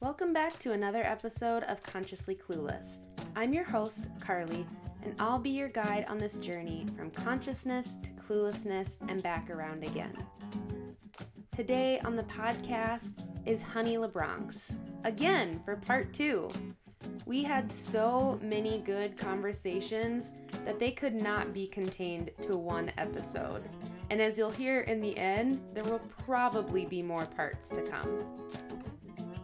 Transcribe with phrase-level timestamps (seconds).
[0.00, 2.98] Welcome back to another episode of Consciously Clueless.
[3.34, 4.66] I'm your host, Carly,
[5.02, 9.84] and I'll be your guide on this journey from consciousness to cluelessness and back around
[9.84, 10.14] again.
[11.50, 16.50] Today on the podcast is Honey LaBronx, again for part two.
[17.24, 20.34] We had so many good conversations
[20.66, 23.62] that they could not be contained to one episode.
[24.10, 28.24] And as you'll hear in the end, there will probably be more parts to come.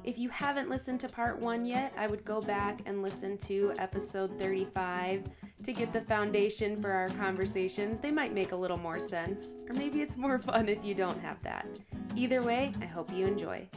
[0.05, 3.73] If you haven't listened to part one yet, I would go back and listen to
[3.79, 5.29] episode 35
[5.63, 8.01] to get the foundation for our conversations.
[8.01, 11.21] They might make a little more sense, or maybe it's more fun if you don't
[11.21, 11.69] have that.
[12.17, 13.69] Either way, I hope you enjoy.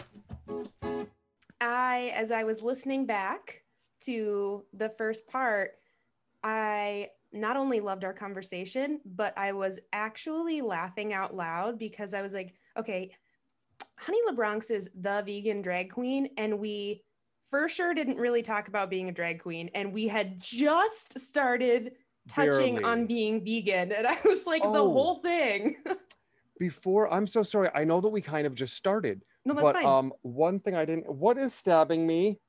[1.61, 3.61] I, as I was listening back
[4.01, 5.73] to the first part,
[6.43, 12.23] I not only loved our conversation, but I was actually laughing out loud because I
[12.23, 13.11] was like, okay,
[13.97, 17.03] Honey LaBronx is the vegan drag queen, and we
[17.49, 21.93] for sure didn't really talk about being a drag queen, and we had just started
[22.27, 22.83] touching Barely.
[22.83, 24.91] on being vegan, and I was like, the Oh.
[24.91, 25.75] whole thing.
[26.59, 27.69] Before, I'm so sorry.
[27.75, 29.85] I know that we kind of just started, no, that's but fine.
[29.85, 31.09] um, one thing I didn't.
[31.13, 32.39] What is stabbing me?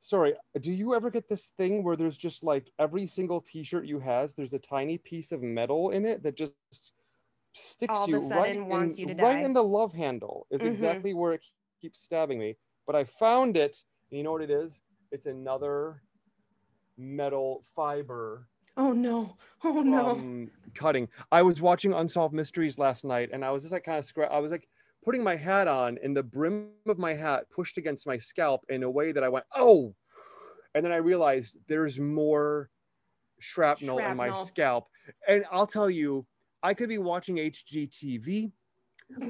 [0.00, 0.32] Sorry.
[0.60, 4.32] Do you ever get this thing where there's just like every single T-shirt you has,
[4.34, 6.54] there's a tiny piece of metal in it that just
[7.52, 9.42] sticks All of you a sudden right wants in, you to right die.
[9.42, 10.46] in the love handle.
[10.50, 10.70] Is Mhm.
[10.72, 11.44] exactly where it
[11.80, 12.56] keeps stabbing me.
[12.86, 13.84] But I found it.
[14.10, 14.82] And you know what it is?
[15.12, 16.02] It's another
[16.96, 20.48] metal fiber oh no, oh no.
[20.74, 21.08] cutting.
[21.32, 24.30] I was watching Unsolved Mysteries last night, and I was just like kind of scra-
[24.30, 24.68] I was like
[25.02, 28.82] putting my hat on, and the brim of my hat pushed against my scalp in
[28.82, 29.94] a way that I went, "Oh!"
[30.74, 32.70] And then I realized there's more
[33.40, 34.88] shrapnel, in my scalp.
[35.26, 36.26] And I'll tell you,
[36.62, 38.52] I could be watching HGTV.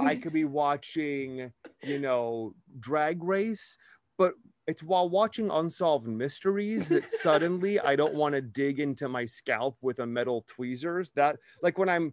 [0.00, 3.78] I could be watching, you know, Drag Race,
[4.18, 4.34] but
[4.66, 9.78] it's while watching Unsolved Mysteries that suddenly I don't want to dig into my scalp
[9.80, 11.10] with a metal tweezers.
[11.12, 12.12] That, like, when I'm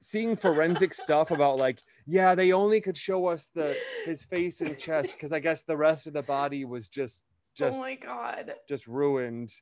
[0.00, 4.76] seeing forensic stuff about, like, yeah, they only could show us the his face and
[4.78, 7.24] chest because I guess the rest of the body was just
[7.54, 8.54] just oh my god.
[8.68, 9.52] just ruined.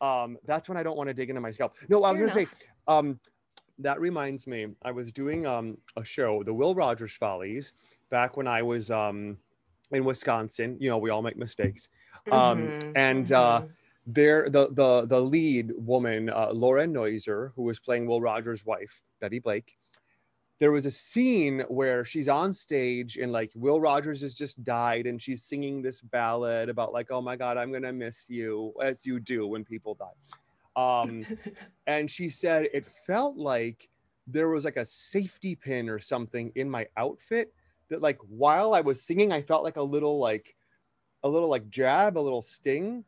[0.00, 1.76] Um, that's when I don't want to dig into my scalp.
[1.88, 2.52] No, I was Fair gonna say,
[2.88, 3.20] um,
[3.78, 7.72] that reminds me, I was doing um a show, the Will Rogers Follies,
[8.10, 9.38] back when I was um
[9.90, 10.76] in Wisconsin.
[10.80, 11.88] You know, we all make mistakes.
[12.30, 13.70] Um, Mhm, and uh, mhm.
[14.06, 19.02] there, the the the lead woman, uh, Laura Neuser, who was playing Will Rogers' wife,
[19.20, 19.78] Betty Blake.
[20.58, 25.06] There was a scene where she's on stage and like Will Rogers has just died
[25.08, 29.04] and she's singing this ballad about like, oh my God, I'm gonna miss you, as
[29.04, 30.12] you do when people die.
[30.76, 31.24] Um,
[31.86, 33.88] and she said it felt like
[34.26, 37.52] there was like a safety pin or something in my outfit
[37.88, 40.56] that like while I was singing, I felt like a little like
[41.22, 43.04] a little like jab, a little sting.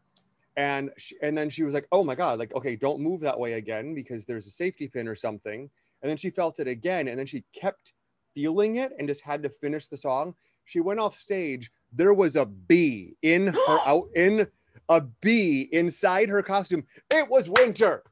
[0.56, 3.38] And she, and then she was like, "Oh my god, like okay, don't move that
[3.38, 5.68] way again because there's a safety pin or something."
[6.02, 7.94] And then she felt it again and then she kept
[8.34, 10.34] feeling it and just had to finish the song.
[10.66, 14.46] She went off stage, there was a bee in her out in
[14.88, 16.84] a bee inside her costume.
[17.10, 18.02] It was winter.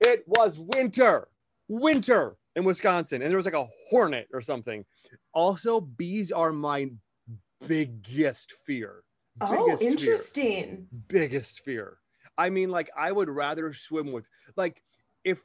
[0.00, 1.28] It was winter.
[1.68, 4.84] Winter in Wisconsin and there was like a hornet or something.
[5.32, 6.90] Also, bees are my
[7.66, 9.02] biggest fear.
[9.40, 10.86] oh, Biggest fear interesting.
[11.08, 11.98] biggest fear.
[12.36, 14.82] I mean, like I would rather swim with like
[15.24, 15.40] if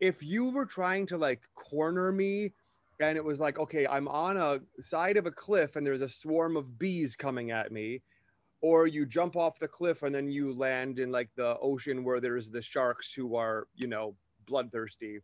[0.00, 2.52] if you were trying to like corner me
[3.00, 6.08] and it was like, okay, I'm on a side of a cliff and there's a
[6.08, 8.02] swarm of bees coming at me,
[8.64, 12.18] or you jump off the cliff and then you land in like the ocean where
[12.18, 14.16] there's the sharks who are, you know,
[14.46, 15.18] bloodthirsty.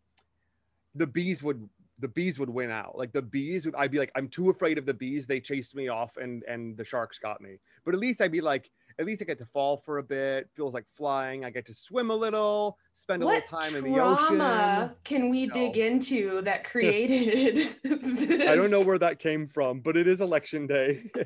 [0.94, 1.66] The bees would
[2.00, 2.98] the bees would win out.
[2.98, 5.26] Like the bees, would, I'd be like, I'm too afraid of the bees.
[5.26, 7.56] They chased me off, and and the sharks got me.
[7.84, 10.50] But at least I'd be like, at least I get to fall for a bit.
[10.54, 11.42] Feels like flying.
[11.46, 14.94] I get to swim a little, spend a What little time in the ocean.
[15.04, 15.52] can we No.
[15.54, 18.48] dig into that created this?
[18.48, 21.10] I don't know where that came from, but it is election day.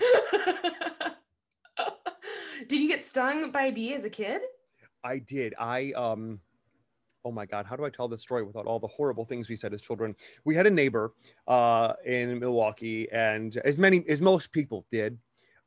[2.68, 4.42] Did you get stung by a bee as a kid?
[5.02, 5.54] I did.
[5.58, 6.40] I um
[7.26, 9.56] oh my god, how do I tell this story without all the horrible things we
[9.56, 10.14] said as children?
[10.44, 11.12] We had a neighbor
[11.46, 15.18] uh in Milwaukee, and as many as most people did.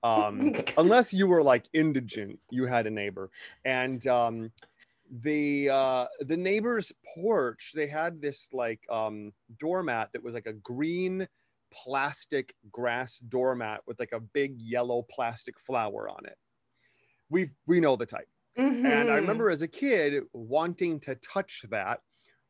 [0.03, 3.29] Um unless you were like indigent, you had a neighbor.
[3.65, 4.51] And um
[5.09, 10.53] the uh the neighbor's porch, they had this like um doormat that was like a
[10.53, 11.27] green
[11.71, 16.37] plastic grass doormat with like a big yellow plastic flower on it.
[17.29, 18.29] We we know the type.
[18.83, 19.17] And I Mhm.
[19.17, 22.01] remember as a kid wanting to touch that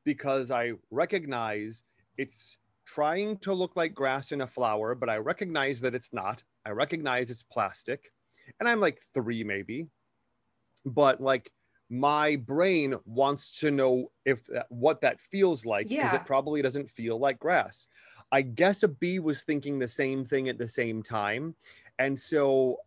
[0.06, 1.85] because I recognize
[2.18, 6.44] it's trying to look like grass in a flower, but I recognize that it's not.
[6.65, 8.12] I recognize it's plastic.
[8.59, 9.89] and I'm like three maybe,
[10.85, 11.51] but like
[11.89, 16.13] my brain wants to know if that, what that feels like because Yeah.
[16.13, 17.88] it probably doesn't feel like grass.
[18.31, 21.56] I guess a bee was thinking the same thing at the same time,
[21.97, 22.77] and so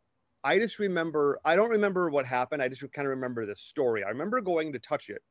[0.42, 2.62] I just remember I don't remember what happened.
[2.62, 4.04] I just kind of remember the story.
[4.04, 5.22] I remember going to touch it.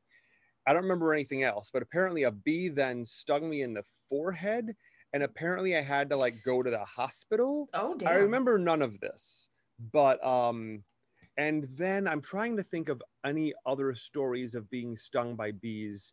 [0.66, 4.76] I don't remember anything else, but apparently a bee then stung me in the forehead,
[5.12, 7.68] and apparently I had to like go to the hospital.
[7.74, 8.08] Oh, damn.
[8.08, 9.48] I remember none of this,
[9.92, 10.84] but um,
[11.36, 16.12] and then I'm trying to think of any other stories of being stung by bees,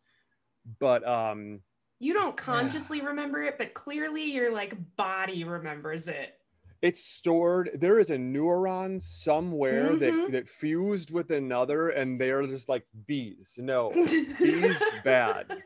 [0.80, 1.60] but um,
[2.00, 6.40] You don't consciously remember it, but clearly your like body remembers it.
[6.82, 7.72] It's stored.
[7.74, 10.00] There is a neuron somewhere Mhm.
[10.00, 13.58] that that fused with another, and they're just like bees.
[13.62, 15.64] No, bees bad.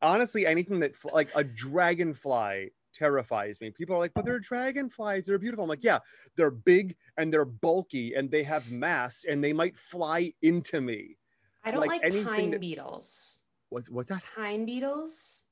[0.00, 3.70] Honestly, anything that like a dragonfly terrifies me.
[3.70, 5.26] People are like, but they're dragonflies.
[5.26, 5.64] They're beautiful.
[5.64, 5.98] I'm like, yeah,
[6.36, 11.16] they're big and they're bulky and they have mass and they might fly into me.
[11.64, 13.38] I don't like like, pine that- beetles.
[13.70, 14.22] What's what's that?
[14.36, 15.44] Pine beetles.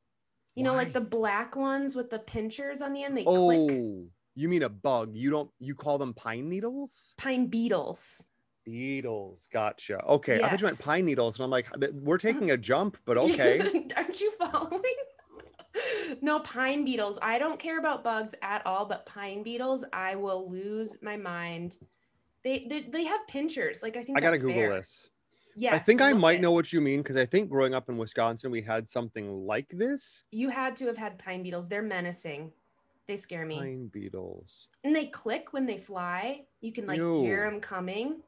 [0.56, 3.16] You know, like the black ones with the pinchers on the end.
[3.16, 4.08] They Oh, click.
[4.34, 5.14] You mean a bug?
[5.14, 7.14] You don't you call them pine needles?
[7.18, 8.24] Pine beetles.
[8.64, 9.48] Beetles.
[9.52, 10.04] Gotcha.
[10.04, 10.42] Okay.
[10.42, 13.60] I thought you meant pine needles, and I'm like, we're taking a jump, but okay.
[13.96, 14.82] Aren't you following?
[16.22, 17.18] no, pine beetles.
[17.22, 21.76] I don't care about bugs at all, but pine beetles, I will lose my mind.
[22.42, 23.82] They they, they have pinchers.
[23.82, 24.76] Like I think I gotta Google fair.
[24.76, 25.10] this.
[25.56, 26.42] Yes, I think I might it.
[26.42, 29.68] know what you mean because I think growing up in Wisconsin, we had something like
[29.68, 30.24] this.
[30.30, 31.68] You had to have had pine beetles.
[31.68, 32.52] They're menacing.
[33.10, 33.58] They scare me.
[33.58, 34.68] Pine beetles.
[34.84, 36.44] And they click when they fly.
[36.60, 38.22] You can like hear them coming.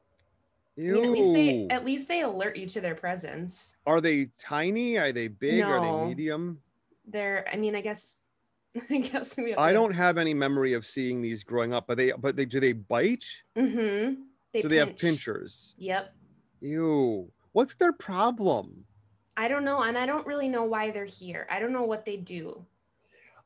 [0.77, 3.77] I mean, at least they at least they alert you to their presence.
[3.87, 4.97] Are they tiny?
[4.97, 5.61] Are they big?
[5.61, 6.59] Are they medium?
[7.07, 8.17] They're I mean, I guess
[8.91, 12.11] I guess we I don't have any memory of seeing these growing up, but they
[12.11, 13.41] but they do they bite?
[13.55, 14.15] Mm-hmm.
[14.51, 15.75] They do they have pinchers?
[15.77, 16.13] Yep.
[16.59, 17.31] Ew.
[17.53, 18.83] What's their problem?
[19.37, 21.47] I don't know, and I don't really know why they're here.
[21.49, 22.65] I don't know what they do.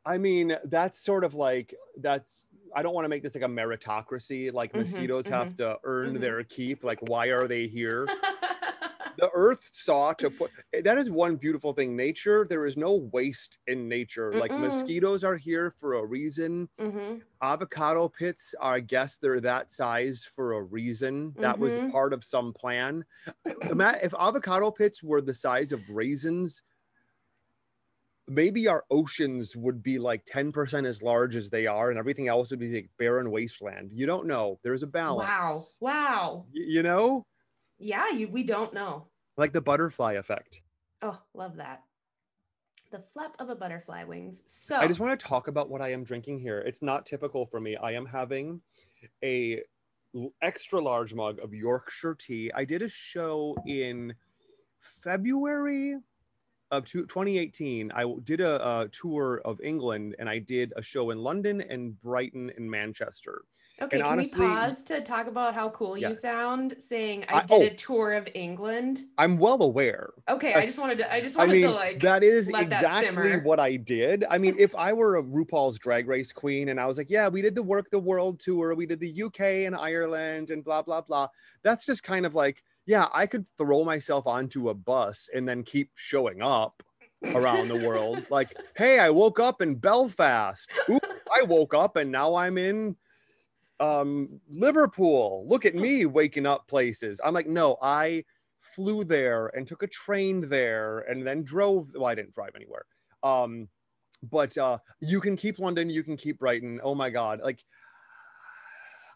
[0.06, 3.48] I mean, that's sort of like that's I don't want to make this like a
[3.48, 6.20] meritocracy, like Mhm, mosquitoes have to earn mhm.
[6.20, 6.84] their keep.
[6.84, 8.12] Like, why are they here?
[9.18, 10.52] the earth saw to put
[10.84, 14.58] that is one beautiful thing nature there is no waste in nature like Mm-mm.
[14.58, 20.26] mosquitoes are here for a reason hmm avocado pits are i guess they're that size
[20.26, 21.88] for a reason that was Mhm.
[21.90, 23.06] part of some plan
[23.46, 26.64] if avocado pits were the size of raisins
[28.28, 32.50] maybe our oceans would be like 10% as large as they are and everything else
[32.52, 35.60] would be like barren wasteland you don't know there's a balance Wow.
[35.82, 36.46] Wow.
[36.54, 37.26] Y- you know
[37.78, 39.08] Yeah, you we don't know.
[39.38, 40.62] like the butterfly effect
[41.02, 41.84] Oh, love that.
[42.92, 44.42] The flap of a butterfly wings.
[44.48, 46.60] So I just want to talk about what I am drinking here.
[46.60, 47.76] It's not typical for me.
[47.76, 48.62] I am having
[49.24, 49.62] a
[50.42, 52.50] extra large mug of Yorkshire tea.
[52.56, 54.16] I did a show in
[54.80, 55.98] February
[56.72, 57.92] of two- 2018.
[57.94, 62.00] I did a, a tour of England and I did a show in London and
[62.02, 63.44] Brighton and Manchester.
[63.82, 67.38] okay, and can honestly- we pause to talk about how cool you sound saying I,
[67.38, 67.62] I- did oh.
[67.62, 69.02] a tour of England?
[69.18, 70.12] I'm well aware.
[70.30, 72.64] Okay, I just wanted to I just I wanted mean, to like that is that
[72.64, 73.40] exactly simmer.
[73.44, 74.26] what I did.
[74.30, 77.28] I mean, if I were a RuPaul's Drag Race queen and I was like, yeah,
[77.30, 80.82] we did the Work the World tour, we did the UK and Ireland and blah,
[80.82, 81.28] blah, blah.
[81.64, 85.64] That's just kind of like, yeah, I could throw myself onto a bus and then
[85.64, 86.82] keep showing up
[87.36, 88.26] around the world.
[88.32, 90.72] Like, hey, I woke up in Belfast.
[90.90, 91.00] Ooh,
[91.36, 92.96] I woke up and now I'm in
[93.80, 95.46] um Liverpool.
[95.48, 97.20] Look at me waking up places.
[97.24, 98.24] I'm like, no, I
[98.60, 101.92] flew there and took a train there and then drove.
[101.94, 102.86] Well, I didn't drive anywhere.
[103.22, 103.68] Um,
[104.24, 106.80] but uh, you can keep London, you can keep Brighton.
[106.84, 107.42] Oh my God.
[107.44, 107.64] Like,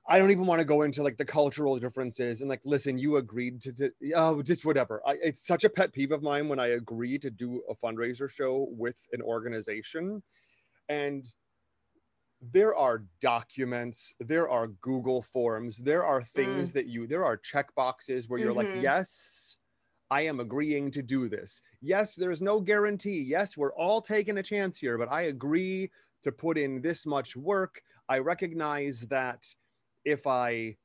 [0.08, 3.18] I don't even want to go into like the cultural differences and like, listen, you
[3.18, 5.02] agreed to, to oh, just whatever.
[5.06, 8.30] I, it's such a pet peeve of mine when I agree to do a fundraiser
[8.30, 10.24] show with an organization.
[10.90, 11.28] And
[12.42, 17.74] there are documents, there are Google forms, there are things that you, there are check
[17.76, 18.82] boxes where you're like, Mhm.
[18.82, 19.58] yes,
[20.12, 21.62] I am agreeing to do this.
[21.82, 23.22] Yes, there's no guarantee.
[23.22, 25.92] Yes, we're all taking a chance here, but I agree
[26.24, 27.84] to put in this much work.
[28.10, 29.56] I recognize that
[30.06, 30.78] if I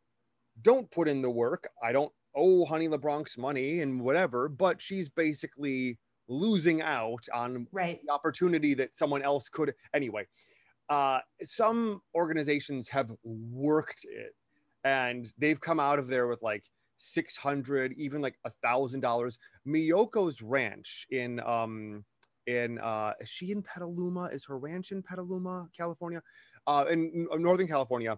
[0.63, 5.09] don't put in the work, I don't owe Honey LaBronx money and whatever, but she's
[5.09, 8.01] basically losing out on right.
[8.05, 10.27] the opportunity that someone else could anyway
[10.89, 14.35] uh some organizations have worked it
[14.85, 16.65] and they've come out of there with like
[16.99, 19.39] 600 even like a thousand dollars.
[19.67, 22.05] Miyoko's ranch in um
[22.47, 24.27] in uh is she in petaluma?
[24.33, 26.23] Is her ranch in petaluma california?
[26.67, 28.17] Uh in northern california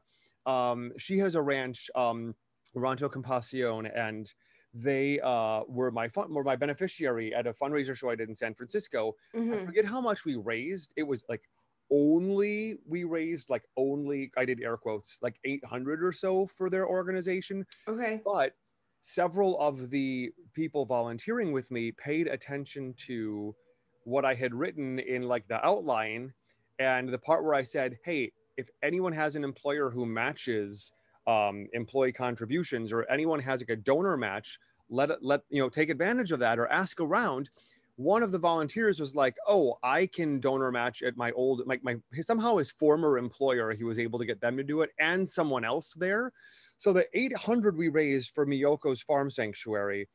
[0.49, 2.35] Um, she has a ranch, um,
[2.75, 4.33] Rancho Compasión, and
[4.75, 8.35] they uh, were my fun, were my beneficiary at a fundraiser show I did in
[8.35, 9.15] San Francisco.
[9.53, 9.67] I Mhm.
[9.67, 10.93] forget how much we raised.
[10.97, 11.49] It was like
[11.91, 16.87] only we raised like only I did air quotes like 800 or so for their
[16.87, 18.25] organization, Okay.
[18.25, 18.55] but
[19.01, 23.57] several of the people volunteering with me paid attention to
[24.05, 26.35] what I had written in like the outline
[26.79, 30.93] and the part where I said, "Hey, if anyone has an employer who matches
[31.27, 34.59] um, employee contributions or anyone has like a donor match,
[34.91, 37.49] let it let you know take advantage of that or ask around."
[37.97, 41.83] One of the volunteers was like, "Oh, I can donor match at my old like
[41.83, 43.73] my somehow his former employer.
[43.73, 46.33] He was able to get them to do it and someone else there."
[46.77, 50.09] So the 800 we raised for Miyoko's farm sanctuary.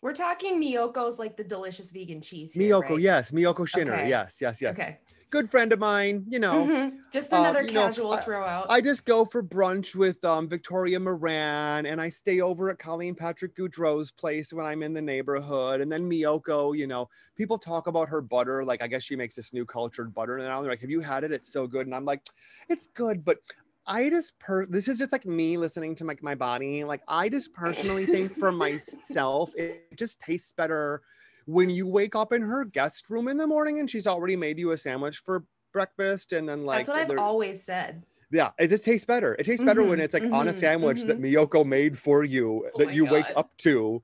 [0.00, 2.54] We're talking Miyoko's like the delicious vegan cheese.
[2.54, 3.00] Here, Miyoko, right?
[3.00, 4.08] yes, Miyoko Schinner, Okay.
[4.08, 4.80] yes, yes, yes.
[4.80, 4.98] Okay.
[5.32, 6.66] Good friend of mine, you know.
[6.66, 6.98] Mhm.
[7.10, 8.66] Just uh, another know, casual I- throw out.
[8.68, 13.14] I just go for brunch with um, Victoria Moran, and I stay over at Colleen
[13.14, 15.80] Patrick Goudreau's place when I'm in the neighborhood.
[15.80, 18.62] And then Miyoko, you know, people talk about her butter.
[18.62, 20.60] Like, I guess she makes this new cultured butter now.
[20.60, 21.32] They're like, "Have you had it?
[21.32, 22.26] It's so good." And I'm like,
[22.68, 23.38] "It's good, but."
[23.84, 26.84] I just per this is just like me listening to like my body.
[26.84, 31.02] Like I just personally think for myself, it just tastes better
[31.46, 34.58] when you wake up in her guest room in the morning and she's already made
[34.58, 38.02] you a sandwich for breakfast and then like That's what I've always said.
[38.30, 39.34] yeah, it just tastes better.
[39.38, 42.24] It tastes better when Mhm, it's like on a mhm, sandwich that Miyoko made for
[42.24, 44.02] you Oh that you wake up to.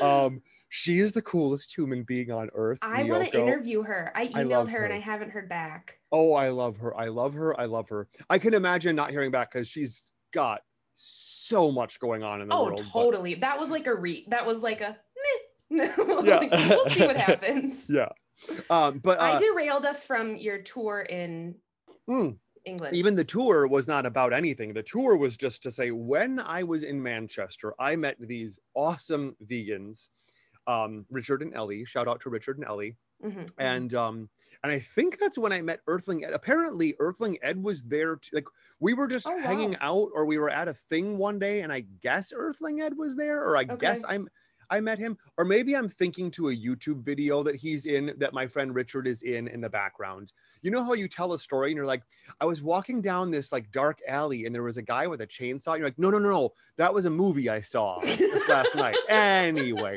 [0.00, 2.78] Um, she is the coolest human being on earth.
[2.82, 4.12] I want to interview her.
[4.14, 4.94] I I emailed love her, and.
[4.94, 5.98] I haven't heard back.
[6.12, 6.96] Oh, I love her.
[6.96, 7.58] I love her.
[7.58, 8.08] I love her.
[8.30, 10.62] I can imagine not hearing back because she's got
[10.94, 12.78] so much going on in the Oh, world.
[12.92, 13.34] but- totally.
[13.34, 14.24] That was like a re.
[14.28, 15.42] That was like a meh.
[15.70, 16.38] Yeah.
[16.38, 17.88] Like, we'll see what happens.
[17.90, 18.08] yeah.
[18.70, 21.54] Um, but I uh, derailed us from your tour in
[22.08, 22.94] mm, England.
[22.94, 24.74] even the tour was not about anything.
[24.74, 29.36] The tour was just to say when I was in Manchester, I met these awesome
[29.44, 30.08] vegans,
[30.66, 31.84] um, Richard and Ellie.
[31.84, 32.96] Shout out to Richard and Ellie.
[33.24, 33.50] Mhm, mhm.
[33.58, 34.28] And um,
[34.62, 36.32] and I think that's when I met Earthling Ed.
[36.34, 38.16] Apparently, Earthling Ed was there.
[38.16, 38.36] Too.
[38.36, 38.48] Like
[38.80, 39.78] we were just Oh, hanging wow.
[40.04, 43.16] out, or we were at a thing one day, and I guess Earthling Ed was
[43.16, 44.28] there, or I guess I'm.
[44.70, 48.32] I met him, or maybe I'm thinking to a YouTube video that he's in that
[48.32, 50.32] my friend Richard is in in the background.
[50.62, 52.02] You know how you tell a story and you're like,
[52.40, 55.26] I was walking down this like dark alley and there was a guy with a
[55.26, 55.72] chainsaw.
[55.72, 58.74] And you're like, no, no, no, no, that was a movie I saw this last
[58.76, 58.96] night.
[59.08, 59.96] Anyway,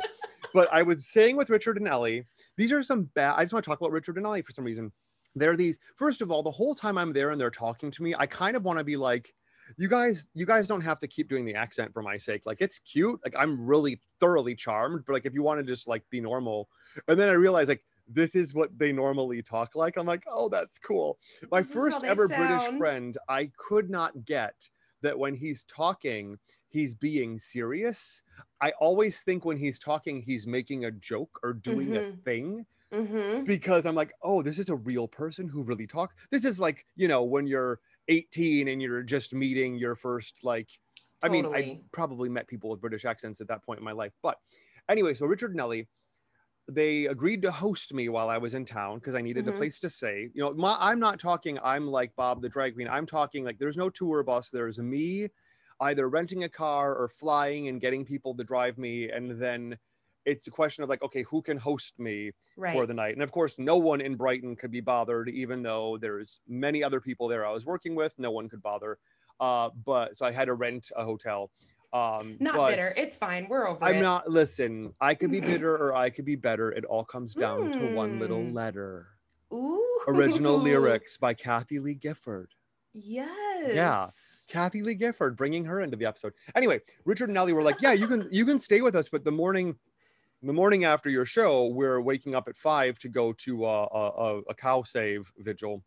[0.54, 2.26] but I was saying with Richard and Ellie,
[2.58, 3.36] these are some bad.
[3.38, 4.92] I just want to talk about Richard and Ellie for some reason.
[5.36, 5.80] They're these.
[5.96, 8.56] First of all, the whole time I'm there and they're talking to me, I kind
[8.56, 9.34] of want to be like,
[9.78, 12.46] you guys, you guys don't have to keep doing the accent for my sake.
[12.46, 13.20] Like it's cute.
[13.24, 15.04] Like I'm really thoroughly charmed.
[15.06, 16.70] But like if you want to just like be normal,
[17.08, 19.96] and then I realized like this is what they normally talk like.
[19.98, 21.20] I'm like, oh, that's cool.
[21.52, 24.68] My This first ever British friend, I could not get
[25.02, 26.38] that when he's talking,
[26.70, 28.22] he's being serious.
[28.62, 32.24] I always think when he's talking, he's making a joke or doing a Mhm.
[32.24, 33.46] thing Mhm.
[33.46, 36.16] because I'm like, oh, this is a real person who really talks.
[36.32, 40.72] This is like, you know, when you're 18 and you're just meeting your first, like,
[41.24, 44.14] I mean, I probably met people with British accents at that point in my life.
[44.24, 44.40] But
[44.90, 45.90] anyway, so Richard nelly
[46.68, 49.54] they agreed to host me while I was in town because I needed a Mhm.
[49.54, 50.30] place to stay.
[50.34, 52.88] You know, my, I'm not talking, I'm like Bob the drag queen.
[52.88, 54.50] I'm talking like there's no tour bus.
[54.52, 55.30] There's me
[55.80, 59.10] either renting a car or flying and getting people to drive me.
[59.10, 59.80] And then
[60.26, 62.32] it's a question of like, okay, who can host me?
[62.58, 62.74] Right.
[62.76, 63.14] for the night.
[63.14, 67.00] And of course, no one in Brighton could be bothered, even though there's many other
[67.00, 68.14] people there I was working with.
[68.20, 68.98] No one could bother.
[69.40, 71.50] Uh, but so I had to rent a hotel.
[71.94, 72.90] Um, Not bitter.
[72.98, 73.48] It's fine.
[73.50, 74.02] We're over I'm it.
[74.02, 74.30] not.
[74.30, 76.72] Listen, I could be bitter or I could be better.
[76.74, 78.54] It all comes down to one little Mm.
[78.54, 79.08] letter.
[79.54, 80.00] Ooh.
[80.08, 82.54] Original lyrics by Kathie Lee Gifford.
[82.94, 83.72] Yes.
[83.74, 84.08] Yeah.
[84.48, 86.34] Kathie Lee Gifford, bringing her into the episode.
[86.56, 89.24] Anyway, Richard and Ellie were like, "Yeah, you can you can stay with us, but
[89.24, 89.76] the morning,
[90.42, 94.42] the morning after your show, we're waking up at five to go to a, a,
[94.50, 95.84] a cow save vigil."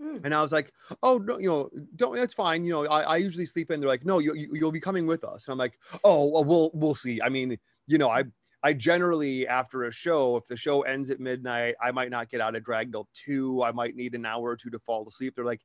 [0.00, 0.16] Hmm.
[0.24, 0.72] And I was like,
[1.02, 2.16] "Oh no, you know, don't.
[2.16, 2.64] That's fine.
[2.64, 5.06] You know, I, I usually sleep in." They're like, "No, you, you you'll be coming
[5.06, 8.24] with us." And I'm like, "Oh, well, we'll we'll see." I mean, you know, I
[8.64, 12.40] I generally after a show, if the show ends at midnight, I might not get
[12.40, 13.62] out of drag till two.
[13.62, 15.34] I might need an hour or two to fall asleep.
[15.36, 15.62] They're like,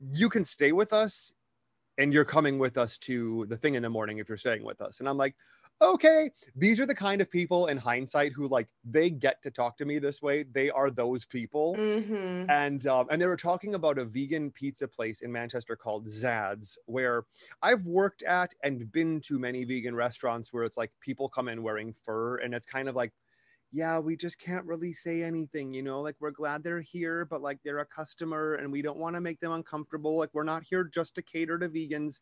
[0.00, 1.32] "You can stay with us,
[1.98, 4.80] and you're coming with us to the thing in the morning if you're staying with
[4.80, 5.36] us." And I'm like,
[5.82, 9.76] "Okay." These are the kind of people in hindsight who like they get to talk
[9.78, 10.44] to me this way.
[10.44, 12.50] They are those people Mm-hmm.
[12.50, 16.78] and um, and they were talking about a vegan pizza place in Manchester called Zad's,
[16.86, 17.24] where
[17.62, 21.62] I've worked at and been to many vegan restaurants where it's like people come in
[21.62, 23.12] wearing fur, and it's kind of like
[23.74, 27.40] yeah, we just can't really say anything, you know, like we're glad they're here, but
[27.40, 30.18] like they're a customer and we don't want to make them uncomfortable.
[30.18, 32.20] Like we're not here just to cater to vegans.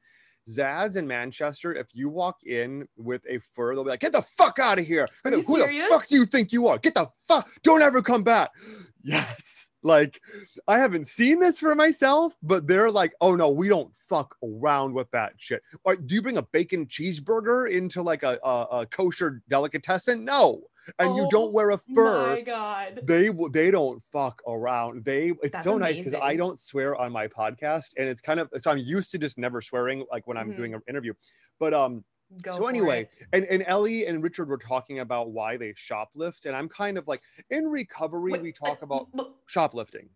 [0.48, 4.22] Zad's in Manchester, if you walk in with a fur, they'll be like, get the
[4.22, 5.08] fuck out of here.
[5.24, 6.78] Who, who the fuck do you think you are?
[6.78, 8.50] Get the fuck, don't ever come back.
[9.02, 9.70] Yes.
[9.82, 10.20] Like
[10.68, 14.92] I haven't seen this for myself, but they're like, oh no, we don't fuck around
[14.92, 15.62] with that shit.
[15.84, 20.24] Or do you bring a bacon cheeseburger into like a, a, a kosher delicatessen?
[20.24, 20.62] No.
[20.98, 23.00] And you Oh don't wear a fur My God.
[23.04, 27.12] they they don't fuck around they it's That's so nice because i don't swear on
[27.12, 30.38] my podcast and it's kind of so i'm used to just never swearing like when
[30.38, 30.56] i'm Mhm.
[30.56, 31.12] doing an interview
[31.58, 32.02] but um
[32.42, 33.26] Go so anyway it.
[33.32, 37.08] and and ellie and richard were talking about why they shoplift and i'm kind of
[37.08, 40.08] like in recovery Wait, we talk uh, about look, shoplifting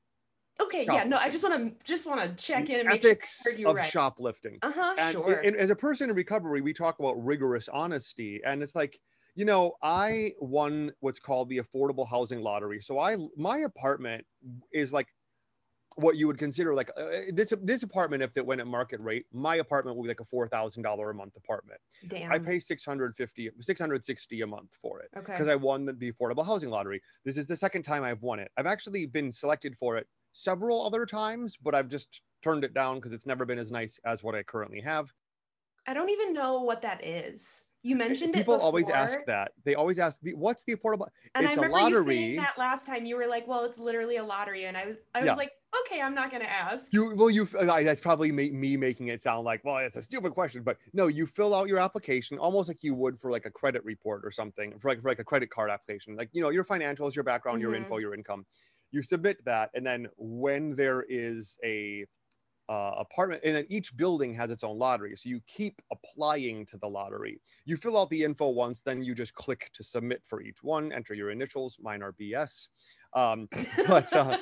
[0.61, 3.43] Okay, yeah, no, I just want to just want to check in and make ethics
[3.43, 3.91] sure you of right.
[3.91, 4.95] shoplifting Uh huh.
[4.97, 5.41] and, Sure.
[5.41, 9.01] and as a person in recovery we talk about rigorous honesty and it's like
[9.35, 14.25] you know i won what's called the affordable housing lottery so i my apartment
[14.73, 15.09] is like
[15.97, 19.27] what you would consider like uh, this this apartment if it went at market rate
[19.33, 22.33] my apartment would be like a $4000 a month apartment Damn.
[22.33, 25.33] i pay 650 660 a month for it okay.
[25.33, 28.39] because i won the, the affordable housing lottery this is the second time i've won
[28.39, 32.75] it i've actually been selected for it several other times but i've just turned it
[32.75, 35.13] down because it's never been as nice as what i currently have
[35.87, 37.67] I don't even know what that is.
[37.85, 41.53] You mentioned people it always ask that they always ask what's the affordable and it's
[41.53, 42.17] I a remember you lottery.
[42.17, 43.05] saying that last time.
[43.05, 45.37] You were like, "Well, it's literally a lottery," and I was, I was Yeah.
[45.37, 49.21] like, "Okay, I'm not gonna ask." you well you uh, that's probably me making it
[49.21, 52.69] sound like well it's a stupid question but no you fill out your application almost
[52.69, 55.25] like you would for like a credit report or something for like, for like a
[55.25, 57.79] credit card application like you know your financials your background your Mhm.
[57.79, 58.45] info your income
[58.93, 62.05] you submit that and then when there is a
[62.69, 66.79] uh, apartment and then each building has its own lottery so you keep applying to
[66.79, 70.41] the lottery you fill out the info once then you just click to submit for
[70.41, 72.69] each one enter your initials mine are bs
[73.15, 73.49] um,
[73.87, 74.37] but, uh,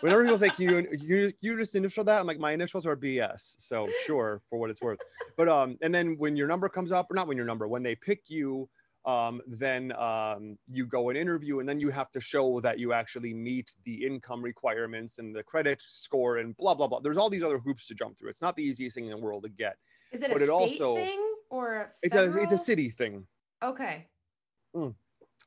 [0.00, 2.96] whenever people say, "Can you, you you just initial that?" I'm like, my initials are
[2.96, 3.56] BS.
[3.58, 4.98] So sure, for what it's worth.
[5.36, 7.82] But um, and then when your number comes up, or not when your number, when
[7.82, 8.68] they pick you,
[9.08, 12.92] um, then um, you go and interview, and then you have to show that you
[12.92, 17.00] actually meet the income requirements and the credit score and blah blah blah.
[17.00, 18.28] There's all these other hoops to jump through.
[18.28, 19.76] It's not the easiest thing in the world to get.
[20.12, 22.90] Is it a but it state also- thing or a It's a it's a city
[22.90, 23.26] thing.
[23.62, 24.06] Okay.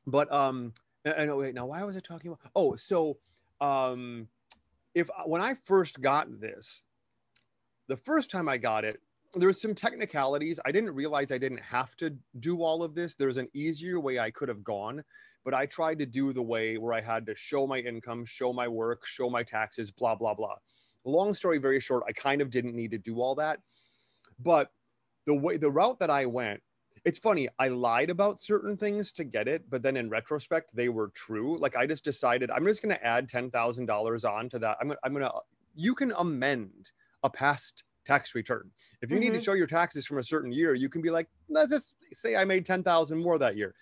[0.06, 0.72] but um
[1.06, 3.18] I I know wait now why was I talking about oh so
[3.60, 4.26] um
[4.94, 6.84] if when I first got this
[7.86, 9.00] the first time I got it
[9.34, 10.60] there was some technicalities.
[10.64, 13.14] I didn't realize I didn't have to do all of this.
[13.14, 15.02] There's an easier way I could have gone
[15.44, 18.52] but I tried to do the way where I had to show my income show
[18.52, 20.56] my work show my taxes blah blah blah.
[21.04, 23.60] Long story very short I kind of didn't need to do all that
[24.38, 24.70] but
[25.26, 26.60] the way the route that I went
[27.04, 30.88] it's funny i lied about certain things to get it but then in retrospect they
[30.88, 31.58] were true.
[31.58, 34.76] Like i just decided i'm just going to add $10000 on to that.
[34.80, 35.32] I'm i'm going to
[35.74, 36.92] you can amend
[37.24, 39.44] a past tax return if you need to Mhm.
[39.44, 42.44] show your taxes from a certain year you can be like let's just say i
[42.44, 43.74] made 10000 more that year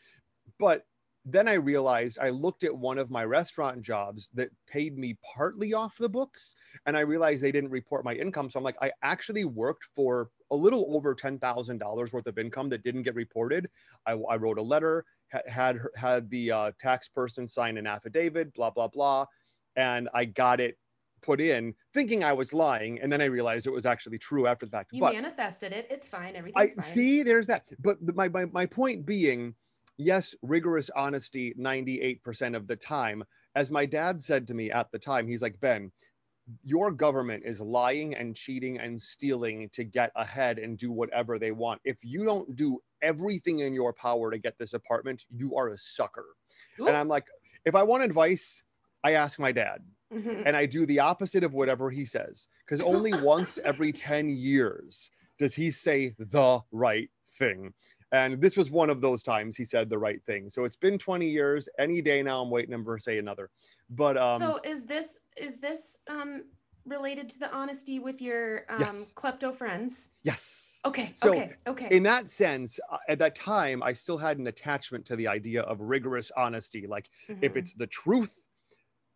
[0.58, 0.86] but
[1.24, 5.74] then i realized i looked at one of my restaurant jobs that paid me partly
[5.74, 6.54] off the books
[6.86, 10.30] and i realized they didn't report my income so i'm like i actually worked for
[10.52, 13.70] a little over $10,000 worth of income that didn't get reported.
[14.04, 18.52] I, I wrote a letter, ha- had had the uh, tax person sign an affidavit,
[18.54, 19.26] blah blah blah,
[19.76, 20.76] and I got it
[21.22, 24.66] put in, thinking I was lying, and then I realized it was actually true after
[24.66, 24.90] the fact.
[24.92, 25.86] You but manifested it.
[25.90, 26.36] It's fine.
[26.36, 26.60] Everything.
[26.60, 26.80] I fine.
[26.80, 27.64] see there's that.
[27.78, 29.54] But my, my my point being,
[29.96, 33.24] yes, rigorous honesty 98% of the time.
[33.54, 35.90] As my dad said to me at the time, he's like, Ben,
[36.62, 41.52] your government is lying and cheating and stealing to get ahead and do whatever they
[41.52, 41.80] want.
[41.84, 45.78] If you don't do everything in your power to get this apartment, you are a
[45.78, 46.26] sucker.
[46.80, 46.88] Ooh.
[46.88, 47.26] And I'm like,
[47.64, 48.62] if I want advice,
[49.04, 50.42] I ask my dad Mhm.
[50.46, 52.48] and I do the opposite of whatever he says.
[52.64, 57.74] Because only once every 10 years does he say the right thing.
[58.12, 60.50] And this was one of those times he said the right thing.
[60.50, 61.68] So it's been 20 years.
[61.78, 63.50] Any day now, I'm waiting him to say another.
[63.88, 66.44] But um, so is this is this um
[66.86, 69.12] related to the honesty with your um Yes.
[69.14, 70.10] klepto friends?
[70.24, 70.80] yes.
[70.84, 71.12] Okay.
[71.14, 71.54] So, okay.
[71.68, 71.88] Okay.
[71.90, 75.62] In that sense, uh, at that time, I still had an attachment to the idea
[75.62, 76.86] of rigorous honesty.
[76.88, 77.56] Like, if Mhm.
[77.56, 78.46] it's the truth,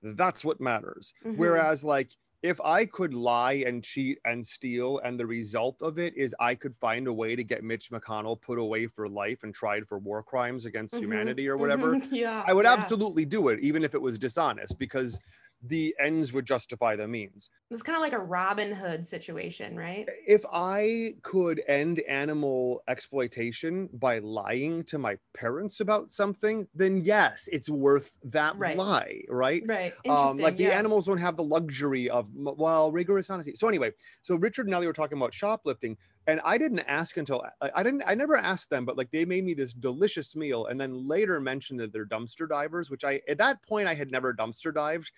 [0.05, 1.15] that's what matters.
[1.25, 1.35] Mhm.
[1.39, 2.13] Whereas, like,
[2.43, 6.55] if I could lie and cheat and steal, and the result of it is I
[6.55, 9.99] could find a way to get Mitch McConnell put away for life and tried for
[9.99, 11.01] war crimes against Mhm.
[11.01, 12.09] humanity or whatever, Mhm.
[12.13, 12.45] Yeah.
[12.47, 12.75] I would yeah.
[12.75, 15.21] absolutely do it, even if it was dishonest, because
[15.67, 17.51] the ends would justify the means.
[17.71, 20.09] It's kind of like a Robin Hood situation, right?
[20.27, 27.49] If I could end animal exploitation by lying to my parents about something, then yes,
[27.51, 28.77] it's worth that Right.
[28.77, 29.63] lie, right?
[29.67, 29.93] Right.
[30.09, 30.79] um, like the yeah.
[30.79, 33.91] animals don't have the luxury of well rigorous honesty so anyway
[34.23, 35.97] so richard and ellie were talking about shoplifting
[36.27, 39.25] and i didn't ask until I, I didn't i never asked them but like they
[39.25, 43.21] made me this delicious meal and then later mentioned that they're dumpster divers which i
[43.29, 45.11] at that point i had never dumpster dived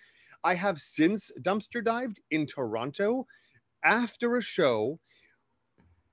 [0.47, 3.25] i have since dumpster dived in toronto
[3.83, 4.99] after a show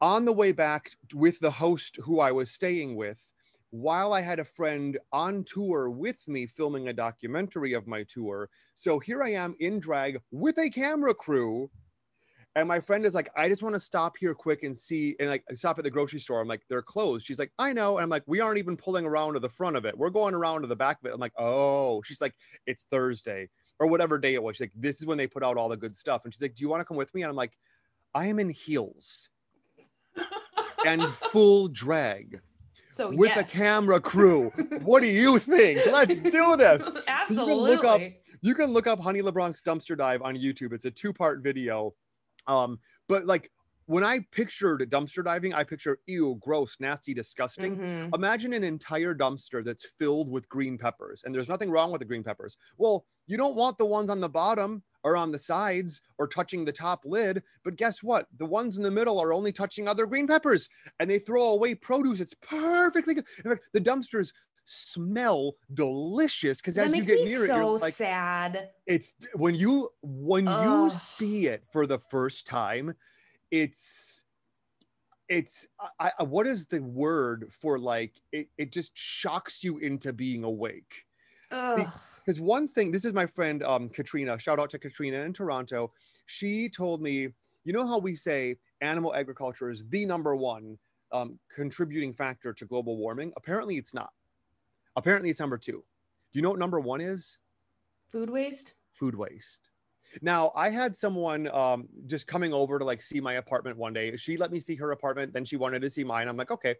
[0.00, 3.32] on the way back with the host who i was staying with
[3.74, 8.48] while I had a friend on tour with me filming a documentary of my tour.
[8.76, 11.68] So here I am in drag with a camera crew.
[12.54, 15.28] And my friend is like, I just want to stop here quick and see, and
[15.28, 16.40] like stop at the grocery store.
[16.40, 17.26] I'm like, they're closed.
[17.26, 17.96] She's like, I know.
[17.96, 19.98] And I'm like, we aren't even pulling around to the front of it.
[19.98, 21.12] We're going around to the back of it.
[21.12, 22.34] I'm like, oh, she's like,
[22.66, 24.56] it's Thursday or whatever day it was.
[24.56, 26.24] She's like, this is when they put out all the good stuff.
[26.24, 27.22] And she's like, do you want to come with me?
[27.22, 27.56] And I'm like,
[28.14, 29.28] I am in heels
[30.86, 32.40] and full drag
[32.90, 33.52] so with yes.
[33.52, 34.50] a camera crew.
[34.82, 35.80] what do you think?
[35.90, 36.88] Let's do this.
[37.08, 37.54] Absolutely.
[37.54, 38.02] look up-
[38.40, 40.72] You can look up Honey LaBronx dumpster dive on YouTube.
[40.72, 41.94] It's a two-part video.
[42.46, 43.50] Um, but like
[43.86, 47.76] when I pictured dumpster diving, I picture ew, gross, nasty, disgusting.
[47.78, 48.14] Mhm.
[48.14, 52.04] Imagine an entire dumpster that's filled with green peppers, and there's nothing wrong with the
[52.04, 52.56] green peppers.
[52.78, 56.64] Well, you don't want the ones on the bottom or on the sides or touching
[56.64, 58.26] the top lid, but guess what?
[58.38, 60.68] The ones in the middle are only touching other green peppers,
[60.98, 62.20] and they throw away produce.
[62.20, 63.26] It's perfectly good.
[63.44, 64.32] In fact, the dumpsters
[64.66, 68.70] smell delicious because as you get near it, you're like, sad.
[68.86, 70.84] it's when you when Ugh.
[70.84, 72.94] you see it for the first time
[73.54, 74.24] it's
[75.28, 75.66] it's
[76.00, 80.42] I, I, what is the word for like it, it just shocks you into being
[80.42, 81.04] awake?
[81.50, 85.92] Because one thing this is my friend um katrina shout out to katrina in toronto.
[86.26, 87.28] She told me
[87.64, 90.76] you know how we say animal agriculture is the number one
[91.12, 93.32] um, contributing factor to global warming?
[93.36, 94.10] Apparently it's not.
[94.96, 95.84] Apparently it's number two.
[96.32, 97.38] Do you know what number one is?
[98.08, 98.74] Food waste.
[98.92, 99.70] food waste.
[100.22, 104.16] Now, I had someone um, just coming over to like see my apartment one day.
[104.16, 106.28] She let me see her apartment, then she wanted to see mine.
[106.28, 106.76] I'm like, okay.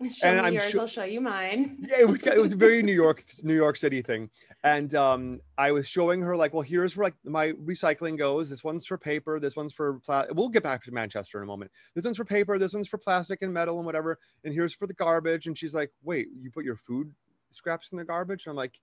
[0.12, 0.70] Show And me I'm yours.
[0.70, 1.78] sure- I'll show you mine.
[1.80, 4.30] Yeah, it was it was a very New York New York City thing,
[4.62, 8.48] and um, I was showing her like, well, here's where like my recycling goes.
[8.48, 9.40] This one's for paper.
[9.40, 11.72] This one's for pla- we'll get back to Manchester in a moment.
[11.96, 12.60] This one's for paper.
[12.60, 14.20] This one's for plastic and metal and whatever.
[14.44, 15.48] And here's for the garbage.
[15.48, 17.12] And she's like, wait, you put your food
[17.50, 18.46] scraps in the garbage?
[18.46, 18.78] And I'm like,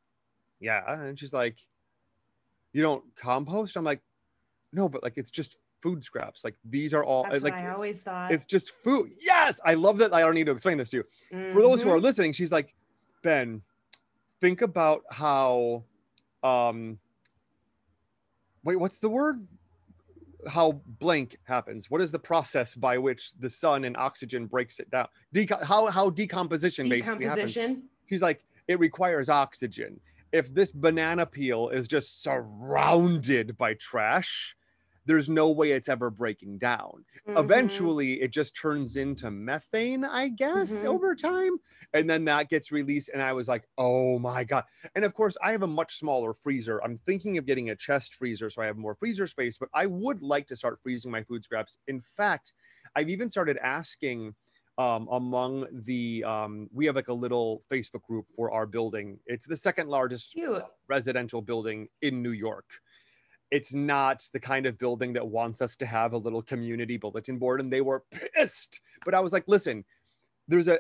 [0.60, 0.82] yeah.
[1.02, 1.60] And she's like,
[2.76, 3.78] you don't compost?
[3.78, 4.02] I'm like,
[4.74, 6.44] no, but like it's just food scraps.
[6.44, 8.32] Like these are all That's like what I always thought.
[8.34, 9.12] it's just food.
[9.18, 10.14] Yes, I love that.
[10.14, 12.76] I don't need to explain this to you for those who are listening she's like
[13.24, 13.62] ben
[14.42, 15.84] think about how
[16.44, 17.00] um
[18.64, 19.38] wait what's the word
[20.48, 24.90] how blank happens what is the process by which the sun and oxygen breaks it
[24.92, 27.84] down Deco- how how decomposition, basically happens decomposition.
[28.06, 30.00] he's like it requires oxygen
[30.36, 34.56] if this banana peel is just surrounded by trash
[35.08, 37.40] there's no way it's ever breaking down Mhm.
[37.40, 40.86] eventually it just turns into methane i guess Mhm.
[40.86, 41.58] over time
[41.94, 44.64] and then that gets released and i was like oh my god
[44.96, 48.16] and of course i have a much smaller freezer i'm thinking of getting a chest
[48.16, 51.24] freezer so i have more freezer space but i would like to start freezing my
[51.24, 52.54] food scraps in fact
[52.96, 54.34] i've even started asking
[54.78, 59.48] um, among the um, we have like a little facebook group for our building it's
[59.48, 60.64] the second largest Cute.
[60.88, 62.66] residential building in New York.
[63.52, 67.38] It's not the kind of building that wants us to have a little community bulletin
[67.38, 68.82] board, and they were pissed.
[69.06, 69.86] But I was like, listen,
[70.48, 70.80] there's a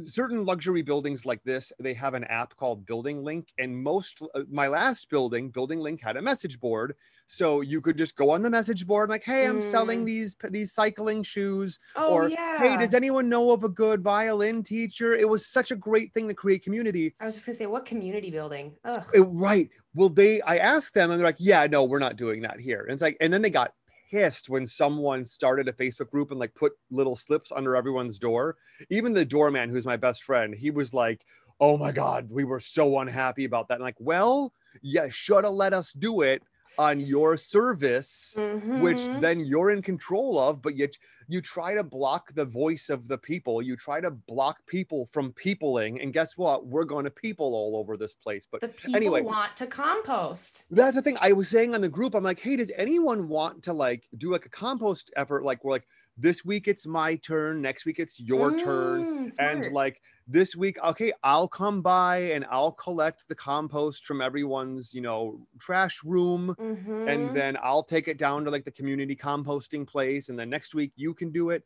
[0.00, 1.72] certain luxury buildings like this.
[1.80, 6.00] They have an app called Building Link, and most uh, my last building, Building Link,
[6.00, 6.94] had a message board,
[7.26, 10.06] so you could just go on the message board like, hey, I'm selling Mm.
[10.06, 12.58] these these cycling shoes Oh or yeah.
[12.58, 16.28] hey does anyone know of a good violin teacher it was such a great thing
[16.28, 18.74] to create community I was just gonna say, what community building?
[18.84, 19.04] Ugh.
[19.16, 19.68] Uh, right.
[19.94, 22.82] Well, they, I asked them and they're like, yeah, no, we're not doing that here.
[22.82, 23.74] And it's like, and then they got
[24.10, 28.56] pissed when someone started a Facebook group and like put little slips under everyone's door.
[28.90, 31.24] Even the doorman, who's my best friend, he was like,
[31.60, 33.74] oh my God, we were so unhappy about that.
[33.74, 36.42] And like, well, yeah, should have let us do it
[36.78, 39.20] on your service which Mhm.
[39.20, 40.96] then you're in control of but yet
[41.28, 45.32] you try to block the voice of the people you try to block people from
[45.32, 48.96] peopling and guess what we're going to people all over this place but the people
[48.96, 49.20] anyway.
[49.20, 50.64] want to compost.
[50.70, 53.62] that's the thing i was saying on the group i'm like hey does anyone want
[53.62, 55.86] to like do like a compost effort like we're like
[56.20, 59.30] this week it's my turn, next week it's your turn.
[59.30, 64.20] Mm, And like this week, okay, I'll come by and I'll collect the compost from
[64.20, 66.54] everyone's, you know, trash room.
[66.58, 67.08] Mhm.
[67.08, 70.28] And then I'll take it down to like the community composting place.
[70.28, 71.64] And then next week you can do it.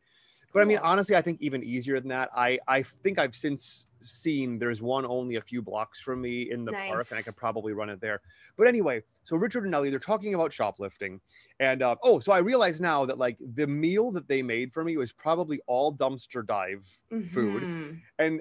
[0.52, 2.30] But I mean, honestly, I think even easier than that.
[2.34, 6.64] I I think I've since seen there's one only a few blocks from me in
[6.64, 8.20] the park, and I could probably run it there.
[8.56, 11.20] But anyway, so Richard and Ellie, they're talking about shoplifting,
[11.60, 14.84] and uh, oh, so I realize now that like the meal that they made for
[14.84, 16.86] me was probably all dumpster dive
[17.28, 17.62] food.
[17.62, 18.00] Mhm.
[18.18, 18.40] And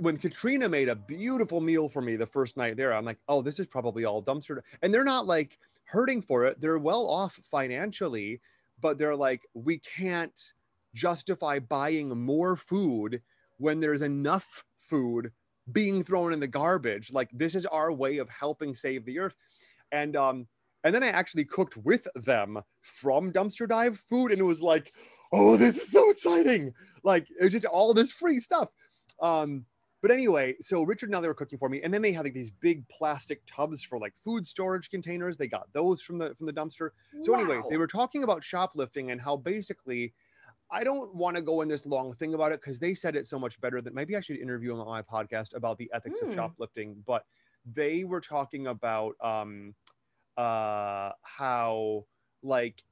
[0.00, 3.42] when Katrina made a beautiful meal for me the first night there, I'm like, oh,
[3.42, 4.62] this is probably all dumpster.
[4.82, 6.60] And they're not like hurting for it.
[6.60, 8.40] They're well off financially,
[8.80, 10.52] but they're like, we can't
[10.94, 13.22] justify buying more food
[13.58, 15.30] when there's enough food
[15.70, 17.12] being thrown in the garbage.
[17.12, 19.36] Like this is our way of helping save the earth.
[19.92, 20.46] And um,
[20.84, 24.92] and then I actually cooked with them from dumpster dive food, and it was like,
[25.32, 26.72] oh, this is so exciting!
[27.02, 28.68] Like it's just all this free stuff.
[29.20, 29.64] Um,
[30.00, 32.24] but anyway, so Richard and I they were cooking for me, and then they had
[32.24, 35.36] like these big plastic tubs for like food storage containers.
[35.36, 36.90] They got those from the from the dumpster.
[37.22, 40.14] So anyway, they were talking about shoplifting and how basically
[40.70, 43.26] I don't want to go in this long thing about it because they said it
[43.26, 46.20] so much better that maybe I should interview them on my podcast about the ethics
[46.22, 46.34] of Hmm.
[46.34, 47.02] shoplifting.
[47.06, 47.24] But
[47.64, 49.74] they were talking about um
[50.36, 52.04] uh how
[52.42, 52.82] like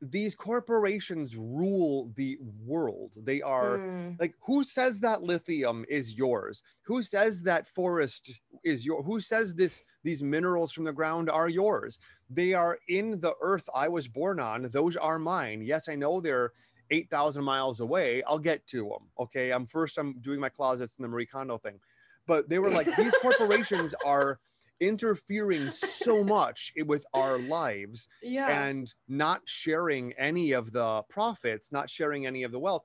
[0.00, 3.14] these corporations rule the world.
[3.22, 4.18] They are Mm.
[4.20, 9.54] like who says that lithium is yours who says that forest is your who says
[9.54, 11.98] this these minerals from the ground are yours
[12.28, 16.20] they are in the earth i was born on those are mine yes i know
[16.20, 16.52] they're
[16.92, 21.02] 8000 miles away i'll get to them okay i'm first i'm doing my closets in
[21.02, 21.80] the marie kondo thing
[22.26, 24.38] but they were like these corporations are
[24.82, 28.66] interfering so much with our lives yeah.
[28.66, 32.84] and not sharing any of the profits, not sharing any of the wealth.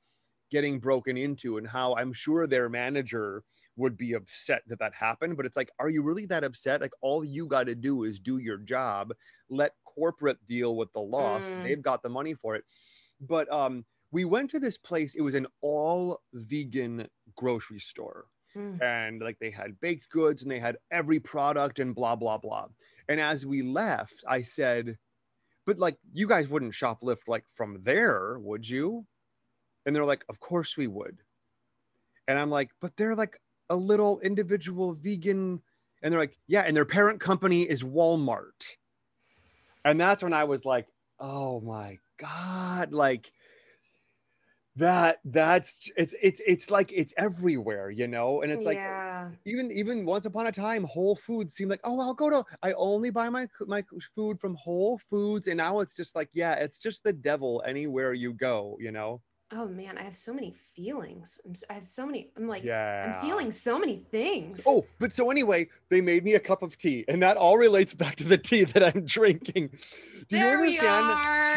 [0.51, 3.43] getting broken into and how i'm sure their manager
[3.75, 6.91] would be upset that that happened but it's like are you really that upset like
[7.01, 9.13] all you got to do is do your job
[9.49, 11.63] let corporate deal with the loss Mm.
[11.63, 12.65] they've got the money for it
[13.21, 18.25] but um we went to this place it was an all vegan grocery store.
[18.57, 18.81] Mm.
[18.81, 22.65] and like they had baked goods and they had every product and blah blah blah.
[23.07, 24.97] And as we left i said
[25.67, 29.05] but like you guys wouldn't shoplift like from there would you?
[29.85, 31.21] And they're like of course we would.
[32.27, 35.61] And i'm like but they're like a little individual vegan.
[36.01, 38.77] And they're like yeah and their parent company is walmart.
[39.85, 40.87] And that's when i was like
[41.19, 43.31] oh my god like
[44.79, 49.29] that that's it's it's it's like it's everywhere you know and it's like yeah.
[49.45, 52.71] even even once upon a time whole foods seemed like oh i'll go to i
[52.73, 53.83] only buy my my
[54.15, 58.13] food from whole foods and now it's just like yeah it's just the devil anywhere
[58.13, 61.41] you go you know Oh man, I have so many feelings.
[61.43, 62.29] I'm, I have so many.
[62.37, 64.63] I'm like, yeah I'm feeling so many things.
[64.67, 67.95] oh but so anyway they made me a cup of tea and that all relates
[67.95, 69.69] back to the tea that i'm drinking
[70.27, 71.05] do you There we understand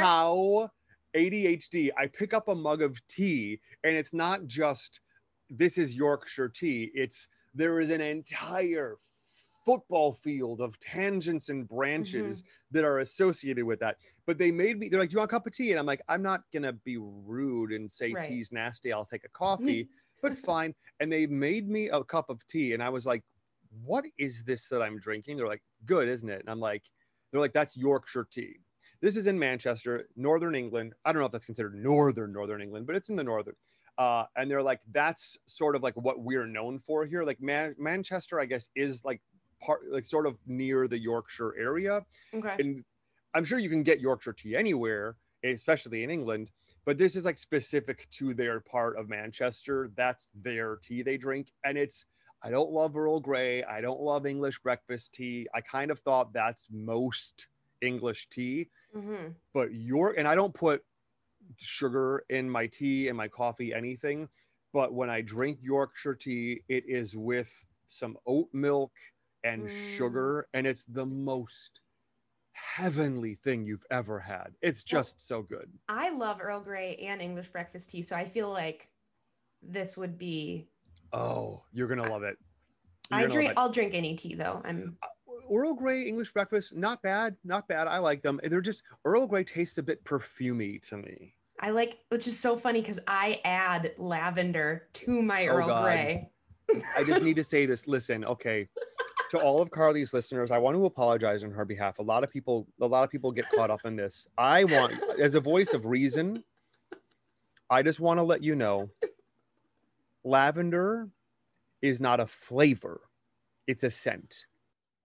[0.00, 0.70] how
[1.16, 5.00] adhd i pick up a mug of tea and it's not just
[5.52, 6.90] this is yorkshire tea.
[6.94, 8.96] It's there is an entire
[9.64, 12.48] football field of tangents and branches mm-hmm.
[12.72, 13.98] that are associated with that.
[14.26, 15.70] But they made me they're like do you want a cup of tea?
[15.70, 18.24] And i'm like i'm not gonna be rude and say Right.
[18.24, 19.88] tea's nasty i'll take a coffee.
[20.22, 20.72] But fine.
[21.00, 23.22] And they made me a cup of tea and i was like
[23.84, 25.36] what is this that i'm drinking?
[25.36, 26.40] They're like good isn't it?
[26.40, 26.84] And i'm like
[27.30, 28.56] they're like that's yorkshire tea
[29.02, 30.94] this is in manchester northern england.
[31.04, 33.54] I don't know if that's considered northern northern england but it's in the northern.
[33.98, 37.24] Uh, and they're like that's sort of like what we're known for here.
[37.24, 39.20] Like Man- manchester i guess is like
[39.60, 42.04] part like sort of near the yorkshire area.
[42.34, 42.56] Okay.
[42.58, 42.82] and
[43.34, 46.50] i'm sure you can get yorkshire tea anywhere especially in england
[46.84, 49.90] but this is like specific to their part of manchester.
[49.96, 51.52] That's their tea they drink.
[51.64, 52.06] And it's
[52.42, 53.62] i don't love earl grey.
[53.62, 55.46] I don't love english breakfast tea.
[55.54, 57.46] I kind of thought that's most
[57.86, 60.82] English tea, hmm but York, and I don't put
[61.58, 64.28] sugar in my tea and my coffee, anything.
[64.72, 68.92] But when I drink Yorkshire tea, it is with some oat milk
[69.44, 69.70] and Mm.
[69.96, 71.80] sugar, and it's the most
[72.52, 74.54] heavenly thing you've ever had.
[74.62, 75.70] It's Well- just so good.
[75.88, 78.88] I love Earl Grey and English breakfast tea, so I feel like
[79.60, 80.68] this would be.
[81.12, 82.38] Oh, you're gonna love it.
[83.10, 83.52] You're I drink.
[83.56, 84.62] I'll drink any tea though.
[84.64, 84.96] I'm.
[85.50, 87.86] Earl Grey English breakfast, not bad, not bad.
[87.88, 88.40] I like them.
[88.42, 91.34] They're just Earl Grey tastes a bit perfumey to me.
[91.60, 95.84] I like, which is so funny because I add lavender to my Oh, Earl God.
[95.84, 96.30] Grey.
[96.96, 97.86] I just need to say this.
[97.86, 98.68] Listen, okay.
[99.30, 101.98] To all of Carly's listeners, I want to apologize on her behalf.
[101.98, 104.26] A lot of people, a lot of people get caught up in this.
[104.36, 106.44] I want, as a voice of reason,
[107.70, 108.90] I just want to let you know,
[110.24, 111.08] lavender
[111.80, 113.00] is not a flavor;
[113.66, 114.46] it's a scent.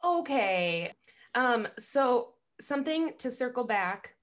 [0.04, 0.94] Okay.
[1.36, 4.16] Um, so something to circle back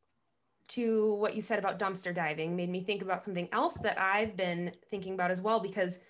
[0.68, 4.36] to what you said about dumpster diving made me think about something else that I've
[4.36, 6.00] been thinking about as well because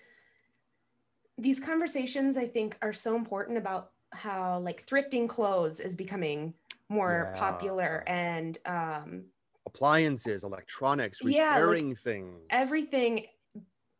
[1.37, 6.55] these conversations I think are so important about how like thrifting clothes is becoming
[6.89, 7.33] more Yeah.
[7.33, 9.31] popular and um
[9.67, 12.51] Appliances, electronics, Yeah, like, repairing things.
[12.51, 13.27] everything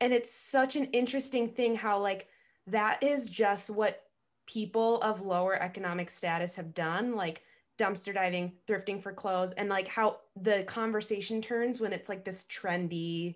[0.02, 2.30] and it's such an interesting thing how like
[2.68, 4.05] that is just what
[4.46, 7.44] people of lower economic status have done like
[7.78, 12.46] dumpster diving thrifting for clothes and like how the conversation turns when it's like this
[12.46, 13.36] trendy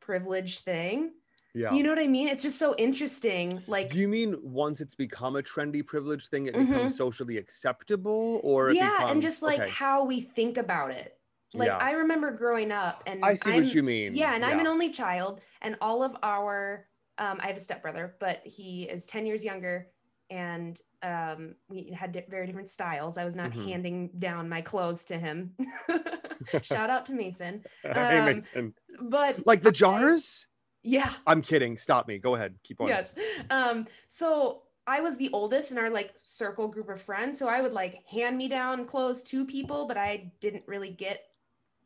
[0.00, 1.12] privileged thing
[1.54, 1.72] Yeah.
[1.74, 4.94] you know what i mean it's just so interesting like Do you mean once it's
[4.94, 6.66] become a trendy privilege thing, it Mhm.
[6.68, 9.70] becomes socially acceptable, or yeah and just like okay.
[9.70, 11.18] how we think about it
[11.52, 11.76] like Yeah.
[11.78, 14.14] i remember growing up and I see I'm- what you mean.
[14.14, 16.86] Yeah, and I'm an only child, and all of our,
[17.18, 19.88] um, I have a stepbrother, but he is 10 years younger,
[20.30, 23.18] and um, we had very different styles.
[23.18, 23.64] I was not Mhm.
[23.64, 25.56] handing down my clothes to him.
[26.62, 27.64] Shout out to Mason.
[27.82, 28.74] hey, um, Mason.
[29.00, 30.46] But Like the jars?
[30.82, 31.76] yeah, I'm kidding.
[31.76, 32.18] Stop me.
[32.18, 32.54] Go ahead.
[32.62, 32.88] Keep on.
[32.88, 33.14] yes.
[33.50, 37.60] Um, so I was the oldest in our like circle group of friends, so I
[37.60, 41.34] would like hand me down clothes to people, but I didn't really get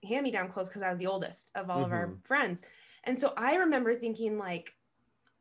[0.03, 2.27] hand me down clothes because I was the oldest of all of our Mhm.
[2.27, 2.63] friends.
[3.05, 4.75] And so I remember thinking like,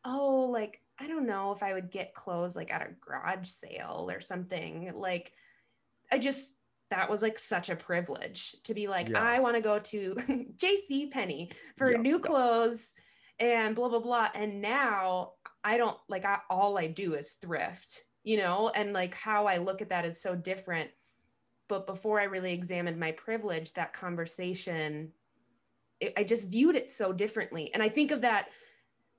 [0.06, 4.10] oh, like I don't know if I would get clothes like at a garage sale
[4.12, 4.92] or something.
[4.96, 5.32] Like
[6.12, 6.54] I just
[6.90, 9.22] that was like such a privilege to be like, Yeah.
[9.22, 10.14] I want to go to
[10.58, 12.94] JC Penney for new clothes
[13.40, 14.30] and blah blah blah.
[14.36, 19.16] And now I don't like I, all I do is thrift, you know, and like
[19.16, 20.92] how I look at that is so different.
[21.68, 25.14] But before I really examined my privilege, that conversation,
[26.00, 27.74] it, I just viewed it so differently.
[27.74, 28.50] And I think of that,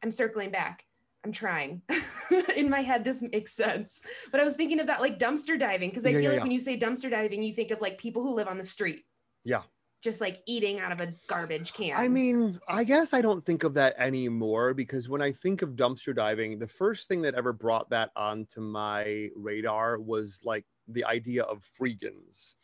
[0.02, 0.84] I'm circling back.
[1.24, 1.82] I'm trying.
[2.56, 4.02] In my head, this makes sense.
[4.30, 6.36] But I was thinking of that like dumpster diving because I Yeah, feel yeah, like
[6.38, 6.42] yeah.
[6.42, 9.04] when you say dumpster diving, you think of like people who live on the street.
[9.44, 9.62] Yeah.
[10.02, 11.94] Just like eating out of a garbage can.
[11.96, 15.70] I mean, I guess I don't think of that anymore because when I think of
[15.70, 21.04] dumpster diving, the first thing that ever brought that onto my radar was like the
[21.04, 22.56] idea of freegans.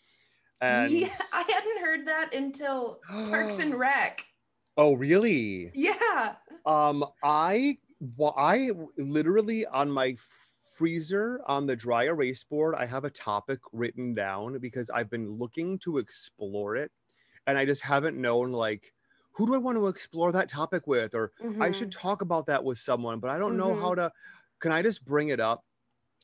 [0.60, 4.22] And yeah, I hadn't heard that until Parks and Rec.
[4.76, 5.70] oh, really?
[5.72, 6.34] Yeah.
[6.66, 10.16] Um, I wa- I literally on my
[10.74, 15.30] freezer on the dry erase board, I have a topic written down because I've been
[15.38, 16.90] looking to explore it,
[17.46, 18.94] and I just haven't known like
[19.32, 21.74] who do I want to explore that topic with, or I Mhm.
[21.74, 23.80] should talk about that with someone, but I don't know Mhm.
[23.80, 24.12] how to.
[24.58, 25.64] Can I just bring it up?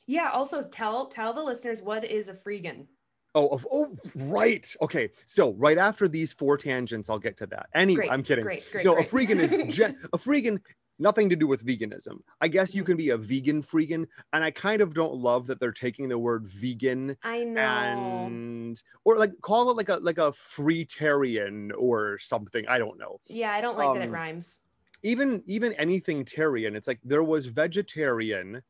[0.07, 0.29] Yeah.
[0.33, 2.87] Also, tell tell the listeners what is a freegan.
[3.35, 4.75] Oh, of, oh, right.
[4.81, 5.09] Okay.
[5.25, 7.67] So right after these four tangents, I'll get to that.
[7.73, 8.11] Anyway, Great.
[8.11, 8.43] I'm kidding.
[8.43, 8.67] Great.
[8.71, 8.85] Great.
[8.85, 9.05] no, great.
[9.07, 10.59] a freegan is gen- a freegan.
[10.99, 12.21] Nothing to do with veganism.
[12.41, 12.85] I guess you Mhm.
[12.85, 16.17] can be a vegan freegan, and I kind of don't love that they're taking the
[16.17, 17.63] word vegan I know.
[17.63, 22.67] and or like call it like a like a freetarian or something.
[22.67, 23.19] I don't know.
[23.27, 24.59] yeah, I don't like that it um, rhymes.
[25.03, 28.63] even even anything tarian it's like there was vegetarian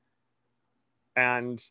[1.16, 1.70] and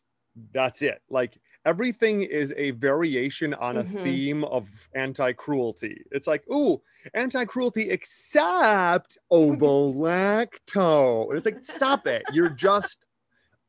[0.51, 4.03] that's it like everything is a variation on a Mhm.
[4.03, 6.01] theme of anti-cruelty.
[6.11, 6.81] It's like ooh
[7.13, 12.23] anti-cruelty except ovo-lacto and it's like stop it.
[12.31, 13.05] You're just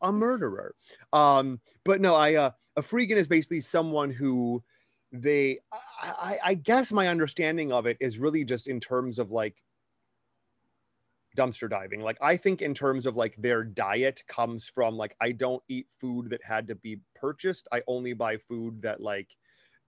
[0.01, 0.75] a murderer.
[1.13, 4.63] Um but no i uh a freegan is basically someone who
[5.11, 5.79] they I,
[6.31, 9.57] I i guess my understanding of it is really just in terms of like
[11.37, 12.01] dumpster diving.
[12.01, 15.87] Like I think in terms of like their diet comes from like I don't eat
[15.91, 17.69] food that had to be purchased.
[17.73, 19.37] I only buy food that like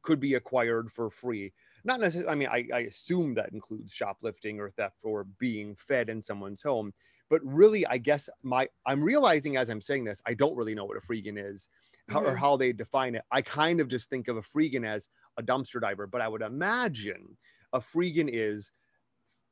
[0.03, 1.53] could be acquired for free.
[1.84, 2.32] Not necessarily.
[2.32, 6.62] I mean, I, I assume that includes shoplifting or theft or being fed in someone's
[6.62, 6.93] home.
[7.30, 10.84] but really i guess my i'm realizing as i'm saying this i don't really know
[10.84, 11.70] what a freegan is
[12.09, 12.36] how, or mm-hmm.
[12.36, 15.80] how they define it i kind of just think of a freegan as a dumpster
[15.80, 17.38] diver but i would imagine
[17.72, 18.72] a freegan is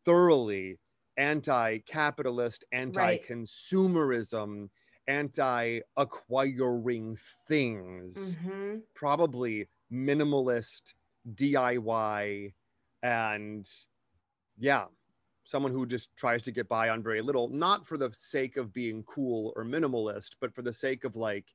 [0.05, 0.77] thoroughly
[1.19, 4.69] anti-capitalist anti-consumerism
[5.07, 7.17] anti-acquiring
[7.49, 8.83] things Mhm.
[8.95, 10.95] probably minimalist
[11.35, 12.55] DIY
[13.03, 13.67] and
[14.59, 14.87] yeah,
[15.45, 18.73] someone who just tries to get by on very little, not for the sake of
[18.73, 21.55] being cool or minimalist, but for the sake of like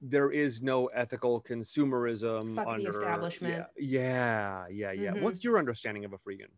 [0.00, 3.66] there is no ethical consumerism Fuck the establishment.
[3.76, 4.92] Yeah, yeah, yeah.
[4.92, 5.12] yeah.
[5.12, 5.22] Mhm.
[5.22, 6.50] What's your understanding of a freegan?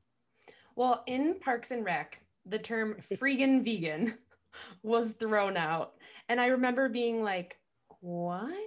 [0.77, 4.17] Well, in Parks and Rec, the term freegan vegan
[4.83, 5.95] was thrown out.
[6.29, 7.59] And I remember being like,
[8.01, 8.61] what?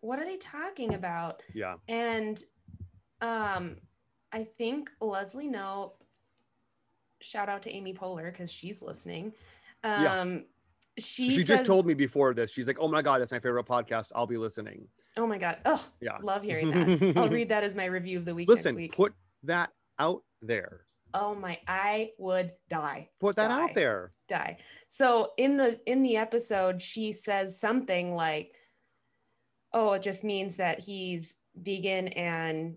[0.00, 1.42] What are they talking about?
[1.54, 1.74] Yeah.
[1.88, 2.42] And
[3.20, 3.76] um,
[4.32, 5.92] I think Leslie Knope,
[7.20, 9.32] shout out to Amy Poehler because she's listening.
[9.82, 10.38] Um, Yeah.
[10.96, 12.52] She, She, just told me before this.
[12.52, 14.12] She's like, "Oh my god, that's my favorite podcast.
[14.14, 14.86] I'll be listening."
[15.16, 15.56] Oh my God.
[15.64, 16.18] Oh, Yeah.
[16.22, 17.16] love hearing that.
[17.16, 18.92] I'll read that as my review of the week Listen, next week.
[18.94, 19.12] put
[19.42, 20.82] that out there.
[21.14, 23.08] Oh my, I would die.
[23.20, 23.62] Put that Die.
[23.62, 24.10] out there.
[24.28, 24.58] die.
[24.88, 28.52] So in the in the episode, she says something like,
[29.72, 32.76] "Oh, it just means that he's vegan and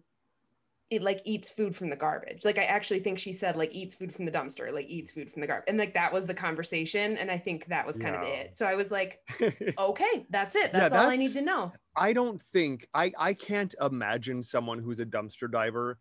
[0.89, 3.95] it like eats food from the garbage." Like I actually think she said like eats
[3.95, 6.33] food from the dumpster, like eats food from the garbage, and like that was the
[6.33, 8.55] conversation, and I think that was kind of it.
[8.55, 9.19] So I was like,
[9.79, 10.71] "Okay, that's it.
[10.73, 14.79] Yeah, That's all I need to know." I don't think I I can't imagine someone
[14.79, 15.97] who's a dumpster diver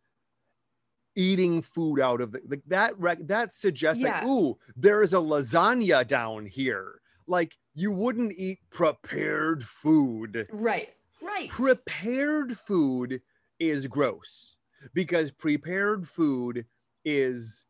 [1.17, 4.29] eating food out of the like that rec- that suggests like Yeah.
[4.29, 10.91] ooh there is a lasagna down here like you wouldn't eat prepared food Right,
[11.23, 11.49] right.
[11.49, 13.23] prepared food
[13.59, 14.57] is gross
[14.95, 16.67] because prepared food
[17.05, 17.65] is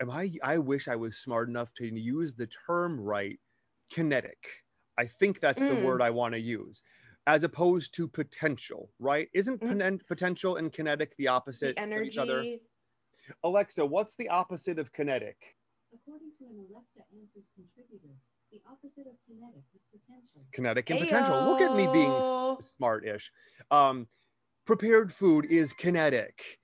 [0.00, 3.38] am i i wish i was smart enough to use the term right
[3.90, 4.62] kinetic
[4.96, 5.84] i think that's the Mm.
[5.84, 6.82] word i want to use
[7.26, 10.06] as opposed to potential right isn't Mhm.
[10.06, 12.44] potential and kinetic the opposite the of each other
[13.44, 15.56] alexa what's the opposite of kinetic
[15.94, 18.16] According to an Alexa Answers contributor,
[18.50, 20.40] the opposite of kinetic is potential.
[20.50, 21.44] kinetic and potential.
[21.44, 22.58] Look at me being Heyo.
[22.58, 23.30] s- smart-ish.
[23.70, 24.08] Um,
[24.64, 26.58] prepared food is kinetic.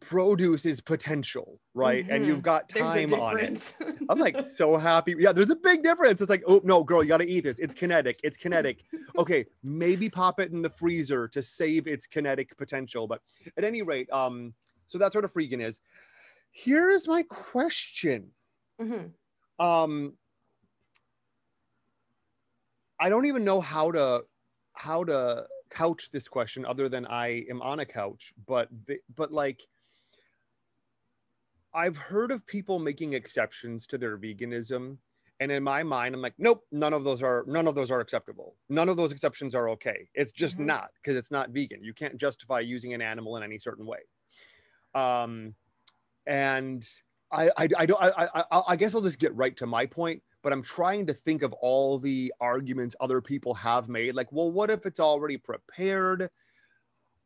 [0.00, 2.06] Produce is potential, right?
[2.08, 2.28] And Mhm.
[2.28, 3.76] you've got time on it.
[4.08, 5.14] I'm like so happy.
[5.18, 6.20] Yeah, there's a big difference.
[6.20, 7.58] It's like, oh no, girl, you got to eat this.
[7.58, 8.18] It's kinetic.
[8.24, 8.84] It's kinetic.
[9.18, 13.06] Okay, maybe pop it in the freezer to save its kinetic potential.
[13.06, 13.20] But
[13.56, 14.54] at any rate, um,
[14.86, 15.80] so that's what a freegan is.
[16.50, 18.32] Here's my question.
[18.80, 19.12] Mhm.
[19.58, 20.16] um
[22.98, 24.24] i don't even know how to
[24.72, 29.30] how to couch this question other than i am on a couch but the, but
[29.32, 29.66] like
[31.74, 34.98] i've heard of people making exceptions to their veganism
[35.40, 38.00] and in my mind i'm like nope none of those are none of those are
[38.00, 40.66] acceptable none of those exceptions are okay it's just Mhm.
[40.66, 44.00] not because it's not vegan you can't justify using an animal in any certain way
[44.94, 45.54] um
[46.26, 46.86] and
[47.32, 50.20] I, I, I don't, I, I- I guess I'll just get right to my point,
[50.42, 54.16] but I'm trying to think of all the arguments other people have made.
[54.16, 56.28] Like, well, what if it's already prepared?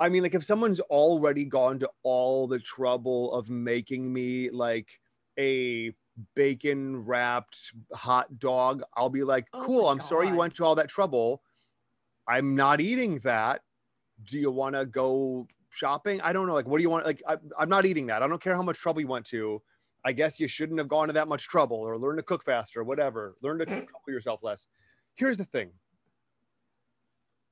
[0.04, 5.00] I mean, like, if someone's already gone to all the trouble of making me like
[5.38, 5.94] a
[6.34, 10.74] bacon wrapped hot dog, I'll be like, Oh cool, I'm sorry you went to all
[10.74, 11.40] that trouble.
[12.28, 13.62] I'm not eating that.
[14.24, 16.20] Do you want to go shopping?
[16.20, 16.52] I don't know.
[16.52, 17.06] Like, what do you want?
[17.06, 18.22] Like, I, I'm not eating that.
[18.22, 19.62] I don't care how much trouble you went to.
[20.04, 22.80] I guess you shouldn't have gone to that much trouble or learn to cook faster,
[22.80, 23.36] or whatever.
[23.40, 24.66] Learn to trouble yourself less.
[25.14, 25.70] Here's the thing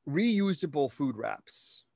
[0.07, 1.87] reusable food wraps.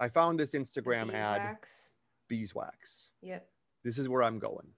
[0.00, 1.92] I found this Instagram ad, Beeswax.
[2.28, 3.12] beeswax.
[3.22, 3.46] Yep.
[3.84, 4.68] This is where I'm going.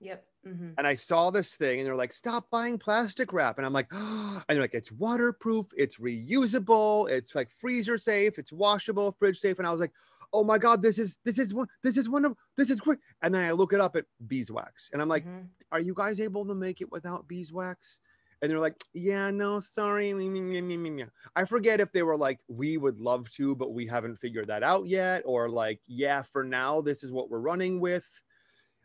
[0.00, 0.26] Yep.
[0.44, 3.56] hmm And I saw this thing and they're like, stop buying plastic wrap.
[3.58, 8.52] And I'm like, and they're like, it's waterproof, it's reusable, it's like freezer safe, it's
[8.52, 9.58] washable, fridge safe.
[9.58, 9.92] And I was like,
[10.32, 12.98] oh my God, this is this is one, this is one of this is great.
[13.22, 15.46] And then I look it up at beeswax and I'm like, Mhm.
[15.72, 18.00] are you guys able to make it without beeswax?
[18.46, 20.14] And they're like, yeah, no, sorry.
[20.14, 23.28] meh, meh, meh, meh, meh, meh." I forget if they were like, we would love
[23.32, 27.10] to, but we haven't figured that out yet, or like, yeah, for now, this is
[27.10, 28.08] what we're running with.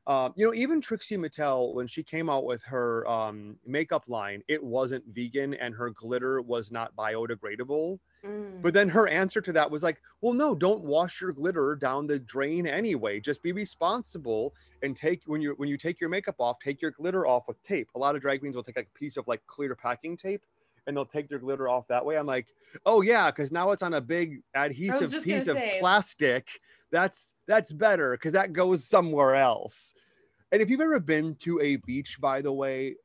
[0.08, 4.42] Um, you know, even Trixie Mattel, when she came out with her um, makeup line,
[4.48, 8.00] it wasn't vegan and her glitter was not biodegradable.
[8.26, 8.62] Mm.
[8.62, 12.06] But then her answer to that was like, well, no, don't wash your glitter down
[12.06, 13.20] the drain anyway.
[13.20, 14.54] Just be responsible
[14.84, 17.62] and take when you when you take your makeup off, take your glitter off with
[17.64, 17.90] tape.
[17.96, 20.44] A lot of drag queens will take like a piece of like clear packing tape
[20.86, 22.18] and they'll take their glitter off that way.
[22.18, 22.54] I'm like,
[22.86, 26.60] oh yeah, because now it's on a big adhesive piece of say- plastic.
[26.92, 29.96] That's that's better because that goes somewhere else.
[30.52, 32.98] And if you've ever been to a beach, by the way,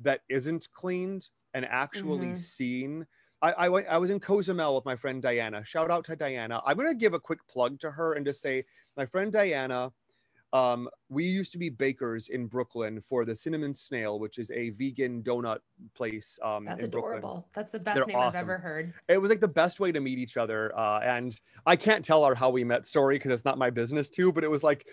[0.00, 2.36] that isn't cleaned and actually Mhm.
[2.36, 3.06] seen.
[3.42, 5.64] I, I went I was in Cozumel with my friend Diana.
[5.64, 6.60] Shout out to Diana.
[6.64, 8.64] I'm gonna give a quick plug to her and just say
[8.96, 9.92] my friend Diana.
[10.52, 14.70] Um, we used to be bakers in Brooklyn for the Cinnamon Snail, which is a
[14.70, 15.58] vegan donut
[15.94, 16.40] place.
[16.42, 17.18] Um, That's in Brooklyn.
[17.18, 17.48] adorable.
[17.54, 18.36] That's the best They're name awesome.
[18.36, 18.92] I've ever heard.
[19.06, 20.76] It was like the best way to meet each other.
[20.76, 24.10] Uh, and I can't tell our how we met story because it's not my business
[24.10, 24.88] to, but it was like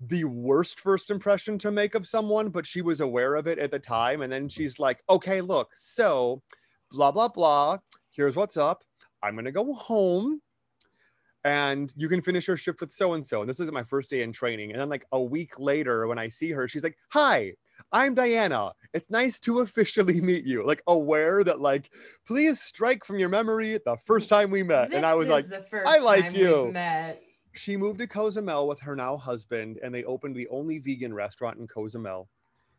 [0.00, 3.70] the worst first impression to make of someone, but she was aware of it at
[3.70, 4.22] the time.
[4.22, 6.42] And then she's like, okay, look, so
[6.90, 7.78] blah, blah, blah.
[8.10, 8.84] Here's what's up.
[9.22, 10.40] I'm going to go home
[11.44, 13.40] and you can finish your shift with so and so.
[13.40, 14.72] And this isn't my first day in training.
[14.72, 17.52] And then, like, a week later, when I see her, she's like, Hi,
[17.92, 18.72] I'm Diana.
[18.92, 20.66] It's nice to officially meet you.
[20.66, 21.92] Like, aware that, like,
[22.26, 24.92] please strike from your memory the first time we met.
[24.92, 25.44] and I was like,
[25.86, 26.72] "I like you."
[27.54, 31.58] She moved to Cozumel with her now husband, and they opened the only vegan restaurant
[31.58, 32.28] in Cozumel,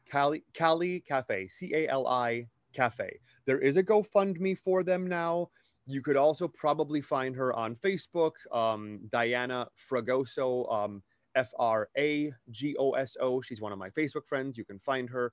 [0.10, 3.20] Cali Cali Cafe, C A L I Cafe.
[3.46, 5.50] There is a GoFundMe for them now.
[5.86, 11.04] You could also probably find her on Facebook, um, Diana Fragoso, um,
[11.36, 13.42] F R A G O S O.
[13.42, 14.58] She's one of my Facebook friends.
[14.58, 15.32] You can find her.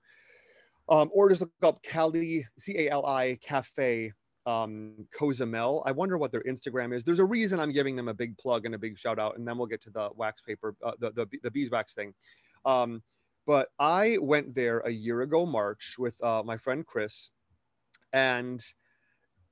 [0.88, 4.12] Um, or just look up Cali, C A L I Cafe
[4.46, 5.82] um, Cozumel.
[5.84, 7.04] I wonder what their Instagram is.
[7.04, 9.46] There's a reason I'm giving them a big plug and a big shout out, and
[9.46, 12.14] then we'll get to the wax paper, uh, the, the the beeswax thing.
[12.64, 13.02] Um,
[13.46, 17.30] but I went there a year ago, March, with uh, my friend Chris,
[18.12, 18.60] and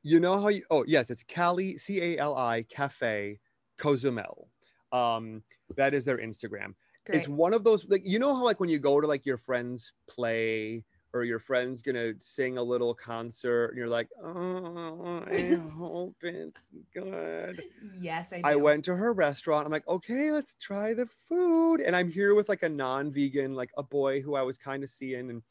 [0.02, 0.62] you know how you?
[0.70, 3.38] Oh yes, it's Cali C A L I Cafe
[3.78, 4.48] Cozumel.
[4.92, 5.42] Um,
[5.76, 6.74] that is their Instagram
[7.06, 7.18] Great.
[7.18, 9.36] it's one of those like you know how like when you go to like your
[9.36, 10.84] friend's play
[11.14, 16.68] or your friend's gonna sing a little concert and you're like oh i hope it's
[16.92, 17.62] good.
[18.00, 18.42] Yes, I do.
[18.44, 22.34] i went to her restaurant i'm like okay let's try the food and i'm here
[22.34, 25.42] with like a non-vegan like a boy who i was kind of seeing and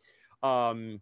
[0.43, 1.01] um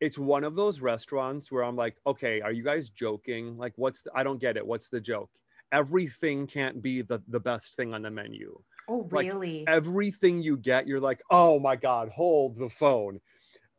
[0.00, 3.58] it's one of those restaurants where i'm like okay are you guys joking?
[3.58, 5.30] Like what's the, i don't get it what's the joke?
[5.72, 8.56] Everything can't be the the best thing on the menu
[8.88, 9.64] Oh, like, really?
[9.66, 13.20] everything you get, you're like, oh my God, hold the phone.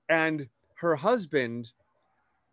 [0.10, 1.74] And her husband,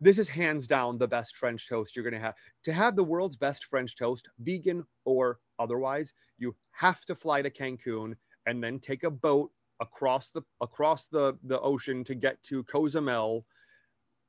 [0.01, 2.35] this is hands down the best French toast you're going to have.
[2.65, 7.51] To have the world's best French toast, vegan or otherwise, you have to fly to
[7.51, 8.15] Cancun
[8.47, 9.51] and then take a boat
[9.81, 13.45] across the across the, the ocean to get to Cozumel.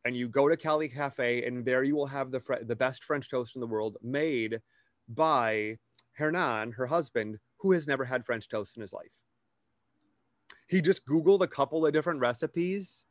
[0.05, 3.29] And you go to Cali Cafe, and there you will have the the best French
[3.29, 4.59] toast in the world, made
[5.07, 5.77] by
[6.13, 9.21] Hernan, her husband, who has never had French toast in his life.
[10.67, 13.05] He just Googled a couple of different recipes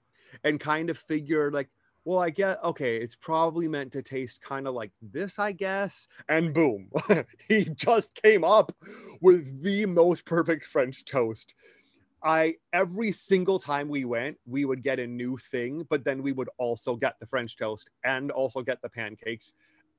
[0.44, 1.70] and kind of figured, like,
[2.04, 6.06] well, I get, okay, it's probably meant to taste kind of like this, I guess.
[6.28, 6.90] And boom,
[7.48, 8.72] he just came up
[9.22, 11.54] with the most perfect French toast.
[12.22, 16.32] I every single time we went, we would get a new thing, but then we
[16.32, 19.54] would also get the French toast and also get the pancakes.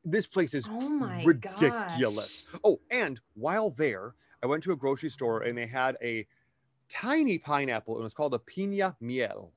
[0.05, 2.41] This place is Oh ridiculous.
[2.41, 2.59] gosh.
[2.63, 6.27] Oh, and while there, I went to a grocery store and they had a
[6.89, 7.99] tiny pineapple.
[7.99, 9.53] It was called a pina miel,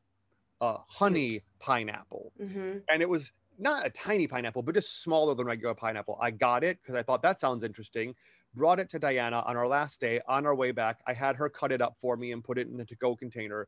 [0.60, 1.42] a honey Cute.
[1.58, 2.32] pineapple.
[2.40, 2.78] Mm-hmm.
[2.88, 6.18] And it was not a tiny pineapple, but just smaller than regular pineapple.
[6.20, 8.14] I got it because I thought that sounds interesting.
[8.54, 10.20] Brought it to Diana on our last day.
[10.28, 12.68] On our way back, I had her cut it up for me and put it
[12.68, 13.66] in a to-go container.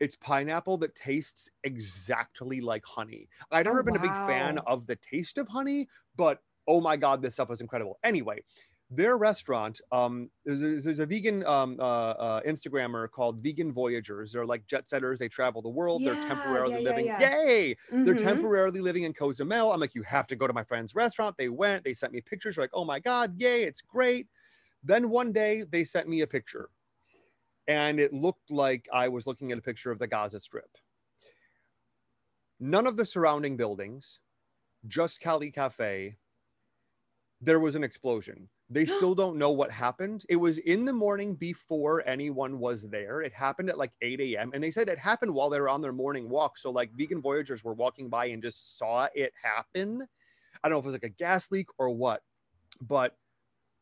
[0.00, 3.28] It's pineapple that tastes exactly like honey.
[3.50, 6.96] I've never Oh, been a big fan of the taste of honey, but oh my
[6.96, 7.98] god, this stuff was incredible.
[8.04, 8.42] Anyway,
[8.90, 14.32] their restaurant, um, there's, there's a vegan um, uh, uh, Instagrammer called Vegan Voyagers.
[14.32, 15.18] They're like jet setters.
[15.18, 16.04] They travel the world.
[16.04, 17.12] They're Yeah, temporarily yeah, yeah, living.
[17.18, 17.76] Yay!
[18.04, 18.14] They're Mhm.
[18.14, 19.72] temporarily living in Cozumel.
[19.72, 21.36] I'm like, you have to go to my friend's restaurant.
[21.36, 22.56] They went, they sent me pictures.
[22.56, 24.28] Like, oh my God, yay, it's great.
[24.82, 26.70] Then one day they sent me a picture
[27.68, 30.70] and it looked like I was looking at a picture of the Gaza Strip.
[32.58, 34.20] None of the surrounding buildings,
[34.88, 36.16] just Cali Cafe.
[37.40, 38.48] There was an explosion.
[38.70, 40.24] They still don't know what happened.
[40.30, 43.20] It was in the morning before anyone was there.
[43.20, 44.50] It happened at like 8 a.m.
[44.54, 46.58] And they said it happened while they were on their morning walk.
[46.58, 50.08] So, like, vegan voyagers were walking by and just saw it happen.
[50.64, 52.22] I don't know if it was like a gas leak or what,
[52.80, 53.16] but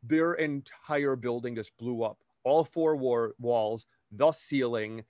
[0.03, 2.19] their entire building just blew up.
[2.47, 5.05] All four war- walls, the ceiling,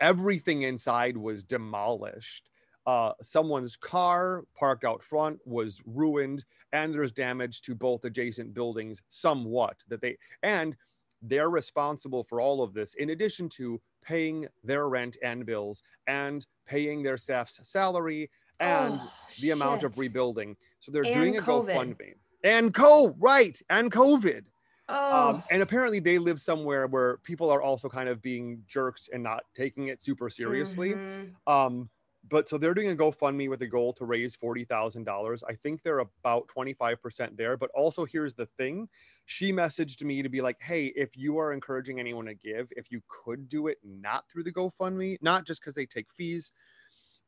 [0.00, 2.50] everything inside was demolished.
[2.86, 9.02] Uh, someone's car parked out front was ruined, and there's damage to both adjacent buildings
[9.08, 9.76] somewhat.
[9.88, 10.76] That they and
[11.22, 16.46] they're responsible for all of this, in addition to paying their rent and bills and
[16.66, 20.56] paying their staff's salary and Oh, the amount of rebuilding.
[20.80, 21.74] So they're And doing a COVID.
[21.74, 22.14] GoFundMe.
[22.44, 24.44] And co right and COVID.
[24.88, 29.08] Oh, Um, and apparently they live somewhere where people are also kind of being jerks
[29.12, 30.96] and not taking it super seriously.
[30.96, 31.36] mhm.
[31.46, 31.90] Um,
[32.28, 35.44] but so they're doing a GoFundMe with a goal to raise forty thousand dollars.
[35.44, 37.56] I think they're about twenty five percent there.
[37.56, 38.88] But also, here's the thing:
[39.26, 42.90] she messaged me to be like, "Hey, if you are encouraging anyone to give, if
[42.90, 46.50] you could do it not through the GoFundMe, not just because they take fees,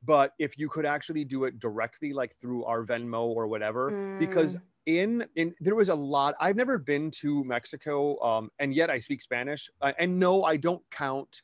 [0.03, 4.57] but if you could actually do it directly, like through our Venmo or whatever, because
[4.57, 4.63] Mm.
[4.89, 8.99] In in there was a lot i've never been to mexico um and yet i
[8.99, 11.43] speak spanish uh, and no i don't count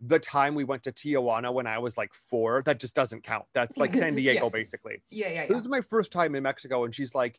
[0.00, 3.44] the time we went to tijuana when i was like four that just doesn't count
[3.52, 4.32] that's like san Yeah.
[4.32, 5.60] diego basically yeah, yeah, this yeah.
[5.60, 7.38] is my first time in mexico and she's like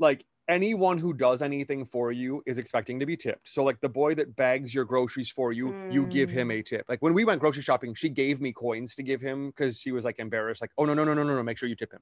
[0.00, 3.88] like anyone who does anything for you is expecting to be tipped so like the
[3.88, 6.58] boy that bags your groceries for you you give him Mm.
[6.58, 9.48] a tip like when we went grocery shopping she gave me coins to give him
[9.50, 11.68] because she was like embarrassed like oh no no no no no no make sure
[11.68, 12.00] you tip him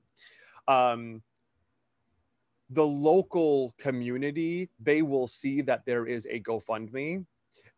[0.75, 1.23] um
[2.71, 7.25] the local community they will see that there is a gofundme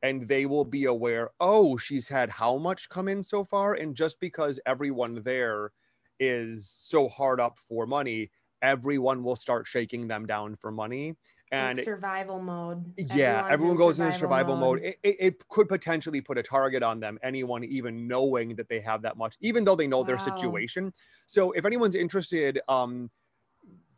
[0.03, 3.75] and they will be aware oh she's had how much come in so far?
[3.75, 5.73] And just because everyone there
[6.21, 8.31] is so hard up for money
[8.63, 11.17] everyone will start shaking them down for money.
[11.53, 12.85] And Like survival mode.
[12.97, 16.43] yeah Everyone's everyone in goes into survival mode, It, it, it could potentially put a
[16.43, 20.03] target on them anyone even knowing that they have that much even though they know
[20.03, 20.93] their situation.
[21.27, 23.11] So if anyone's interested um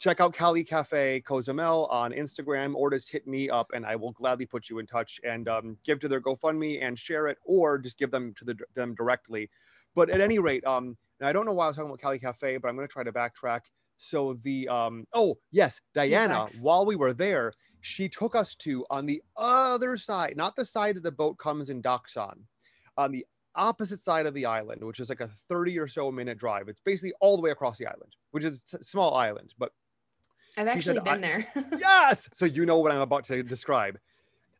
[0.01, 4.13] check out cali cafe cozumel on instagram or just hit me up and i will
[4.13, 7.79] gladly put you in touch and um, give to their gofundme and share it or
[7.79, 9.49] just give them to the, them directly.
[9.95, 12.19] But at any rate um and i don't know why i was talking about cali
[12.19, 13.61] cafe but i'm going to try to backtrack.
[13.99, 19.05] So the um oh yes diana while we were there she took us to on
[19.07, 22.45] the other side not the side that the boat comes and docks on
[22.97, 23.27] on the
[23.57, 26.69] opposite side of the island which is like a 30 or so minute drive.
[26.69, 29.73] It's basically all the way across the island which is a small island but
[30.61, 31.47] I've actually said, been there.
[31.79, 33.99] yes so you know what i'm about to describe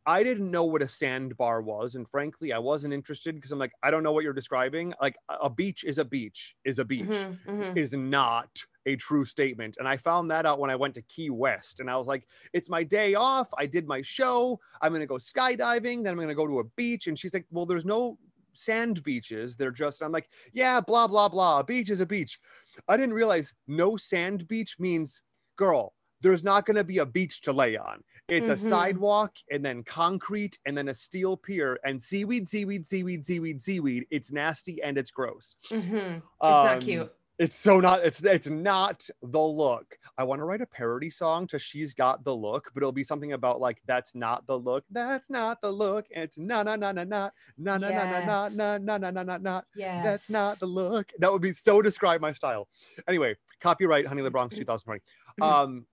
[0.05, 3.73] i didn't know what a sandbar was and frankly i wasn't interested because i'm like
[3.83, 7.05] i don't know what you're describing like a- beach is a beach is a beach
[7.05, 7.77] Mhm, mhm.
[7.77, 9.77] is not a true statement.
[9.77, 11.79] And I found that out when I went to Key West.
[11.79, 13.47] And I was like, it's my day off.
[13.55, 14.59] I did my show.
[14.81, 16.01] I'm going to go skydiving.
[16.03, 17.05] Then I'm going to go to a beach.
[17.05, 18.17] And she's like, well, there's no
[18.53, 19.55] sand beaches.
[19.55, 21.59] They're just, I'm like, yeah, blah, blah, blah.
[21.59, 22.39] A beach is a beach.
[22.87, 25.21] I didn't realize no sand beach means,
[25.61, 28.03] girl, there's not going to be a beach to lay on.
[28.27, 28.69] It's a Mhm.
[28.69, 34.05] sidewalk and then concrete and then a steel pier and seaweed, seaweed, seaweed, seaweed, seaweed.
[34.09, 35.55] It's nasty and it's gross.
[35.69, 36.17] Mhm.
[36.17, 37.11] It's not Um, cute.
[37.41, 38.05] It's so not.
[38.05, 39.97] It's it's not the look.
[40.15, 43.03] I want to write a parody song to "She's Got the Look," but it'll be
[43.03, 44.85] something about like "That's not the look.
[44.91, 48.77] That's not the look." It's na na na na na na na na na na
[48.77, 49.61] na na na na na na.
[49.75, 50.03] Yes.
[50.03, 51.11] That's not the look.
[51.17, 52.67] That would be so describe my style.
[53.07, 55.01] Anyway, copyright Honey LaBronx 2020.
[55.41, 55.43] Mhm.
[55.43, 55.87] Um,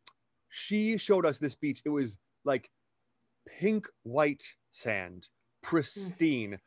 [0.51, 1.81] she showed us this beach.
[1.87, 2.71] It was like
[3.47, 5.31] pink white sand,
[5.63, 6.59] pristine,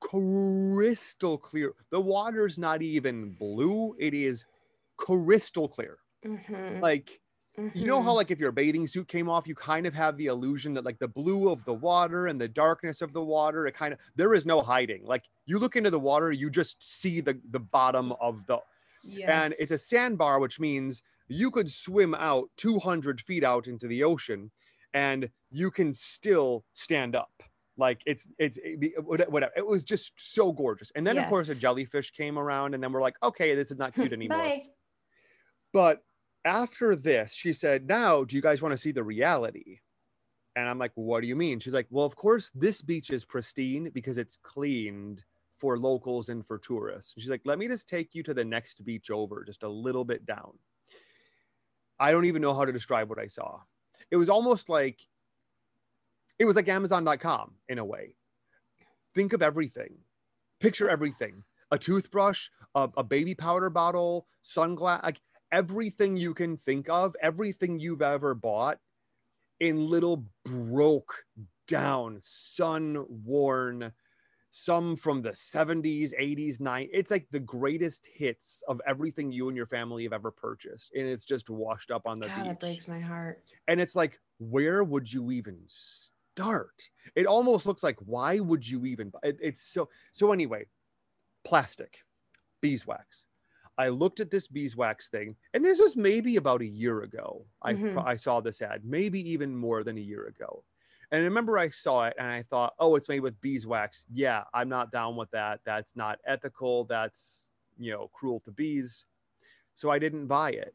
[0.00, 1.74] crystal clear.
[1.90, 4.44] The water's not even blue, it is
[4.96, 5.98] crystal clear.
[6.24, 7.20] Mhm, Like,
[7.74, 8.14] you know how, mhm.
[8.14, 10.98] like, if your bathing suit came off, you kind of have the illusion that, like,
[10.98, 14.34] the blue of the water and the darkness of the water, it kind of, there
[14.34, 15.04] is no hiding.
[15.06, 18.60] Like, you look into the water, you just see the, the bottom of the,
[19.26, 24.02] and it's a sandbar, which means you could swim out 200 feet out into the
[24.04, 24.50] ocean
[24.92, 27.42] and you can still stand up.
[27.80, 29.50] Like it's, it's, it uh, whatever.
[29.56, 30.92] It was just so gorgeous.
[30.94, 33.78] And then, of course, a jellyfish came around, and then we're like, okay, this is
[33.78, 34.38] not cute anymore.
[34.38, 34.62] Bye.
[35.72, 36.02] But
[36.44, 39.78] after this, she said, Now, do you guys want to see the reality?
[40.56, 41.60] And I'm like, What do you mean?
[41.60, 45.22] She's like, Well, of course, this beach is pristine because it's cleaned
[45.54, 47.14] for locals and for tourists.
[47.18, 50.04] She's like, Let me just take you to the next beach over, just a little
[50.04, 50.52] bit down.
[51.98, 53.60] I don't even know how to describe what I saw.
[54.10, 55.00] It was almost like,
[56.40, 58.16] it was like Amazon.com in a way.
[59.14, 59.98] Think of everything,
[60.58, 65.20] picture everything a toothbrush, a, a baby powder bottle, sunglass, like
[65.52, 68.78] everything you can think of, everything you've ever bought
[69.60, 71.24] in little broke
[71.68, 73.92] down, sun worn,
[74.50, 76.88] some from the 70s, 80s, 90s.
[76.92, 80.92] It's like the greatest hits of everything you and your family have ever purchased.
[80.96, 82.46] And it's just washed up on the God, beach.
[82.46, 83.44] that breaks my heart.
[83.68, 86.09] And it's like, where would you even start?
[86.40, 89.12] Art, it almost looks like, why would you even?
[89.22, 90.66] It, it's so, so anyway,
[91.44, 91.98] plastic,
[92.60, 93.24] beeswax.
[93.78, 97.46] I looked at this beeswax thing, and this was maybe about a year ago.
[97.62, 98.04] I, Mhm.
[98.06, 100.64] I saw this ad, maybe even more than a year ago.
[101.10, 104.04] And I remember I saw it and I thought, oh, it's made with beeswax.
[104.12, 105.60] Yeah, I'm not down with that.
[105.64, 106.84] That's not ethical.
[106.84, 109.06] That's, you know, cruel to bees.
[109.74, 110.74] So I didn't buy it.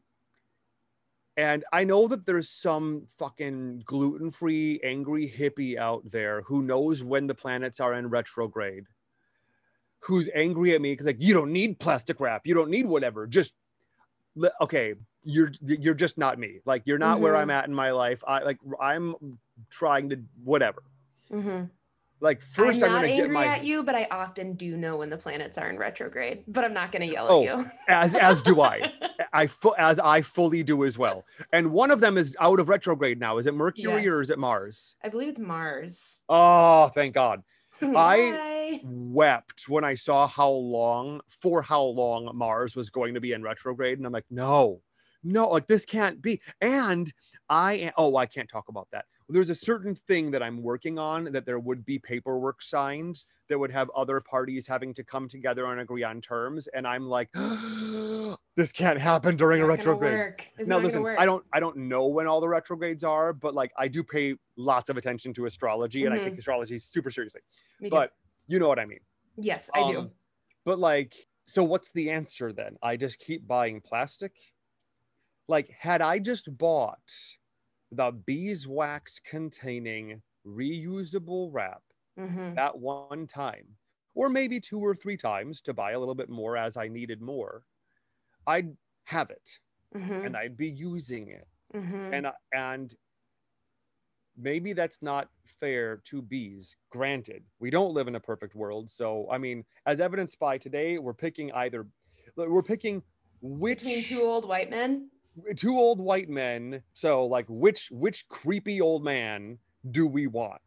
[1.36, 7.02] And I know that there's some fucking gluten free, angry hippie out there who knows
[7.04, 8.84] when the planets are in retrograde,
[10.00, 12.46] who's angry at me because, like, you don't need plastic wrap.
[12.46, 13.26] You don't need whatever.
[13.26, 13.54] Just,
[14.60, 16.60] okay, you're you're just not me.
[16.64, 17.36] Like, you're not where Mhm.
[17.36, 18.22] I'm at in my life.
[18.26, 19.38] I like, I'm
[19.70, 20.82] trying to whatever.
[21.30, 21.75] Mm-hmm.
[22.20, 24.96] Like, 1st I'm I'm, gonna angry get my at you, but I often do know
[24.96, 26.44] when the planets are in retrograde.
[26.48, 27.70] But I'm not going to yell Oh, at you.
[27.88, 28.90] as as do I.
[29.34, 31.26] I fu- as I fully do as well.
[31.52, 33.36] And one of them is out of retrograde now.
[33.36, 34.96] Is it Mercury or is it Mars?
[35.04, 36.22] I believe it's Mars.
[36.28, 37.42] Oh, thank God.
[37.82, 43.32] I- Wept when I saw how long, for how long Mars was going to be
[43.32, 43.98] in retrograde.
[43.98, 44.80] And I'm like, no,
[45.22, 46.40] no, like this can't be.
[46.60, 47.12] And
[47.48, 49.04] I am, oh, I can't talk about that.
[49.28, 53.58] There's a certain thing that I'm working on that there would be paperwork signs that
[53.58, 56.68] would have other parties having to come together and agree on terms.
[56.68, 57.30] And I'm like,
[58.56, 60.34] this can't happen during a retrograde.
[60.60, 61.20] now listen work.
[61.20, 64.34] i don't i don't know when all the retrogrades are but like i do pay
[64.56, 67.42] lots of attention to astrology and i take astrology super seriously
[67.90, 68.12] but
[68.48, 69.00] you know what i mean
[69.36, 69.98] yes, I do.
[70.00, 70.10] Um,
[70.64, 71.14] but like
[71.46, 74.32] so what's the answer then i just keep buying plastic
[75.48, 76.98] like had i just bought
[77.92, 81.82] the beeswax containing reusable wrap
[82.18, 83.66] hmm that one time
[84.14, 87.20] or maybe two or three times to buy a little bit more as i needed
[87.20, 87.64] more
[88.46, 89.60] i'd have it
[89.92, 91.46] hmm and i'd be using it.
[91.72, 92.94] Hmm and and
[94.36, 97.44] maybe that's not fair to bees granted.
[97.58, 101.14] We don't live in a perfect world so i mean as evidenced by today we're
[101.14, 101.86] picking either
[102.36, 103.02] we're picking
[103.40, 105.10] which Between two old white men.
[105.54, 109.58] Two old white men so like which which creepy old man
[109.90, 110.60] do we want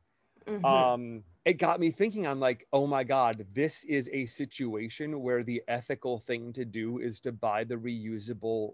[0.47, 0.91] Mhm.
[0.93, 5.43] um it got me thinking i'm like oh my god this is a situation where
[5.43, 8.74] the ethical thing to do is to buy the reusable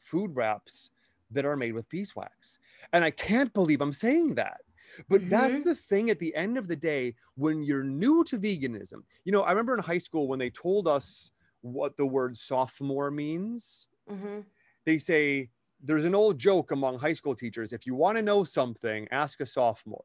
[0.00, 0.90] food wraps
[1.30, 2.58] that are made with beeswax
[2.92, 4.60] and i can't believe i'm saying that
[5.08, 5.62] but that's Mhm.
[5.62, 9.42] the thing at the end of the day when you're new to veganism you know
[9.42, 11.30] i remember in high school when they told us
[11.62, 14.46] what the word sophomore means Mhm.
[14.86, 15.50] They say
[15.82, 19.40] there's an old joke among high school teachers if you want to know something ask
[19.40, 20.04] a sophomore.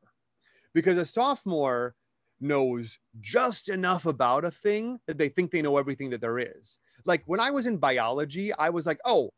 [0.73, 1.95] Because a sophomore
[2.39, 6.79] knows just enough about a thing that they think they know everything that there is.
[7.05, 9.31] Like when i was in biology i was like oh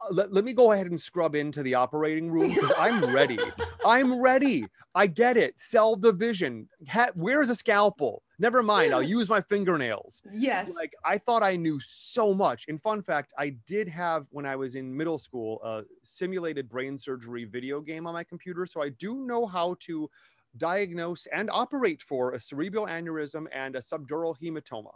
[0.00, 3.38] Uh, let, let me go ahead and scrub into the operating room because i'm ready.
[3.86, 4.66] I'm ready.
[4.94, 5.58] I get it.
[5.58, 6.68] Cell division.
[6.88, 8.22] Ha- where's a scalpel?
[8.38, 8.92] Never mind.
[8.92, 10.22] I'll use my fingernails.
[10.32, 10.72] Yes.
[10.74, 12.66] like I thought I knew so much.
[12.66, 16.96] In fun fact, I did have when I was in middle school a simulated brain
[16.98, 20.10] surgery video game on my computer, so I do know how to
[20.56, 24.92] diagnose and operate for a cerebral aneurysm and a subdural hematoma.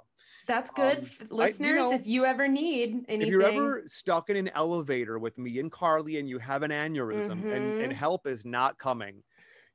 [0.46, 1.72] That's good, um, f- I- you listeners.
[1.72, 5.58] know, if you ever need anything, If you're ever stuck in an elevator with me
[5.60, 7.96] and Carly and you have an aneurysm and, and Mhm.
[7.96, 9.22] help is not coming,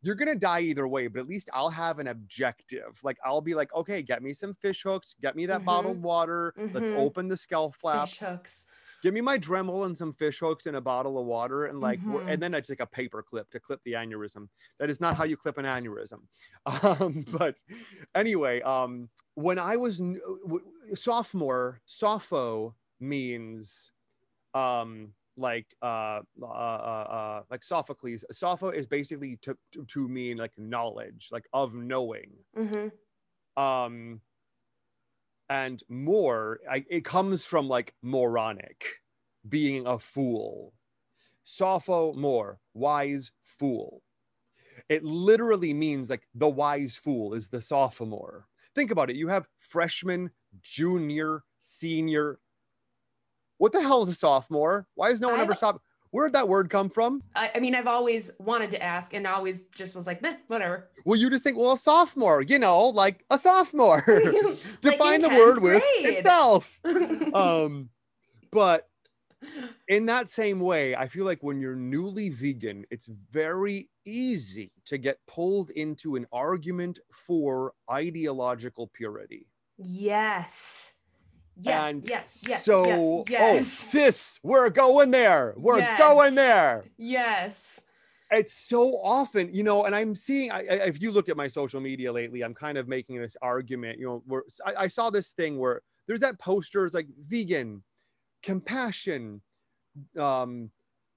[0.01, 2.99] you're gonna die either way, but at least I'll have an objective.
[3.03, 5.65] Like I'll be like, okay, get me some fish hooks, get me that Mhm.
[5.65, 6.93] bottled water, let's Mhm.
[6.93, 8.65] open the skull flap, fish hooks.
[9.01, 11.99] Give me my Dremel and some fish hooks and a bottle of water, and like,
[12.01, 12.21] Mhm.
[12.27, 14.49] and then I take a paper clip to clip the aneurysm.
[14.79, 16.21] That is not how you clip an aneurysm.
[17.01, 17.63] Um, but
[18.15, 23.91] anyway, um, when I was w- sophomore, sopho means
[24.53, 30.37] um like uh, uh uh uh like sophocles sopho is basically to, to to mean
[30.37, 32.87] like knowledge like of knowing hmm
[33.55, 34.21] um
[35.49, 39.01] and more I, it comes from like moronic
[39.47, 40.73] being a fool.
[41.45, 44.03] Sopho more wise fool.
[44.89, 48.47] It literally means like the wise fool is the sophomore.
[48.75, 49.15] Think about it.
[49.15, 50.31] You have freshman
[50.61, 52.39] junior senior.
[53.57, 54.87] What the hell is a sophomore?
[54.95, 57.21] Why is no one I ever don't- stop where'd that word come from?
[57.35, 60.89] I, I mean, I've always wanted to ask, and always just was like, meh, whatever.
[61.05, 64.01] well you just think well a sophomore you know like a sophomore.
[64.81, 66.79] Define in the 10th word with itself.
[67.33, 67.89] Um
[68.51, 68.87] but
[69.87, 74.97] in that same way i feel like when you're newly vegan it's very easy to
[74.97, 79.47] get pulled into an argument for ideological purity.
[79.77, 80.93] Yes.
[81.59, 81.89] Yes.
[81.93, 82.43] and yes.
[82.47, 82.65] Yes.
[82.65, 82.99] so yes.
[83.01, 83.67] oh Yes.
[83.67, 85.97] sis we're going there we're Yes.
[85.99, 87.81] going there yes.
[88.31, 91.47] it's so often you know and i'm seeing I, I- if you look at my
[91.47, 95.09] social media lately i'm kind of making this argument you know where I, I saw
[95.09, 97.83] this thing where there's that poster it's like vegan
[98.43, 99.41] compassion
[100.17, 100.69] um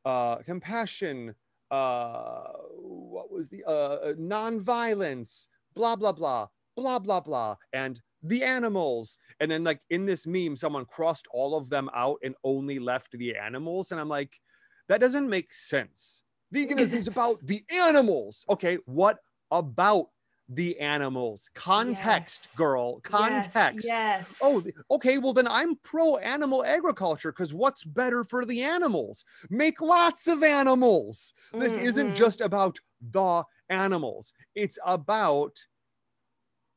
[0.04, 1.34] uh compassion
[1.70, 2.44] uh
[2.78, 9.50] what was the uh non-violence blah blah blah blah blah blah and the animals and
[9.50, 13.36] then like in this meme someone crossed all of them out and only left the
[13.36, 14.40] animals and i'm like
[14.88, 16.22] that doesn't make sense.
[16.52, 18.44] Veganism is about the animals.
[18.48, 19.18] Okay, what
[19.52, 20.06] about
[20.48, 21.48] the animals?
[21.54, 22.56] Context, Yes.
[22.56, 23.00] girl.
[23.00, 23.86] Context.
[23.86, 24.36] Yes.
[24.40, 25.18] Oh, okay.
[25.18, 29.24] Well, then I'm pro animal agriculture because what's better for the animals?
[29.50, 31.34] Make lots of animals.
[31.58, 32.14] This isn't Mhm.
[32.14, 35.66] just about the animals, it's about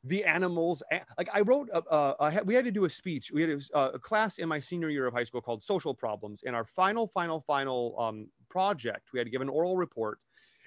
[0.04, 0.84] the animals.
[1.18, 3.32] Like I wrote, a, a, a, we had to do a speech.
[3.32, 6.44] We had a, a class in my senior year of high school called Social Problems.
[6.44, 10.20] In our final, final, final um, project, we had to give an oral report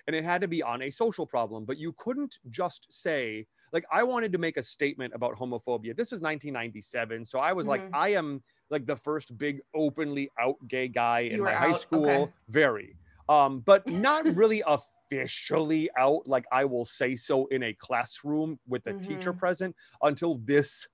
[0.07, 3.84] and it had to be on a social problem but you couldn't just say like
[3.91, 7.82] i wanted to make a statement about homophobia this is 1997 so i was like
[7.82, 7.93] Mhm.
[7.93, 11.80] i am like the first big openly out gay guy in You my high out?
[11.80, 12.32] school Okay.
[12.49, 12.97] very
[13.28, 14.62] um but not really
[15.07, 19.38] officially out like i will say so in a classroom with a teacher Mhm.
[19.38, 20.86] present until this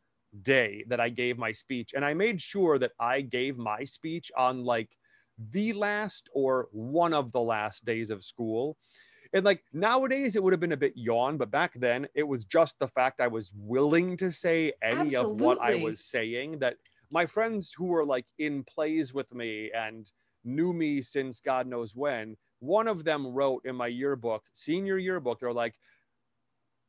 [0.42, 4.30] day that i gave my speech and i made sure that i gave my speech
[4.36, 4.96] on like
[5.38, 8.76] the last or one of the last days of school.
[9.32, 12.44] And like nowadays, it would have been a bit yawn, but back then it was
[12.44, 16.76] just the fact I was willing to say any of what I was saying that
[17.10, 20.10] my friends who were like in plays with me and
[20.44, 25.40] knew me since God knows when, one of them wrote in my yearbook, senior yearbook,
[25.40, 25.74] they're like,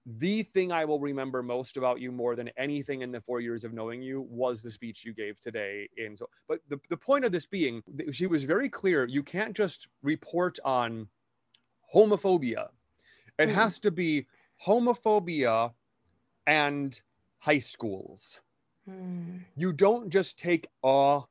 [0.05, 3.63] the thing I will remember most about you more than anything in the four years
[3.63, 5.89] of knowing you was the speech you gave today.
[5.97, 9.05] In so, but the, the point of this being, she was very clear.
[9.07, 11.07] You can't just report on
[11.93, 12.67] homophobia.
[13.39, 13.53] It Mm.
[13.53, 14.27] has to be
[14.65, 15.73] homophobia
[16.45, 17.01] and
[17.39, 18.41] high schools.
[18.85, 19.37] Hmm.
[19.55, 21.21] You don't just take a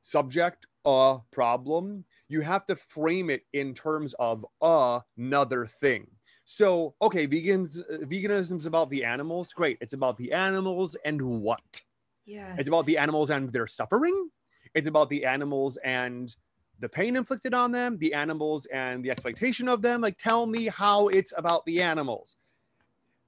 [0.00, 2.06] subject, a problem.
[2.28, 6.08] You have to frame it in terms of another thing.
[6.44, 9.52] So, okay, vegans, uh, veganism's about the animals.
[9.52, 9.78] Great.
[9.80, 11.82] It's about the animals and what?
[12.24, 12.56] Yes.
[12.58, 14.30] It's about the animals and their suffering.
[14.74, 16.34] It's about the animals and
[16.78, 20.00] the pain inflicted on them, the animals and the exploitation of them.
[20.00, 22.36] Like, tell me how it's about the animals.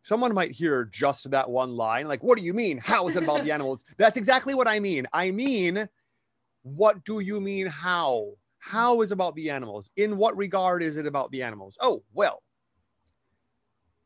[0.03, 2.79] Someone might hear just that one line, like, what do you mean?
[2.79, 3.85] How is it about the animals?
[3.97, 5.07] That's exactly what I mean.
[5.13, 5.89] I mean,
[6.63, 8.33] what do you mean how?
[8.59, 9.91] How is about the animals?
[9.97, 11.77] In what regard is it about the animals?
[11.81, 12.43] Oh, well,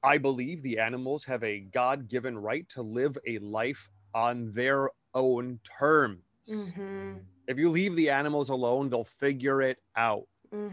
[0.03, 4.91] I believe the animals have a God given right to live a life on their
[5.15, 6.25] own terms.
[6.47, 7.33] Mhm.
[7.47, 10.29] If you leave the animals alone, they'll figure it out.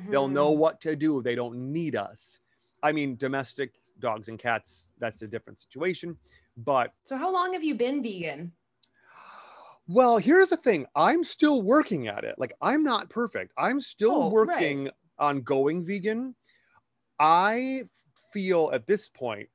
[0.10, 0.30] They'll Mhm.
[0.30, 1.22] know what to do.
[1.22, 2.40] They don't need us.
[2.84, 6.20] I mean, domestic dogs and cats, that's a different situation.
[6.58, 8.54] But So how long have you been vegan?
[9.90, 12.36] Well, here's the thing I'm still working at it.
[12.38, 13.52] Like, I'm not perfect.
[13.58, 14.32] I'm still Oh, right.
[14.32, 16.36] working on going vegan.
[17.20, 17.84] I
[18.32, 19.50] feel at this point,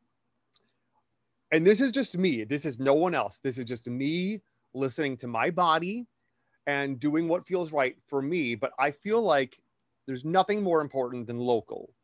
[1.52, 3.38] and this is just me, this is no one else.
[3.38, 4.42] This is just me
[4.74, 6.06] listening to my body
[6.66, 8.56] and doing what feels right for me.
[8.56, 9.60] But I feel like
[10.06, 11.94] there's nothing more important than local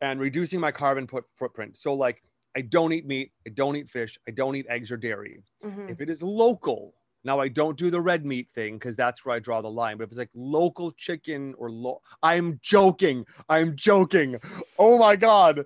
[0.00, 1.76] and reducing my carbon put, footprint.
[1.76, 2.22] So, like,
[2.56, 5.42] I don't eat meat, I don't eat fish, I don't eat eggs or dairy.
[5.62, 5.90] Mhm.
[5.90, 6.94] If it is local,
[7.24, 9.96] now I don't do the red meat thing because that's where I draw the line.
[9.98, 13.26] But if it's like local chicken or lo- I'm joking.
[13.48, 14.38] I'm joking.
[14.78, 15.64] Oh my god.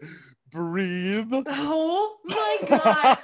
[0.50, 1.32] Breathe.
[1.46, 3.18] Oh my god.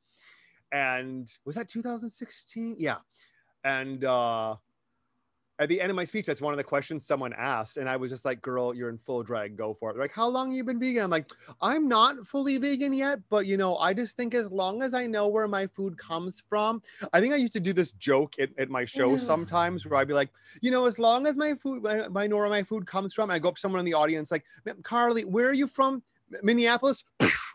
[0.71, 2.75] And was that 2016?
[2.77, 2.97] Yeah.
[3.63, 4.55] And uh
[5.59, 7.75] at the end of my speech, that's one of the questions someone asked.
[7.75, 9.93] And I was just like, girl, you're in full drag, go for it.
[9.93, 11.03] They're like, how long have you been vegan?
[11.03, 11.29] I'm like,
[11.61, 15.05] I'm not fully vegan yet, but you know, I just think as long as I
[15.05, 18.51] know where my food comes from, I think I used to do this joke at,
[18.57, 19.19] at my show Ew.
[19.19, 20.29] sometimes where I'd be like,
[20.61, 23.37] you know, as long as my food, I know where my food comes from, I
[23.37, 24.45] go up to someone in the audience like,
[24.83, 26.03] Carly, where are you from?
[26.41, 27.03] Minneapolis?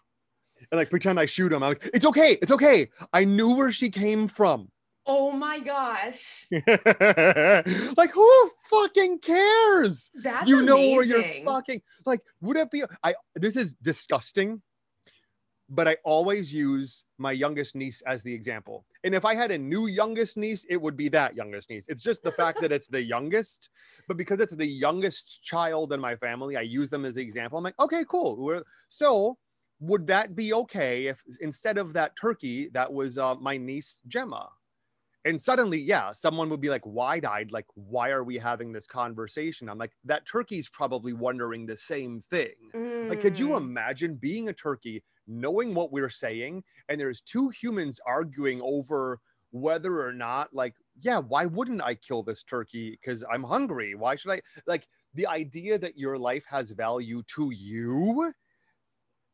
[0.74, 1.62] and like pretend I shoot him.
[1.62, 2.88] I'm like, it's okay, it's okay.
[3.12, 4.70] I knew where she came from.
[5.06, 6.46] Oh my gosh.
[6.50, 10.10] like who fucking cares?
[10.22, 14.62] That's you know where you're fucking like would it be I this is disgusting.
[15.68, 18.84] but I always use my youngest niece as the example.
[19.02, 21.86] And if I had a new youngest niece, it would be that youngest niece.
[21.88, 23.70] It's just the fact that it's the youngest,
[24.08, 27.58] but because it's the youngest child in my family, I use them as the example.
[27.58, 28.36] I'm like, okay, cool.
[28.36, 29.38] We're, so
[29.80, 34.50] would that be okay if instead of that turkey, that was uh, my niece Gemma?
[35.24, 38.86] And suddenly, yeah, someone would be like wide eyed, like, why are we having this
[38.86, 39.68] conversation?
[39.68, 42.74] I'm like, that turkey's probably wondering the same thing.
[43.08, 43.58] Like, could you Mm.
[43.58, 49.20] imagine being a turkey, knowing what we're saying, and there's two humans arguing over
[49.50, 52.90] whether or not, like, yeah, why wouldn't I kill this turkey?
[52.90, 53.94] Because I'm hungry.
[53.94, 54.42] Why should I?
[54.66, 58.32] Like, the idea that your life has value to you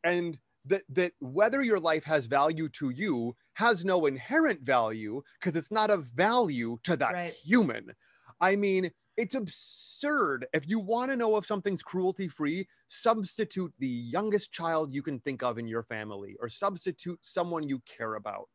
[0.05, 5.57] and that that whether your life has value to you has no inherent value because
[5.57, 7.33] it's not of value to that Right.
[7.45, 7.93] human.
[8.41, 10.47] I mean, it's absurd.
[10.53, 15.19] If you want to know if something's cruelty free, substitute the youngest child you can
[15.21, 18.49] think of in your family or substitute someone you care about.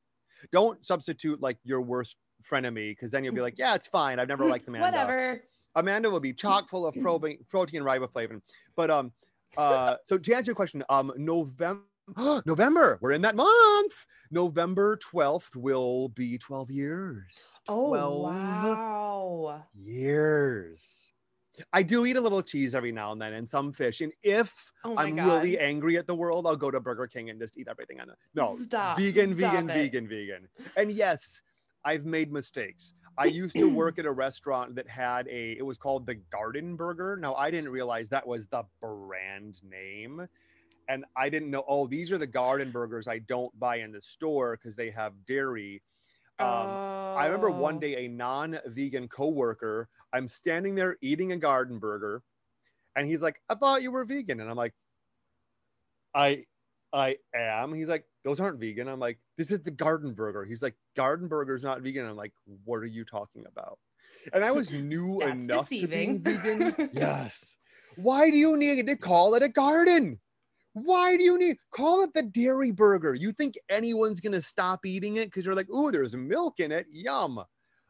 [0.52, 4.20] Don't substitute like your worst frenemy because then you'll be like, yeah, it's fine.
[4.20, 4.86] I've never liked Amanda.
[4.86, 5.44] Whatever.
[5.76, 8.42] Amanda will be chock full of protein, protein riboflavin.
[8.76, 9.12] But um,
[9.58, 11.84] uh, so to answer your question, um, November,
[12.46, 14.06] November, we're in that month.
[14.32, 17.56] November twelfth will be twelve years.
[17.68, 19.66] Oh 12 wow.
[19.74, 21.12] Years.
[21.72, 24.02] I do eat a little cheese every now and then and some fish.
[24.02, 25.26] And if Oh I'm god.
[25.42, 28.10] really angry at the world, I'll go to Burger King and just eat everything on
[28.10, 28.18] it.
[28.34, 28.98] No, Stop.
[28.98, 29.74] vegan, Stop vegan, it.
[29.74, 30.48] vegan, vegan.
[30.76, 31.42] And yes,
[31.86, 32.94] I've made mistakes.
[33.18, 36.76] I used to work at a restaurant that had a, it was called the Garden
[36.76, 37.16] Burger.
[37.16, 40.28] Now, I didn't realize that was the brand name.
[40.90, 44.02] And I didn't know, oh, these are the garden burgers I don't buy in the
[44.02, 45.82] store because they have dairy.
[46.38, 46.68] Um,
[47.18, 52.24] I remember one day a non-vegan coworker, I'm standing there eating a garden burger,
[52.98, 54.74] and he's like, "I thought you were vegan," and I'm like,
[56.14, 56.44] "I,
[56.92, 60.62] I am." He's like, "Those aren't vegan." I'm like, "This is the garden burger." He's
[60.62, 62.34] like, "Garden burger's not vegan." I'm like,
[62.66, 63.80] "What are you talking about?"
[64.34, 66.22] And I was new enough deceiving.
[66.24, 66.90] to be vegan.
[66.94, 67.56] yes.
[67.96, 70.20] Why do you need to call it a garden?
[70.74, 73.14] Why do you need call it the dairy burger?
[73.14, 76.88] You think anyone's gonna stop eating it because you're like, oh, there's milk in it.
[76.92, 77.42] Yum.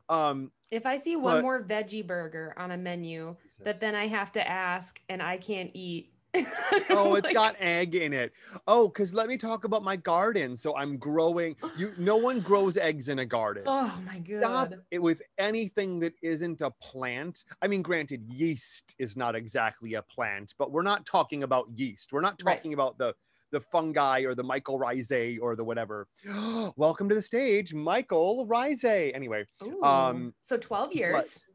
[0.07, 4.05] Um, If I see one But- more veggie burger on a menu that then I
[4.05, 6.11] have to ask and I can't eat.
[6.89, 8.33] oh, it's Like, got egg in it.
[8.67, 10.55] Oh, because let me talk about my garden.
[10.55, 11.55] So I'm growing.
[11.77, 13.63] You, no one grows eggs in a garden.
[13.65, 14.41] Oh my god!
[14.41, 17.43] Stop it with anything that isn't a plant.
[17.61, 22.11] I mean, granted, yeast is not exactly a plant, but we're not talking about yeast.
[22.13, 22.55] We're not Right.
[22.57, 23.13] talking about the
[23.51, 26.07] the fungi or the Michael mycorrhizae or the whatever.
[26.75, 29.15] Welcome to the stage, Michael Rhizae.
[29.15, 29.81] Anyway, Ooh.
[29.81, 31.45] um, so 12 years.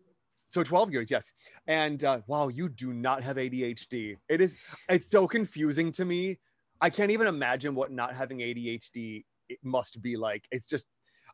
[0.51, 1.32] So 12 years, yes.
[1.68, 4.16] And uh, wow, you do not have ADHD.
[4.28, 6.38] It is, it's so confusing to me.
[6.80, 10.48] I can't even imagine what not having ADHD it must be like.
[10.51, 10.86] It's just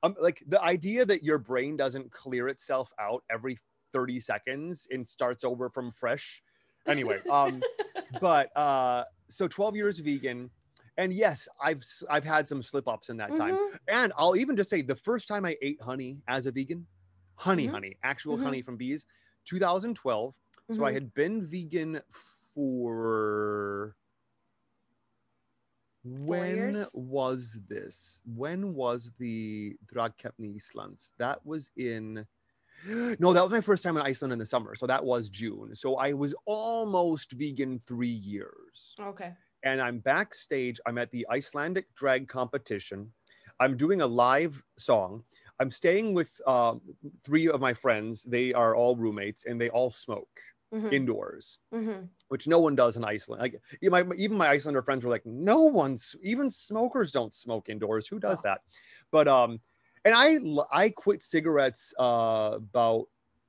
[0.02, 3.56] um, like the idea that your brain doesn't clear itself out every
[3.94, 6.42] 30 seconds and starts over from fresh.
[6.86, 7.62] Anyway, um,
[8.20, 10.50] but uh, so 12 years vegan.
[10.98, 13.54] And yes, I've I've had some slip ups in that time.
[13.54, 13.78] Mhm.
[13.88, 16.86] And I'll even just say the first time I ate honey as a vegan,
[17.36, 17.68] honey, Mhm.
[17.68, 18.38] honey, actual Mhm.
[18.38, 19.06] honey from bees,
[19.44, 20.38] 2012.
[20.70, 20.94] So I Mhm.
[20.94, 23.96] had been vegan for
[26.04, 28.20] when was this?
[28.24, 31.12] When was the Dragkeppni Íslands?
[31.18, 32.26] That was in
[33.20, 34.74] no, that was my first time in Iceland in the summer.
[34.74, 35.74] So that was June.
[35.76, 39.36] So I was almost vegan three years Okay.
[39.64, 40.80] and I'm backstage.
[40.86, 43.14] I'm at the Icelandic drag competition.
[43.60, 45.24] I'm doing a live song.
[45.58, 46.76] I'm staying with uh,
[47.22, 48.22] three of my friends.
[48.24, 50.40] They are all roommates and they all smoke
[50.74, 50.92] Mhm.
[50.92, 52.08] indoors, Mhm.
[52.28, 53.40] which no one does in Iceland.
[53.40, 58.08] Like my, even my Icelander friends were like, no one's even smokers don't smoke indoors.
[58.08, 58.42] Who does Oh.
[58.48, 58.62] that?
[59.10, 59.60] But um,
[60.04, 60.38] and I
[60.70, 63.06] I quit cigarettes uh about.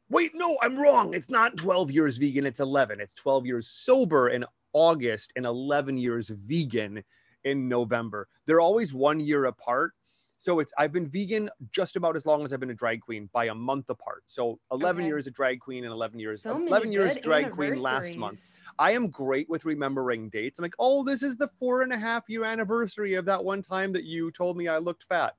[0.10, 1.14] Wait, no, I'm wrong.
[1.14, 2.46] It's not 12 years vegan.
[2.46, 3.02] It's 11.
[3.02, 7.04] It's 12 years sober in August and 11 years vegan
[7.44, 8.30] in November.
[8.46, 9.94] They're always one year apart.
[10.38, 13.30] So it's I've been vegan just about as long as I've been a drag queen
[13.34, 14.24] by a month apart.
[14.28, 15.08] So 11 Okay.
[15.08, 18.60] years a drag queen and 11 years So 11 years drag queen last month.
[18.78, 20.60] I am great with remembering dates.
[20.60, 23.62] I'm like, oh, this is the four and a half year anniversary of that one
[23.62, 25.36] time that you told me I looked fat.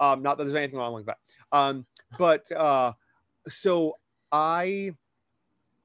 [0.00, 1.18] Um, not that there's anything wrong with that.
[1.52, 1.86] Um,
[2.18, 2.92] but uh,
[3.48, 3.98] so
[4.32, 4.92] I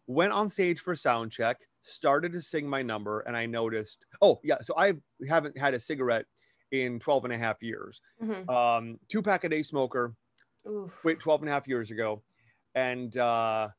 [0.07, 4.39] went on stage for sound check, started to sing my number, and I noticed, oh,
[4.43, 4.93] yeah, so I
[5.27, 6.25] haven't had a cigarette
[6.73, 8.01] in 12 and a half years.
[8.21, 8.49] Mhm.
[8.49, 10.15] Um, two pack a day smoker,
[10.67, 10.91] Oof.
[11.01, 12.23] quit 12 and a half years ago.
[12.73, 13.69] And uh,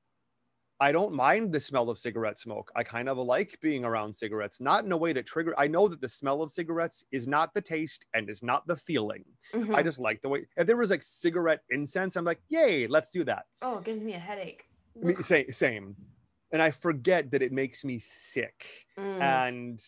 [0.78, 2.70] I don't mind the smell of cigarette smoke.
[2.76, 5.54] I kind of like being around cigarettes, not in a way that trigger.
[5.58, 8.76] I know that the smell of cigarettes is not the taste and is not the
[8.76, 9.24] feeling.
[9.52, 9.82] I Mhm.
[9.82, 10.46] just like the way.
[10.56, 13.46] If there was like cigarette incense, I'm like, yay, let's do that.
[13.62, 14.68] oh, it gives me a headache.
[15.02, 15.96] I mean, same, same.
[16.52, 18.86] And I forget that it makes me sick.
[18.96, 19.20] Mm.
[19.20, 19.84] And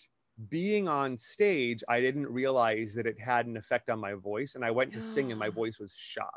[0.48, 4.54] being on stage, I didn't realize that it had an effect on my voice.
[4.54, 6.34] And I went to sing, and my voice was shot.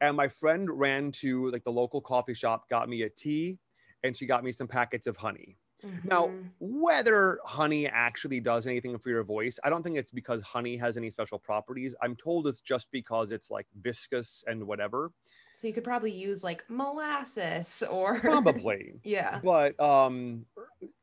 [0.00, 3.58] And my friend ran to like the local coffee shop, got me a tea,
[4.02, 5.56] and she got me some packets of honey.
[6.04, 6.50] Now, Mhm.
[6.58, 10.96] whether honey actually does anything for your voice, I don't think it's because honey has
[10.96, 11.94] any special properties.
[12.02, 15.12] I'm told it's just because it's like viscous and whatever.
[15.54, 19.00] so you could probably use like molasses or Probably.
[19.04, 19.40] yeah.
[19.42, 20.46] but um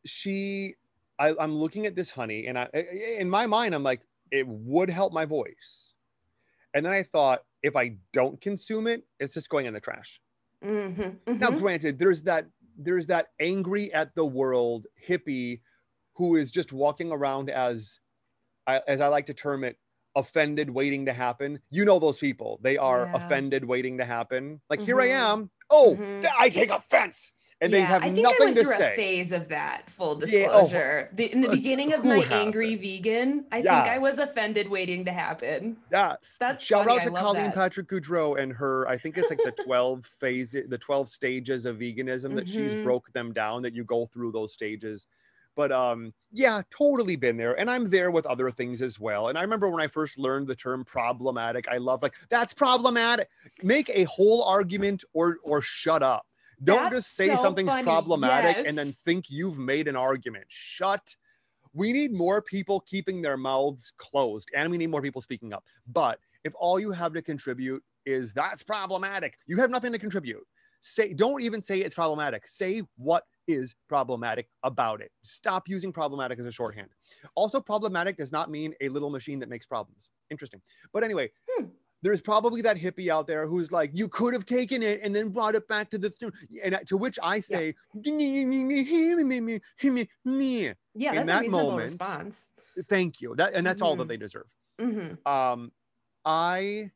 [0.05, 0.75] she
[1.19, 4.89] I, i'm looking at this honey and i in my mind i'm like it would
[4.89, 5.93] help my voice
[6.73, 10.21] and then i thought if i don't consume it it's just going in the trash
[10.61, 11.51] Mhm, now mhm.
[11.51, 12.47] granted there's that
[12.77, 15.61] there's that angry at the world hippie
[16.15, 17.99] who is just walking around as
[18.67, 19.79] I, as i like to term it
[20.15, 23.13] offended waiting to happen you know those people they are Yeah.
[23.13, 25.07] offended waiting to happen like here i Mhm.
[25.07, 26.33] am oh Mhm.
[26.39, 27.33] i take offense
[27.63, 29.89] and they Yeah, have I think I went to through say a phase of that.
[29.89, 31.09] Full Yeah, oh, disclosure.
[31.13, 35.13] the, in the beginning of my angry vegan, I think I was offended waiting to
[35.13, 35.77] happen.
[35.91, 36.37] Yes.
[36.39, 37.55] That's Shout funny, out to Colleen that.
[37.55, 41.77] Patrick Goudreau and her, I think it's like the 12 phases, the 12 stages of
[41.77, 42.83] veganism that she's Mhm.
[42.83, 45.07] broke them down, that you go through those stages.
[45.55, 47.57] But um, yeah, totally been there.
[47.59, 49.27] And I'm there with other things as well.
[49.29, 53.29] And I remember when I first learned the term problematic, I love like, that's problematic.
[53.61, 56.25] Make a whole argument or or shut up.
[56.63, 60.45] Don't That's just say so something's funny, problematic and then think you've made an argument.
[60.47, 61.15] Shut
[61.73, 65.65] we need more people keeping their mouths closed and we need more people speaking up.
[65.91, 70.45] But if all you have to contribute is that's problematic, you have nothing to contribute.
[70.81, 72.47] Say, don't even say it's problematic.
[72.47, 75.11] Say what is problematic about it.
[75.23, 76.89] Stop using problematic as a shorthand.
[77.35, 80.09] Also, problematic does not mean a little machine that makes problems.
[80.29, 80.61] Interesting.
[80.91, 81.65] But anyway, Hmm.
[82.03, 85.29] There's probably that hippie out there who's like, you could have taken it and then
[85.29, 88.11] brought it back to the, th-" and to which I say, Yeah,
[91.13, 92.49] in that's that moment, response.
[92.89, 93.35] thank you.
[93.37, 94.09] That and that's all that Mhm.
[94.09, 94.47] they deserve.
[94.79, 95.71] Hmm um
[96.25, 96.89] i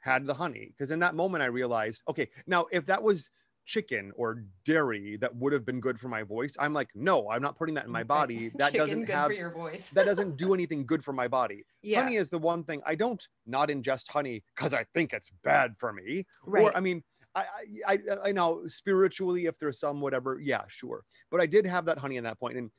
[0.00, 3.30] had the honey because in that moment i realized okay now if that was
[3.64, 7.40] chicken or dairy that would have been good for my voice i'm like no i'm
[7.40, 8.50] not putting that in my body.
[8.58, 9.90] That Chicken doesn't good have for your voice.
[9.90, 11.64] that doesn't do anything good for my body.
[11.82, 15.30] Yeah, honey is the one thing i don't not ingest honey because i think it's
[15.42, 16.26] bad for me.
[16.46, 16.64] Right.
[16.64, 17.02] or i mean
[17.34, 17.44] I,
[17.86, 21.02] I I I know spiritually if there's some whatever yeah sure.
[21.30, 22.70] But I did have that honey in that point and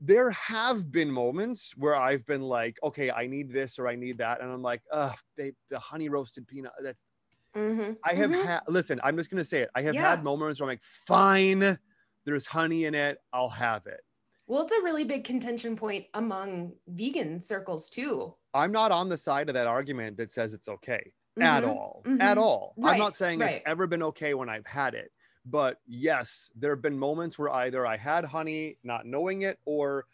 [0.00, 4.18] there have been moments where I've been like okay I need this or I need
[4.18, 7.06] that and I'm like uh they the honey roasted peanut that's
[7.54, 8.44] Mhm, I have mhm.
[8.44, 9.98] had listen I'm just gonna say it I have Yeah.
[9.98, 11.78] had moments where I'm like fine
[12.24, 14.02] there's honey in it I'll have it
[14.46, 18.36] Well, it's a really big contention point among vegan circles too.
[18.52, 22.06] I'm not on the side of that argument that says it's okay at Mhm, all
[22.20, 23.56] at all i'm not saying right.
[23.56, 25.10] it's ever been okay when i've had it
[25.44, 30.06] but yes there have been moments where either i had honey not knowing it or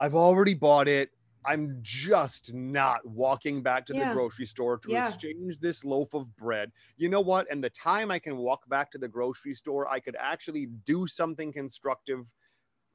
[0.00, 1.10] i've already bought it
[1.46, 5.06] i'm just not walking back to the grocery store to Yeah.
[5.06, 8.90] exchange this loaf of bread you know what and the time i can walk back
[8.92, 12.24] to the grocery store i could actually do something constructive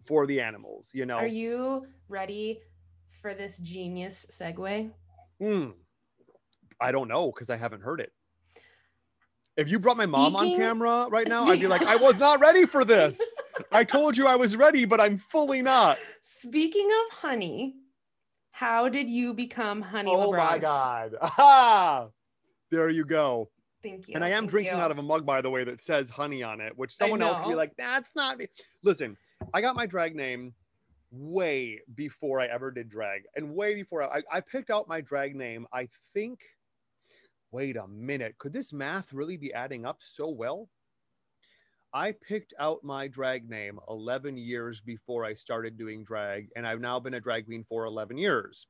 [0.06, 2.60] for the animals you know Are you ready
[3.10, 4.92] for this genius segue?
[5.42, 5.70] Hmm.
[6.80, 8.14] I don't know because I haven't heard it.
[9.58, 12.40] If you brought my mom on camera right now, I'd be like, I was not
[12.40, 13.20] ready for this.
[13.74, 15.98] I told you I was ready, but I'm fully not.
[16.22, 17.76] Speaking of honey,
[18.60, 21.16] how did you become Honey oh my God.
[21.22, 22.10] Aha!
[22.70, 23.50] There you go.
[23.82, 24.16] Thank you.
[24.16, 24.82] and I am thank drinking you.
[24.82, 27.40] out of a mug, by the way, that says honey on it, which someone else
[27.40, 27.56] could be know.
[27.56, 28.48] like, that's not me.
[28.84, 29.16] Listen,
[29.54, 30.54] I got my drag name
[31.10, 35.38] way before I ever did drag, and way before I, I picked out my drag
[35.38, 35.66] name.
[35.72, 36.42] I think,
[37.54, 40.68] wait a minute, could this math really be adding up so well?
[41.94, 46.82] I picked out my drag name 11 years before I started doing drag, and I've
[46.82, 48.68] now been a drag queen for 11 years.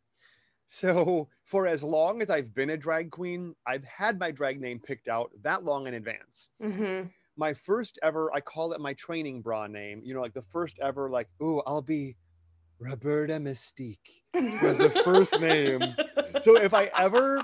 [0.68, 4.80] So, for as long as I've been a drag queen, I've had my drag name
[4.80, 6.50] picked out that long in advance.
[6.62, 7.12] Mhm.
[7.36, 10.78] My first ever, I call it my training bra name, you know, like the first
[10.80, 12.18] ever, like, ooh, I'll be
[12.80, 15.82] Roberta Mystique was the first name.
[16.42, 17.44] So, if I ever,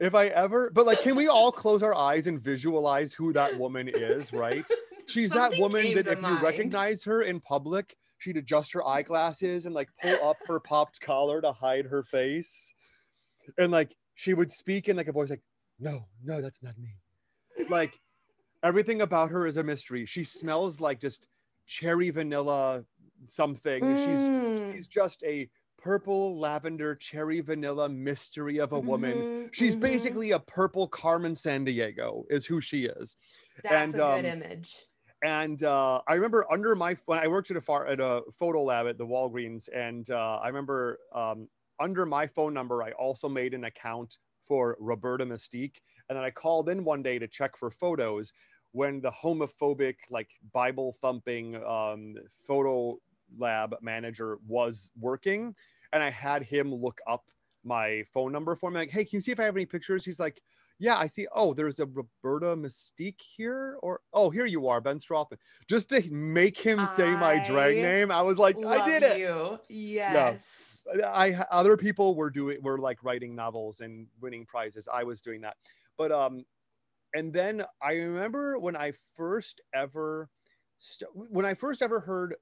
[0.00, 3.58] if I ever, but like, can we all close our eyes and visualize who that
[3.58, 4.64] woman is, right?
[5.06, 9.74] She's that woman that if you recognize her in public, she'd adjust her eyeglasses and
[9.74, 12.74] like pull up her popped collar to hide her face.
[13.58, 15.42] And like she would speak in like a voice like,
[15.78, 16.96] no, no, that's not me.
[17.68, 17.98] Like
[18.62, 20.06] Everything about her is a mystery.
[20.06, 21.28] She smells like just
[21.66, 22.84] cherry vanilla
[23.26, 23.96] something.
[23.96, 24.72] She's Mm.
[24.74, 29.16] she's just a purple lavender cherry vanilla mystery of a woman.
[29.18, 29.80] Mhm, She's mhm.
[29.80, 33.16] basically a purple Carmen Sandiego, is who she is.
[33.62, 34.84] That's and, a good um, image.
[35.26, 38.62] And uh, I remember under my when I worked at a far at a photo
[38.62, 41.48] lab at the Walgreens, and uh, I remember um,
[41.80, 46.30] under my phone number, I also made an account for Roberta Mystique, and then I
[46.30, 48.32] called in one day to check for photos
[48.70, 52.14] when the homophobic, like Bible thumping um,
[52.46, 52.96] photo
[53.36, 55.56] lab manager was working,
[55.92, 57.24] and I had him look up
[57.64, 58.78] my phone number for me.
[58.78, 60.04] Like, hey, can you see if I have any pictures?
[60.04, 60.40] He's like,
[60.78, 61.26] yeah, I see.
[61.32, 65.38] Oh, there's a Roberta Mystique here, or oh, here you are, Ben Strothmann.
[65.68, 69.18] Just to make him say my drag name, I was like, I did it.
[69.18, 69.58] You.
[69.68, 70.82] Yes.
[71.04, 74.88] I other people were doing were like writing novels and winning prizes.
[74.92, 75.56] I was doing that,
[75.96, 76.44] but um,
[77.14, 80.28] and then I remember when I first ever,
[80.78, 82.34] st- when I first ever heard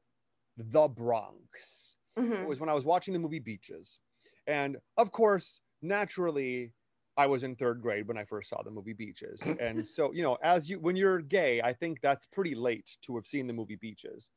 [0.57, 2.47] the Bronx Mhm.
[2.47, 4.01] was when I was watching the movie Beaches,
[4.47, 6.73] and of course, naturally.
[7.17, 9.41] I was in third grade when I first saw the movie Beaches.
[9.61, 13.15] And so, you know, as you when you're gay, I think that's pretty late to
[13.17, 14.31] have seen the movie Beaches.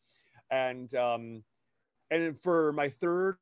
[0.51, 1.43] And um
[2.09, 3.37] and for my third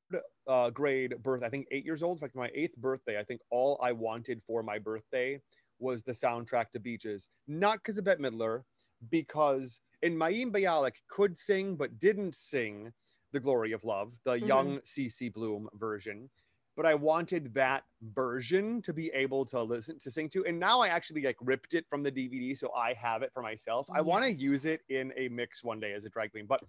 [0.47, 3.79] uh, grade birth, I think eight years old, like my eighth birthday, I think all
[3.81, 5.39] I wanted for my birthday
[5.77, 7.27] was the soundtrack to Beaches.
[7.47, 8.63] Not because of Bette Midler,
[9.11, 12.91] because in Mayim Bialik could sing but didn't sing
[13.33, 14.47] The Glory of Love, the Mhm.
[14.47, 16.31] young CC Bloom version.
[16.75, 20.45] But I wanted that version to be able to listen to sing to.
[20.45, 23.41] And now I actually like ripped it from the DVD, so I have it for
[23.41, 23.87] myself.
[23.91, 26.45] I want to use it in a mix one day as a drag queen.
[26.45, 26.63] But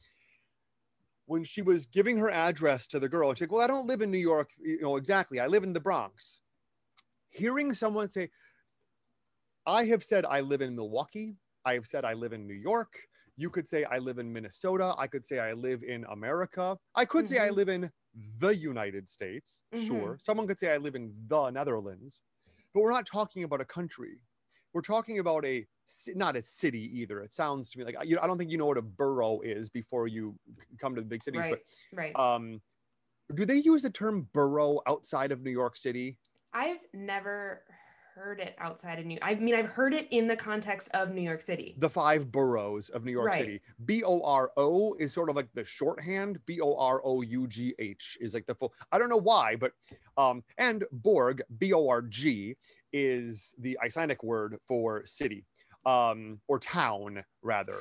[1.27, 4.01] when she was giving her address to the girl, she's like, Well, I don't live
[4.01, 5.41] in New York, you know, exactly.
[5.41, 6.41] I live in the Bronx.
[7.31, 8.31] Hearing someone say,
[9.66, 11.35] I have said I live in Milwaukee,
[11.65, 12.97] I have said I live in New York.
[13.37, 14.95] You could say I live in Minnesota.
[14.97, 16.78] I could say I live in America.
[16.95, 17.57] I could say I Mhm.
[17.57, 17.93] live in
[18.38, 19.64] the United States.
[19.86, 20.16] Sure.
[20.20, 22.22] Someone could say I live in the Netherlands.
[22.72, 24.20] But we're not talking about a country.
[24.72, 25.66] We're talking about a
[26.14, 27.20] not a city either.
[27.20, 29.70] It sounds to me like you I don't think you know what a borough is
[29.70, 30.38] before you
[30.78, 31.40] come to the big cities.
[31.40, 31.59] Right.
[31.94, 32.12] Right.
[32.14, 32.60] But um,
[33.34, 36.18] do they use the term borough outside of New York City?
[36.52, 37.62] I've never
[38.16, 39.18] heard it outside of New.
[39.20, 41.74] I mean, I've heard it in the context of New York City.
[41.78, 43.38] The five boroughs of New York Right.
[43.38, 43.60] City.
[43.84, 46.38] B O R O is sort of like the shorthand.
[46.47, 48.72] B O R O U G H is like the full.
[48.90, 49.72] I don't know why, but
[50.16, 52.56] um, and Borg B O R G
[52.90, 55.44] is the Icelandic word for city
[55.84, 57.76] um, or town rather.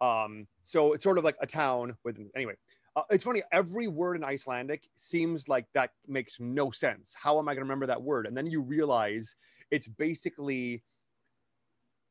[0.00, 2.54] Um, so it's sort of like a town with anyway.
[2.94, 3.42] Uh, it's funny.
[3.52, 7.14] Every word in Icelandic seems like that makes no sense.
[7.20, 8.26] How am I going to remember that word?
[8.26, 9.34] And then you realize
[9.70, 10.84] it's basically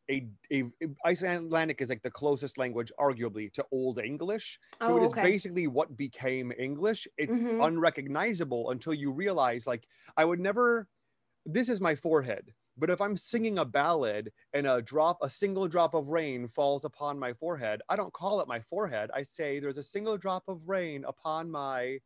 [0.09, 0.63] a, a
[1.05, 4.59] Icelandic is like the closest language, arguably, to Old English.
[4.81, 5.21] So Oh, it is okay.
[5.21, 7.07] basically what became English.
[7.17, 7.63] It's Mhm.
[7.67, 9.87] unrecognizable until you realize, like,
[10.17, 10.87] I would never.
[11.45, 15.67] This is my forehead, but if I'm singing a ballad and a drop, a single
[15.67, 19.11] drop of rain falls upon my forehead, I don't call it my forehead.
[19.13, 21.99] I say there's a single drop of rain upon my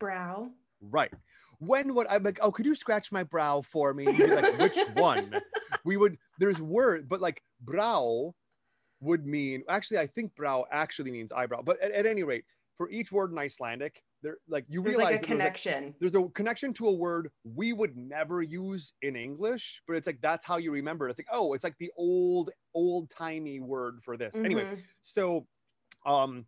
[0.00, 0.50] Brow.
[0.80, 1.12] right.
[1.60, 4.06] When would I'm like, oh, could you scratch my brow for me?
[4.06, 5.32] Like, which one?
[5.84, 6.18] We would.
[6.38, 8.34] There's word, but like brow
[9.00, 9.98] would mean actually.
[9.98, 11.62] I think brow actually means eyebrow.
[11.62, 12.44] But at, at any rate,
[12.76, 15.94] for each word in Icelandic, there like you There's realize like a that there's, connection.
[16.00, 20.20] there's a connection to a word we would never use in English, but it's like
[20.22, 21.10] that's how you remember it.
[21.12, 24.34] It's like, oh, it's like the old, old timey word for this.
[24.36, 24.82] Anyway, Mhm.
[25.02, 25.46] so
[26.06, 26.46] um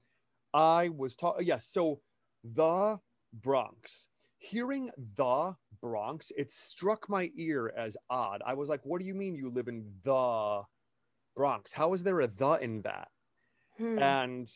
[0.55, 2.01] I was taught yes, so
[2.45, 2.99] the
[3.35, 4.09] Bronx.
[4.43, 8.43] Hearing the Bronx, it struck my ear as odd.
[8.45, 10.63] I was like, what do you mean you live in the
[11.37, 11.73] Bronx?
[11.73, 13.09] How is there a the in that?
[13.79, 13.99] Hmm.
[13.99, 14.49] and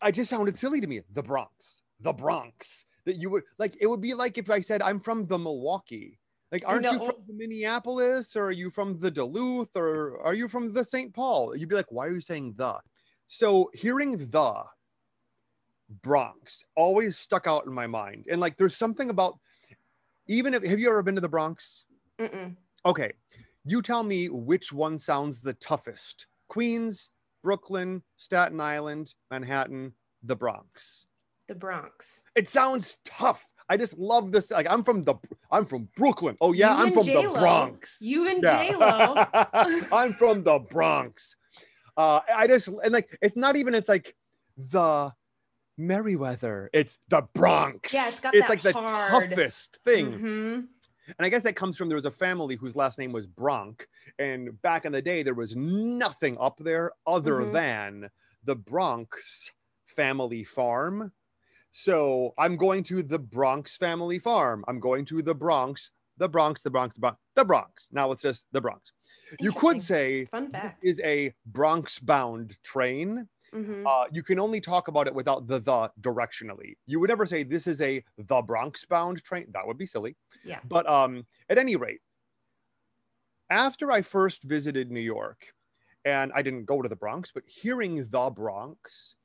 [0.00, 1.02] I just sounded silly to me.
[1.12, 2.84] The Bronx, the Bronx.
[3.06, 3.74] That you would like.
[3.80, 6.18] It would be like if I said I'm from the Milwaukee.
[6.52, 10.48] Like, aren't you from the Minneapolis, or are you from the Duluth, or are you
[10.48, 11.14] from the St.
[11.14, 11.56] Paul?
[11.56, 12.78] You'd be like, why are you saying the?
[13.26, 14.64] So hearing the
[16.02, 19.38] Bronx always stuck out in my mind, and like, there's something about
[20.28, 21.84] even if have you ever been to the Bronx?
[22.20, 22.54] Mm-mm.
[22.86, 23.12] Okay,
[23.64, 27.10] you tell me which one sounds the toughest Queens,
[27.42, 31.06] Brooklyn, Staten Island, Manhattan, the Bronx.
[31.48, 32.22] The Bronx.
[32.36, 33.50] It sounds tough.
[33.68, 34.50] I just love this.
[34.50, 35.14] Like, I'm from the,
[35.50, 36.36] I'm from Brooklyn.
[36.40, 37.32] Oh, yeah, You I'm from J-Lo.
[37.32, 37.98] the Bronx.
[38.02, 38.68] You and Yeah.
[38.70, 39.24] J Lo.
[39.92, 41.36] I'm from the Bronx.
[41.96, 44.14] Uh, I just, and like, it's not even, it's like
[44.56, 45.12] the
[45.80, 47.92] Merriweather, it's the Bronx.
[47.94, 50.12] Yeah, it's got it's like the toughest thing.
[50.18, 50.66] Mhm.
[51.18, 53.88] And I guess that comes from there was a family whose last name was Bronk.
[54.18, 57.52] And back in the day, there was nothing up there other Mhm.
[57.52, 58.10] than
[58.44, 59.50] the Bronx
[59.86, 61.12] family farm.
[61.72, 64.64] So I'm going to the Bronx family farm.
[64.68, 67.92] I'm going to the Bronx, the Bronx, the Bronx, the Bronx, the Bronx.
[67.92, 68.92] Now it's just the Bronx.
[69.40, 70.84] You could say Fun fact.
[70.84, 73.28] is a Bronx bound train.
[73.54, 73.84] Mhm.
[73.86, 76.76] Uh, you can only talk about it without the the directionally.
[76.86, 79.50] You would never say this is a the Bronx bound train.
[79.52, 80.16] That would be silly.
[80.44, 80.60] Yeah.
[80.64, 82.00] But um, at any rate,
[83.50, 85.54] after I first visited New York,
[86.04, 89.16] and I didn't go to the Bronx, but hearing the Bronx,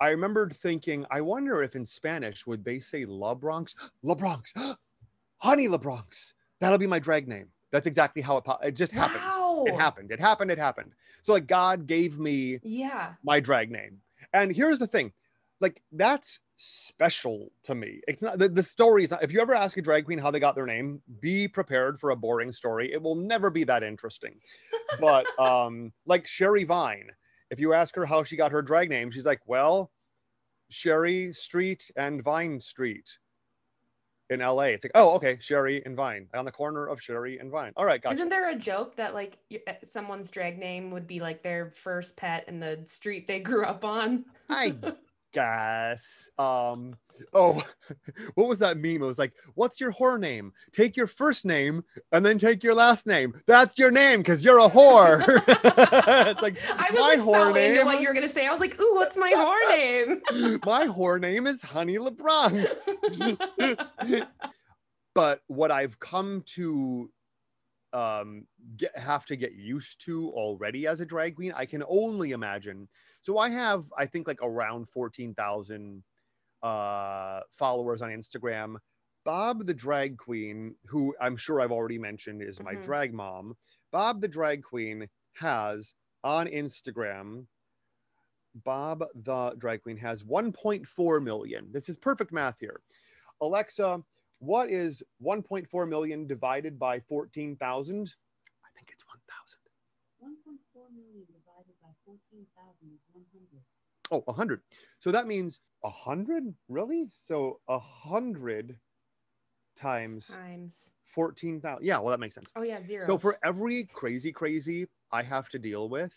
[0.00, 3.74] I remembered thinking, I wonder if in Spanish would they say La Bronx?
[4.02, 4.52] La Bronx,
[5.42, 6.34] honey La Bronx.
[6.60, 7.52] That'll be my drag name.
[7.70, 9.22] That's exactly how it po- it just happened.
[9.22, 9.64] Wow.
[9.66, 10.10] It happened.
[10.10, 10.50] It happened.
[10.50, 10.92] It happened.
[11.22, 13.14] So like God gave me Yeah.
[13.22, 14.00] my drag name.
[14.32, 15.12] And here's the thing,
[15.60, 18.00] like that's special to me.
[18.08, 20.30] It's not the, the story is not, if you ever ask a drag queen how
[20.30, 22.92] they got their name, be prepared for a boring story.
[22.92, 24.34] It will never be that interesting.
[25.00, 27.10] But um, like Sherry Vine,
[27.50, 29.90] if you ask her how she got her drag name, she's like, well,
[30.70, 33.18] Sherry Street and Vine Street
[34.30, 34.62] in LA.
[34.62, 37.72] It's like, oh, okay, Sherry and Vine on the corner of Sherry and Vine.
[37.76, 38.14] All right, gotcha.
[38.14, 42.16] Isn't there a joke that like uh, someone's drag name would be like their first
[42.16, 44.24] pet in the street they grew up on?
[44.48, 44.74] I
[45.38, 46.30] guess.
[46.38, 46.96] Um,
[47.32, 47.62] oh,
[48.34, 48.96] what was that meme?
[48.96, 50.52] It was like, what's your whore name?
[50.72, 53.40] Take your first name and then take your last name.
[53.46, 55.22] That's your name because you're a whore.
[55.48, 57.86] it's like I was my like, whore so into name.
[57.86, 58.46] what you were gonna say.
[58.46, 60.60] I was like, ooh, what's my whore name?
[60.64, 62.88] my whore name is Honey LaBronx.
[65.14, 67.10] but what I've come to
[67.92, 68.46] um
[68.76, 72.88] get have to get used to already as a drag queen i can only imagine.
[73.20, 76.02] So i have i think like around 14,000
[76.62, 78.76] uh followers on instagram.
[79.24, 82.82] Bob the drag queen who i'm sure i've already mentioned is my Mhm.
[82.82, 83.56] drag mom.
[83.92, 85.94] Bob the drag queen has
[86.24, 87.46] on instagram
[88.64, 91.70] bob the drag queen has 1.4 million.
[91.72, 92.80] This is perfect math here.
[93.40, 94.02] Alexa
[94.38, 98.14] what is 1.4 million divided by 14,000?
[98.64, 99.58] I think it's 1,000.
[100.22, 103.62] 1.4 million divided by 14,000 is 100.
[104.10, 104.60] Oh, 100.
[104.98, 106.54] So that means 100?
[106.68, 107.08] Really?
[107.12, 108.78] So 100
[109.76, 110.90] times Times.
[111.04, 111.84] 14,000.
[111.84, 112.50] Yeah, well, that makes sense.
[112.56, 113.06] Oh yeah, zero.
[113.06, 116.14] So for every crazy, crazy I have to deal with,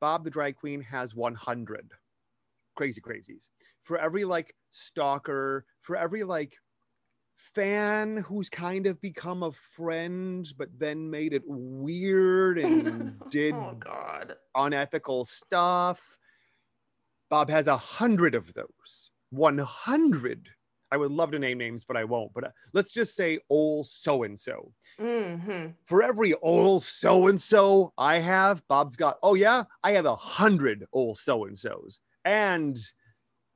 [0.00, 1.92] Bob the drag queen has 100
[2.74, 3.48] crazy crazies.
[3.82, 6.56] For every like stalker, for every like
[7.38, 13.76] fan who's kind of become a friend, but then made it weird and did oh
[13.78, 14.34] god.
[14.54, 16.18] unethical stuff,
[17.30, 19.10] Bob has a hundred of those.
[19.30, 20.48] 100.
[20.90, 22.32] I would love to name names, but I won't.
[22.32, 24.72] But uh, let's just say old so and so
[25.84, 30.16] for every old so and so I have, Bob's got, oh yeah, I have a
[30.16, 32.78] hundred old so and so's and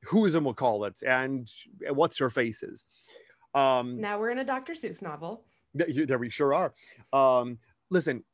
[0.04, 1.48] who's call it and
[1.90, 2.84] what's her faces.
[3.54, 4.72] Um, Now we're in a Dr.
[4.74, 5.44] Seuss novel.
[5.78, 6.72] th- there we sure are.
[7.12, 7.58] Um,
[7.90, 8.24] listen,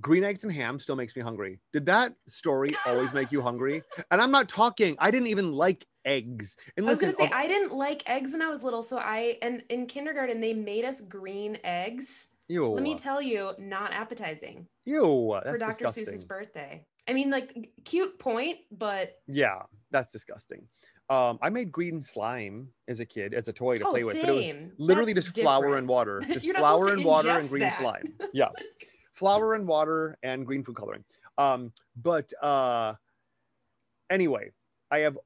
[0.00, 1.60] green eggs and ham still makes me hungry.
[1.72, 3.82] Did that story always make you hungry?
[4.10, 6.56] And I'm not talking, I didn't even like eggs.
[6.76, 8.98] And I was gonna say of- I didn't like eggs when I was little, so
[8.98, 12.28] I and in kindergarten they made us green eggs.
[12.48, 15.68] ew, Let me tell you, not appetizing ew, that's for Dr.
[15.70, 16.04] disgusting.
[16.06, 16.84] Seuss's birthday.
[17.08, 20.66] I mean, like cute point, but Yeah, that's disgusting.
[21.10, 24.20] Um, I made green slime as a kid, as a toy to Oh, play with,
[24.20, 25.78] but it was literally That's just flour different.
[25.78, 27.78] and water, just You're not supposed flour and water and green that.
[27.80, 28.12] slime.
[28.34, 28.48] Yeah,
[29.14, 31.04] flour and water and green food coloring.
[31.38, 32.94] Um, but uh,
[34.10, 34.50] anyway,
[34.90, 35.18] I have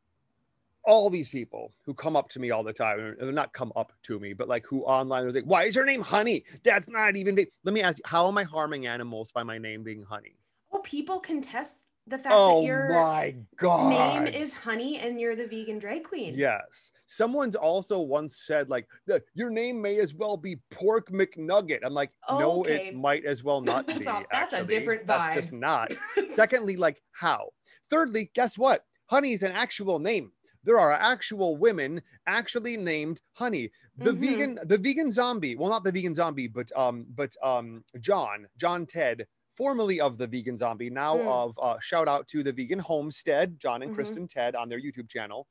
[0.84, 3.72] all these people who come up to me all the time, and they're not come
[3.76, 6.44] up to me, but like who online was like, "Why is your name Honey?
[6.62, 7.48] That's not even." Big.
[7.64, 10.36] Let me ask you, how am I harming animals by my name being Honey?
[10.74, 14.24] oh, people contest the fact Oh that your my god!
[14.24, 16.34] name is Honey and you're the vegan drag queen.
[16.36, 16.90] Yes.
[17.06, 21.80] Someone's also once said, like, "The- your name may as well be Pork McNugget.
[21.84, 22.88] I'm like, no, Okay.
[22.88, 24.04] it might as well not That's be.
[24.06, 24.66] a- that's a actually.
[24.66, 25.92] different That's just not.
[26.28, 27.50] Secondly, like, how?
[27.88, 28.84] Thirdly, guess what?
[29.06, 30.32] Honey is an actual name.
[30.64, 33.70] There are actual women actually named Honey.
[33.98, 34.18] The Mhm.
[34.18, 35.54] vegan, the vegan zombie.
[35.56, 39.26] Well, not the vegan zombie, but um, but um, John, John Ted,
[39.56, 41.26] formerly of the vegan zombie, now Mm.
[41.26, 43.94] of uh, shout out to the vegan homestead, John and Mhm.
[43.94, 45.46] Kristen Ted on their YouTube channel,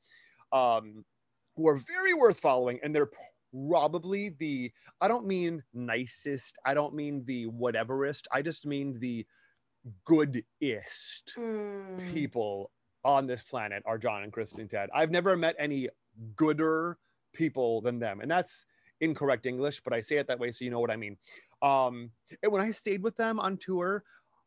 [0.52, 1.04] um,
[1.56, 3.10] who are very worth following, and they're
[3.52, 9.26] probably the I don't mean nicest, I don't mean the whateverest, I just mean the
[10.04, 12.12] goodest Mm.
[12.14, 12.70] people
[13.04, 14.90] on this planet are John and Kristen Ted.
[14.94, 15.88] I've never met any
[16.36, 16.98] gooder
[17.32, 18.20] people than them.
[18.20, 18.64] And that's
[19.00, 21.18] incorrect English, but I say it that way so you know what I mean.
[21.62, 22.10] Um,
[22.42, 24.04] and when I stayed with them on tour,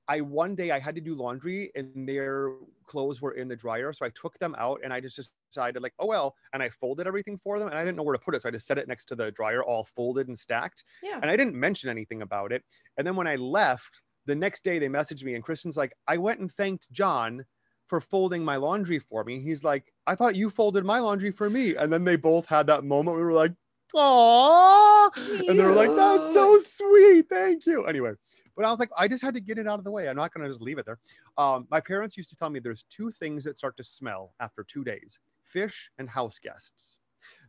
[0.08, 2.52] I one day I had to do laundry and their
[2.86, 3.92] clothes were in the dryer.
[3.94, 7.08] So I took them out and I just decided like, oh well, and I folded
[7.08, 8.42] everything for them and I didn't know where to put it.
[8.42, 10.84] So I just set it next to the dryer, all folded and stacked.
[11.02, 11.20] Yeah.
[11.22, 12.64] And I didn't mention anything about it.
[12.98, 16.18] And then when I left, the next day they messaged me and Kristen's like, I
[16.18, 17.46] went and thanked John
[17.88, 19.40] for folding my laundry for me.
[19.40, 21.76] He's like, I thought you folded my laundry for me.
[21.76, 23.18] And then they both had that moment.
[23.18, 23.54] We were like,
[23.96, 25.48] Aww.
[25.48, 27.28] And they were like, that's so sweet.
[27.30, 27.86] Thank you.
[27.86, 28.12] Anyway,
[28.56, 30.08] but I was like, I just had to get it out of the way.
[30.08, 31.00] I'm not going to just leave it there.
[31.38, 34.64] Um, my parents used to tell me there's two things that start to smell after
[34.64, 37.00] two days fish and house guests.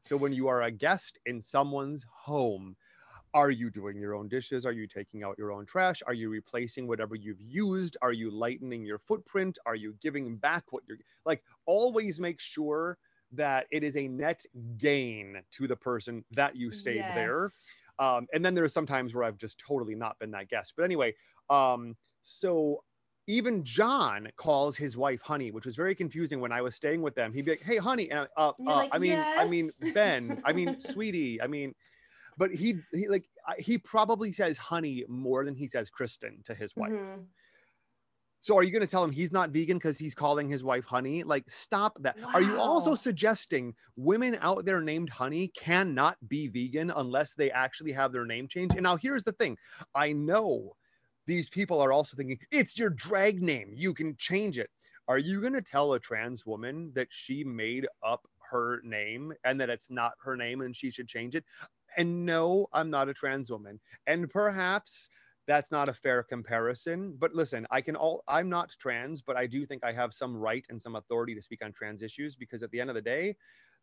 [0.02, 2.76] So when you are a guest in someone's home,
[3.34, 4.64] are you doing your own dishes?
[4.64, 6.02] Are you taking out your own trash?
[6.06, 7.96] Are you replacing whatever you've used?
[8.00, 9.58] Are you lightening your footprint?
[9.66, 11.42] Are you giving back what you're like?
[11.66, 12.96] Always make sure
[13.32, 14.44] that it is a net
[14.78, 17.50] gain to the person that you stayed there.
[17.98, 20.74] Um, and then there's some times where I've just totally not been that guest.
[20.76, 21.14] But anyway,
[21.50, 22.84] um, so
[23.26, 27.14] even John calls his wife honey, which was very confusing when I was staying with
[27.14, 27.32] them.
[27.32, 30.40] He'd be like, "Hey, honey," and I- uh, uh, like, I mean, I mean, Ben,
[30.44, 31.74] I mean, sweetie, I mean,
[32.36, 36.54] but he he like I- he probably says honey more than he says Kristen to
[36.54, 36.92] his wife.
[36.92, 37.26] Mhm.
[38.46, 40.84] So are you going to tell him he's not vegan because he's calling his wife
[40.84, 41.24] honey?
[41.24, 42.16] Like, stop that.
[42.32, 47.90] Are you also suggesting women out there named honey cannot be vegan unless they actually
[47.90, 48.76] have their name changed?
[48.76, 49.58] And now here's the thing
[49.96, 50.76] I know
[51.26, 54.70] these people are also thinking it's your drag name, you can change it.
[55.08, 59.60] Are you going to tell a trans woman that she made up her name and
[59.60, 61.44] that it's not her name and she should change it?
[61.96, 63.80] And no, I'm not a trans woman.
[64.06, 65.10] And perhaps
[65.46, 69.46] that's not a fair comparison but listen i can all i'm not trans but i
[69.46, 72.62] do think i have some right and some authority to speak on trans issues because
[72.62, 73.34] at the end of the day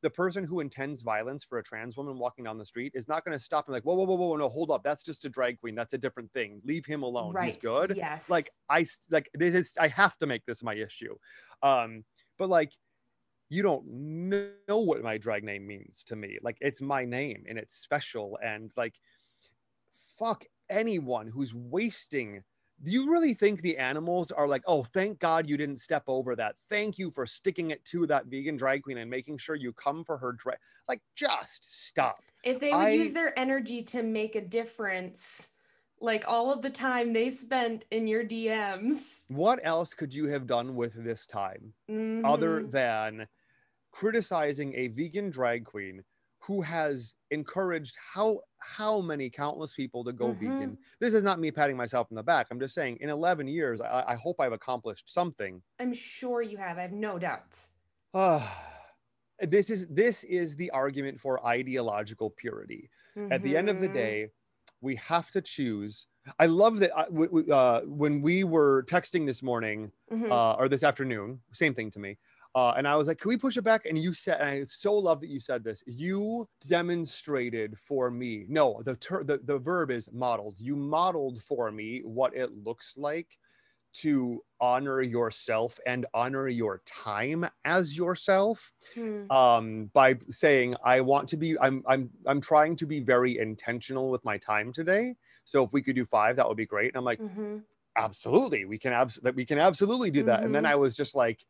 [0.01, 3.23] the person who intends violence for a trans woman walking down the street is not
[3.23, 5.29] going to stop and like whoa whoa whoa whoa no hold up that's just a
[5.29, 7.45] drag queen that's a different thing leave him alone right.
[7.45, 8.29] he's good Yes.
[8.29, 11.15] like i like this is i have to make this my issue
[11.61, 12.03] um
[12.37, 12.73] but like
[13.49, 17.57] you don't know what my drag name means to me like it's my name and
[17.57, 18.95] it's special and like
[20.17, 22.43] fuck anyone who's wasting
[22.81, 26.35] do you really think the animals are like oh thank god you didn't step over
[26.35, 29.71] that thank you for sticking it to that vegan drag queen and making sure you
[29.73, 30.57] come for her drag
[30.87, 35.51] like just stop if they would I- use their energy to make a difference,
[36.01, 39.23] like all of the time they spent in your DMs.
[39.29, 41.73] what else could you have done with this time
[42.25, 42.71] other Mhm.
[42.71, 43.27] than
[43.91, 46.03] criticizing a vegan drag queen
[46.45, 50.33] who has encouraged how how many countless people to go Mhm.
[50.33, 53.47] vegan this is not me patting myself on the back i'm just saying in 11
[53.47, 56.77] years i, I hope i've accomplished something I'm sure you have.
[56.79, 57.71] I have no doubts.
[58.13, 58.79] Ah,
[59.39, 62.89] this is this is the argument for ideological purity
[63.31, 63.93] at the end of the Mhm.
[63.93, 64.29] day
[64.81, 66.07] we have to choose
[66.39, 70.31] i love that I, w- w- uh, when we were texting this morning Mhm.
[70.31, 72.17] uh, or this afternoon same thing to me
[72.55, 74.63] uh, and i was like can we push it back and you said and i
[74.63, 79.57] so love that you said this you demonstrated for me no the, ter- the the
[79.59, 83.37] verb is modeled you modeled for me what it looks like
[83.93, 89.27] to honor yourself and honor your time as yourself Hmm.
[89.29, 94.09] um, by saying I want to be I'm I'm I'm trying to be very intentional
[94.09, 95.15] with my time today.
[95.45, 96.89] So if we could do five, that would be great.
[96.89, 97.65] And I'm like, Mhm.
[97.95, 100.43] absolutely, we can abs- that we can absolutely do that.
[100.43, 100.67] And then Mhm.
[100.67, 101.45] I was just like,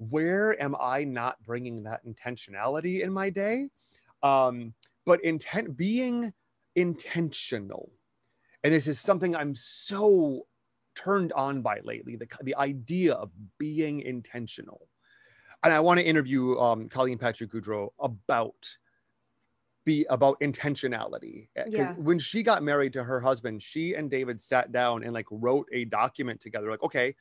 [0.00, 3.70] where am I not bringing that intentionality in my day?
[4.22, 4.74] Um,
[5.06, 6.34] but intent being
[6.76, 7.92] intentional,
[8.64, 10.48] and this is something I'm so
[10.94, 14.88] turned on by lately the, the idea of being intentional
[15.62, 18.76] and I want to interview um, Colleen Patrick Goudreau about
[19.84, 21.48] be about intentionality.
[21.74, 21.94] 'cause Yeah.
[21.96, 25.68] When she got married to her husband, she and David sat down and like wrote
[25.72, 26.70] a document together.
[26.70, 27.14] Like, okay,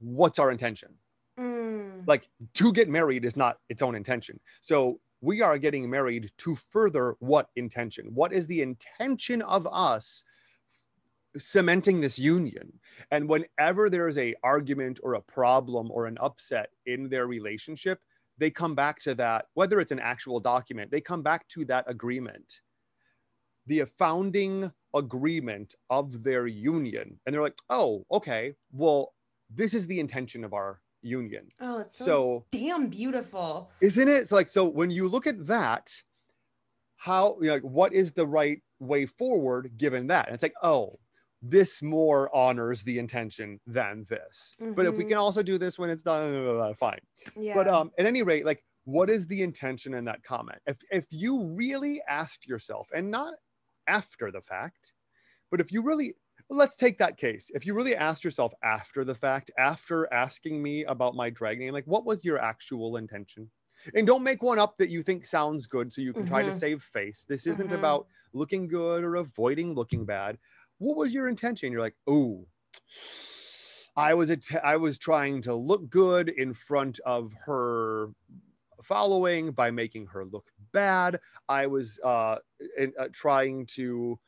[0.00, 0.98] what's our intention?
[1.38, 2.06] Mm.
[2.06, 4.38] Like to get married is not its own intention.
[4.60, 8.10] So we are getting married to further what intention?
[8.12, 10.24] What is the intention of us
[11.36, 12.72] cementing this union?
[13.10, 18.00] And whenever there is a argument or a problem or an upset in their relationship,
[18.38, 21.84] they come back to that, whether it's an actual document, they come back to that
[21.86, 22.60] agreement,
[23.66, 27.18] the founding agreement of their union.
[27.24, 29.14] And they're like, oh, okay, well,
[29.48, 31.48] this is the intention of our union.
[31.60, 33.70] Oh, it's so, So, damn beautiful.
[33.80, 34.28] isn't it?
[34.28, 35.92] So, like, so when you look at that,
[36.96, 40.26] how, you know, like, what is the right way forward given that?
[40.26, 40.98] And it's like, oh,
[41.42, 44.54] this more honors the intention than this.
[44.60, 45.08] But if we Mhm.
[45.08, 47.00] can also do this when it's done, uh, fine.
[47.36, 47.54] Yeah.
[47.54, 50.60] But um, at any rate, like what is the intention in that comment?
[50.66, 53.34] If if you really asked yourself, and not
[53.88, 54.92] after the fact,
[55.50, 56.14] but if you really
[56.56, 57.50] let's take that case.
[57.54, 61.72] If you really asked yourself after the fact, after asking me about my drag name,
[61.72, 63.50] like what was your actual intention?
[63.94, 66.50] And don't make one up that you think sounds good so you can try to
[66.50, 66.54] Mhm.
[66.60, 67.24] save face.
[67.24, 67.78] This isn't Mhm.
[67.78, 70.38] about looking good or avoiding looking bad.
[70.78, 71.72] What was your intention?
[71.72, 72.46] You're like, oh,
[73.96, 78.08] I was att- I was trying to look good in front of her
[78.82, 81.20] following by making her look bad.
[81.48, 82.38] I was uh,
[82.76, 84.18] in, uh, trying to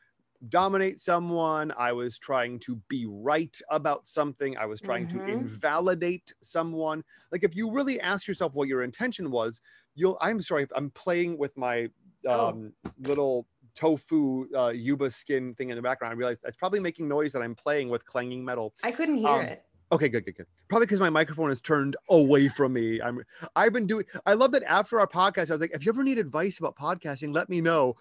[0.49, 1.71] dominate someone.
[1.77, 4.57] I was trying to be right about something.
[4.57, 5.27] I was trying to Mhm.
[5.27, 7.03] invalidate someone.
[7.31, 9.61] Like if you really ask yourself what your intention was,
[9.95, 10.17] you'll.
[10.21, 11.89] I'm sorry if I'm playing with my
[12.27, 12.47] Oh.
[12.47, 16.13] um, little tofu uh, yuba skin thing in the background.
[16.13, 18.73] I realized it's probably making noise that I'm playing with clanging metal.
[18.83, 19.64] I couldn't hear Um, it.
[19.91, 20.47] Okay, good, good, good.
[20.67, 22.99] Probably because my microphone is turned away from me.
[23.01, 23.23] I'm
[23.55, 26.03] I've been doing I love that after our podcast, I was like, if you ever
[26.03, 27.95] need advice about podcasting, let me know.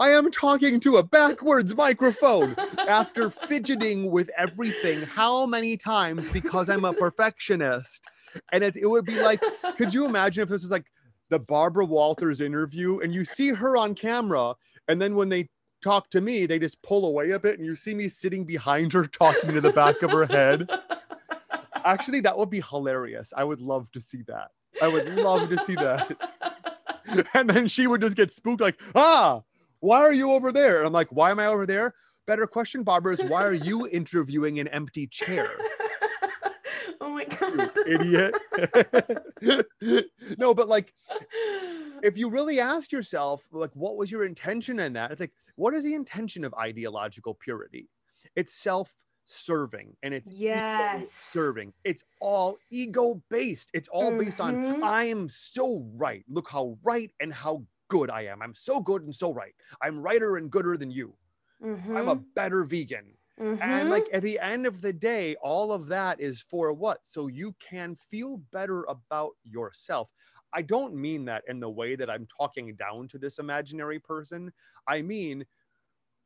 [0.00, 6.68] I am talking to a backwards microphone after fidgeting with everything how many times because
[6.68, 8.04] I'm a perfectionist.
[8.52, 9.40] And it, it would be like,
[9.76, 10.86] could you imagine if this was like
[11.30, 14.54] the Barbara Walters interview and you see her on camera,
[14.88, 15.48] and then when they
[15.82, 18.92] talk to me, they just pull away a bit and you see me sitting behind
[18.92, 20.68] her talking to the back of her head.
[21.84, 23.32] Actually, that would be hilarious.
[23.36, 24.50] I would love to see that.
[24.82, 26.16] I would love to see that.
[27.32, 29.40] And then she would just get spooked, like, ah,
[29.80, 30.78] why are you over there?
[30.78, 31.94] And I'm like, why am I over there?
[32.26, 35.50] Better question, Barbara, is why are you interviewing an empty chair?
[37.00, 37.70] oh my god.
[37.86, 38.34] idiot.
[40.36, 40.92] no, but like
[42.02, 45.10] if you really ask yourself, like, what was your intention in that?
[45.10, 47.88] It's like, what is the intention of ideological purity?
[48.36, 48.94] It's self
[49.28, 51.12] serving and it's Yes.
[51.32, 51.74] serving.
[51.84, 53.70] It's all ego based.
[53.74, 54.82] It's all based on, Mhm.
[54.82, 56.24] I am so right.
[56.28, 58.42] Look how right and how good I am.
[58.42, 59.54] I'm so good and so right.
[59.82, 61.16] I'm righter and gooder than you.
[61.96, 63.16] I'm a better vegan.
[63.60, 63.90] And Mhm.
[63.90, 67.06] like at the end of the day, all of that is for what?
[67.06, 70.12] So you can feel better about yourself.
[70.52, 74.52] I don't mean that in the way that I'm talking down to this imaginary person.
[74.86, 75.44] I mean,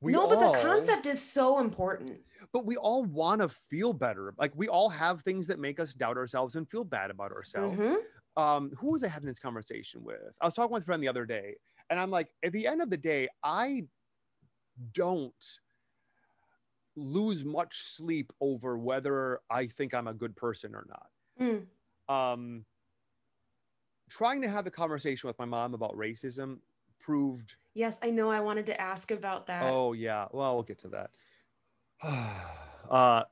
[0.02, 2.20] we no, but all, the concept is so important.
[2.52, 4.34] but we all want to feel better.
[4.36, 7.78] Like we all have things that make us doubt ourselves and feel bad about ourselves.
[7.78, 7.96] Mhm.
[8.36, 10.34] Um, who was I having this conversation with?
[10.40, 11.56] I was talking with a friend the other day,
[11.88, 13.84] and I'm like, at the end of the day, I
[14.92, 15.58] don't
[16.96, 21.06] lose much sleep over whether I think I'm a good person or not.
[21.40, 21.66] Mm.
[22.14, 22.64] Um,
[24.10, 26.58] trying to have the conversation with my mom about racism
[26.98, 28.30] proved Yes, I know.
[28.30, 29.62] I wanted to ask about that.
[29.62, 30.26] Oh yeah.
[30.32, 31.10] Well, we'll get to that.
[32.90, 33.24] uh,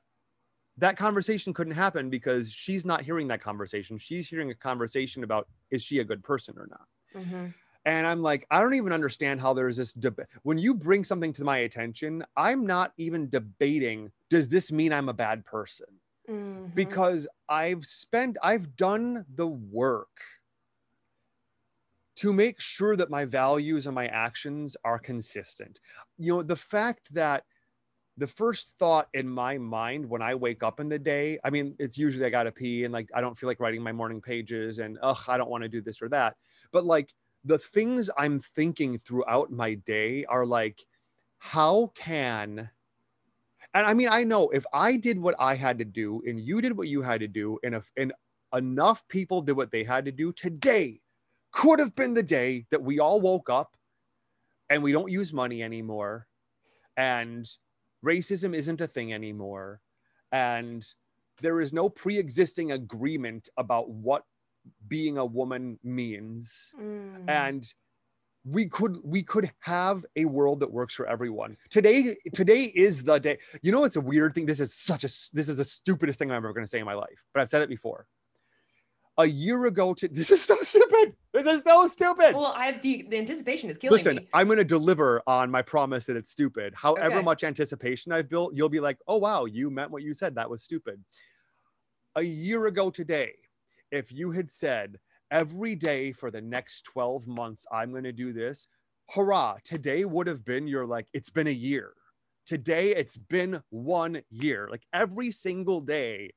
[0.77, 3.97] that conversation couldn't happen because she's not hearing that conversation.
[3.97, 6.87] She's hearing a conversation about is she a good person or not.
[7.13, 7.53] Mhm.
[7.85, 10.27] And I'm like, I don't even understand how there's this debate.
[10.43, 14.11] When you bring something to my attention, I'm not even debating.
[14.29, 15.87] Does this mean I'm a bad person?
[16.29, 16.75] Mhm.
[16.75, 20.21] because I've spent, I've done the work
[22.21, 25.79] to make sure that my values and my actions are consistent.
[26.19, 27.45] You know, the fact that
[28.15, 31.75] the first thought in my mind when I wake up in the day, I mean,
[31.79, 34.77] it's usually I gotta pee and like I don't feel like writing my morning pages
[34.77, 36.35] and ugh, I don't want to do this or that.
[36.71, 37.11] But like
[37.43, 40.85] the things I'm thinking throughout my day are like,
[41.39, 42.69] how can
[43.73, 46.61] and I mean, I know if I did what I had to do and you
[46.61, 48.13] did what you had to do, and if and
[48.53, 51.01] enough people did what they had to do, today
[51.51, 53.75] could have been the day that we all woke up
[54.69, 56.27] and we don't use money anymore,
[56.95, 57.45] and
[58.05, 59.81] racism isn't a thing anymore,
[60.31, 60.85] and
[61.41, 64.23] there is no pre-existing agreement about what
[64.87, 66.73] being a woman means.
[66.79, 67.29] Mm.
[67.29, 67.73] and
[68.43, 71.57] we could we could have a world that works for everyone.
[71.69, 73.37] Today today is the day.
[73.61, 74.47] You know it's a weird thing.
[74.47, 76.85] This is such a this is the stupidest thing i'm ever going to say in
[76.85, 78.07] my life but i've said it before
[79.21, 81.15] a year ago to this is so stupid.
[81.33, 82.35] This is so stupid.
[82.35, 84.27] Well, I the, the anticipation is killing listen me.
[84.33, 86.73] i'm going to deliver on my promise that it's stupid.
[86.75, 87.23] However Okay.
[87.23, 90.35] much anticipation i've built you'll be like oh wow you meant what you said.
[90.35, 91.03] That was stupid.
[92.15, 93.33] A year ago today
[93.91, 94.99] if you had said
[95.29, 98.67] every day for the next 12 months i'm going to do this
[99.09, 101.93] hurrah today would have been your like it's been a year.
[102.45, 104.67] Today it's been one year.
[104.69, 106.31] Like every single day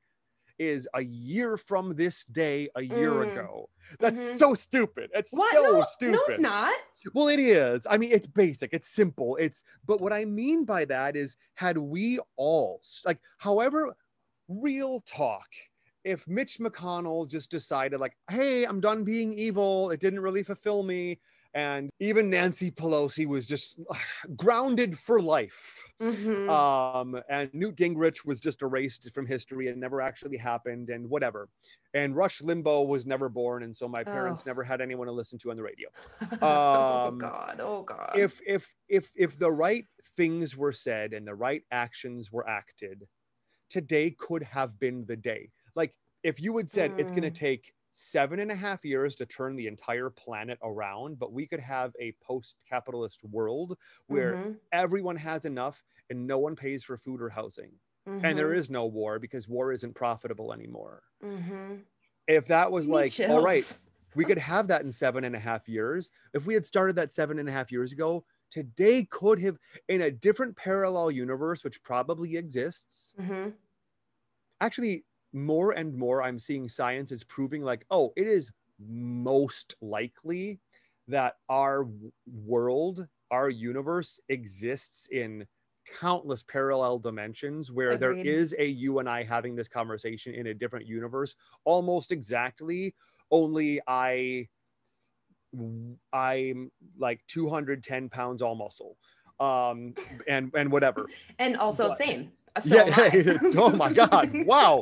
[0.57, 3.31] is a year from this day a year Mm.
[3.31, 3.69] ago
[3.99, 4.37] that's Mhm.
[4.37, 5.53] so stupid it's What?
[5.55, 6.73] so no, stupid no, it's not.
[7.13, 7.85] well, it is.
[7.89, 9.35] I mean, it's basic, it's simple.
[9.35, 13.95] It's, but what I mean by that is, had we all, like, however,
[14.47, 15.47] real talk,
[16.03, 20.81] if Mitch McConnell just decided like, hey, I'm done being evil, it didn't really fulfill
[20.83, 21.19] me,
[21.55, 23.79] and even Nancy Pelosi was just
[24.35, 25.81] grounded for life.
[26.01, 26.49] Mhm.
[26.49, 31.47] Um, and Newt Gingrich was just erased from history and never actually happened, and whatever.
[31.93, 34.49] And Rush Limbaugh was never born, and so my parents Oh.
[34.49, 35.89] never had anyone to listen to on the radio.
[36.41, 37.59] oh um, God.
[37.61, 38.11] Oh God.
[38.15, 39.85] If if if if the right
[40.17, 43.07] things were said and the right actions were acted,
[43.69, 45.51] today could have been the day.
[45.75, 47.35] Like if you had said it's going to Mm.
[47.35, 51.61] take seven and a half years to turn the entire planet around, but we could
[51.61, 53.77] have a post-capitalist world
[54.07, 54.59] where Mhm.
[54.73, 57.79] everyone has enough and no one pays for food or housing
[58.23, 58.53] and there Mhm.
[58.53, 61.85] is no war because war isn't profitable anymore Mhm.
[62.27, 63.67] if that was like all right
[64.15, 67.11] we could have that in seven and a half years if we had started that
[67.11, 69.57] seven and a half years ago today could have
[69.87, 73.57] in a different parallel universe which probably exists Mhm.
[74.61, 75.05] actually
[75.35, 80.59] more and more i'm seeing science is proving like oh it is most likely
[81.09, 81.85] that our
[82.25, 85.45] world our universe exists in
[85.99, 88.27] countless parallel dimensions where there Agreed.
[88.27, 91.35] is a you and i having this conversation in a different universe
[91.65, 92.95] almost exactly
[93.29, 94.47] only i
[96.13, 98.97] i'm like 210 pounds all muscle
[99.41, 99.93] um
[100.29, 101.07] and and whatever
[101.39, 102.31] And also But- same.
[102.59, 104.81] So yeah, yeah, oh my god wow.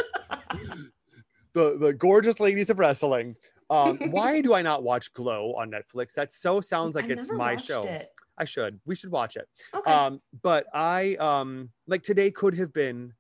[1.53, 3.35] The the gorgeous ladies of wrestling.
[3.69, 6.13] Um why do i not watch glow on netflix?
[6.13, 7.83] That so sounds like I've it's my show.
[7.83, 8.09] it.
[8.37, 8.79] i should.
[8.85, 9.47] We should watch it.
[9.73, 9.91] Okay.
[9.91, 13.13] um but i um like today could have been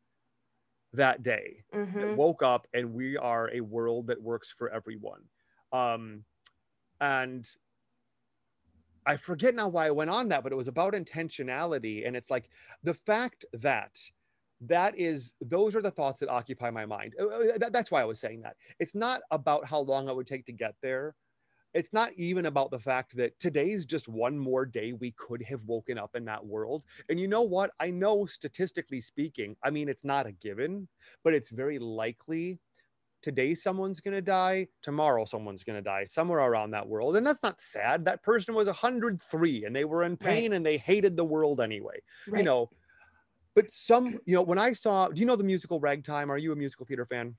[0.93, 1.63] that day.
[1.73, 2.15] Mhm.
[2.15, 5.21] woke up and we are a world that works for everyone.
[5.71, 6.25] Um
[7.01, 7.47] and
[9.05, 12.05] i forget now why i went on that but it was about intentionality.
[12.07, 12.49] And it's like
[12.83, 13.97] the fact that
[14.67, 17.13] that is those are the thoughts that occupy my mind.
[17.19, 18.55] Uh, that- that's why i was saying that.
[18.79, 21.15] It's not about how long it would take to get there.
[21.73, 25.63] It's not even about the fact that today's just one more day we could have
[25.65, 26.83] woken up in that world.
[27.09, 27.71] And you know what?
[27.79, 30.87] I know statistically speaking i mean it's not a given
[31.23, 32.59] but it's very likely
[33.23, 37.15] today someone's going to die tomorrow someone's going to die somewhere around that world.
[37.15, 38.03] And that's not sad.
[38.05, 40.57] That person was 103 and they were in pain Right.
[40.57, 42.01] and they hated the world anyway.
[42.27, 42.69] You know
[43.55, 46.31] but some you know when i saw do you know the musical ragtime?
[46.31, 47.35] Are you a musical theater fan?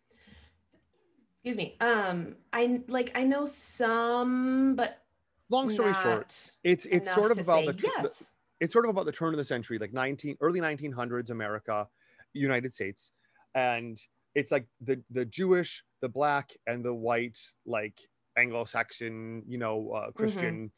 [1.36, 1.76] Excuse me.
[1.80, 5.02] Um, I like I know some, but
[5.50, 8.26] long story short it's it's sort of about the, tr- the
[8.60, 11.86] it's sort of about the turn of the century like 19 early 1900s america
[12.32, 13.12] united states.
[13.54, 13.96] And
[14.34, 18.00] it's like the the jewish the black and the white like
[18.36, 20.72] anglo-saxon you know uh, christian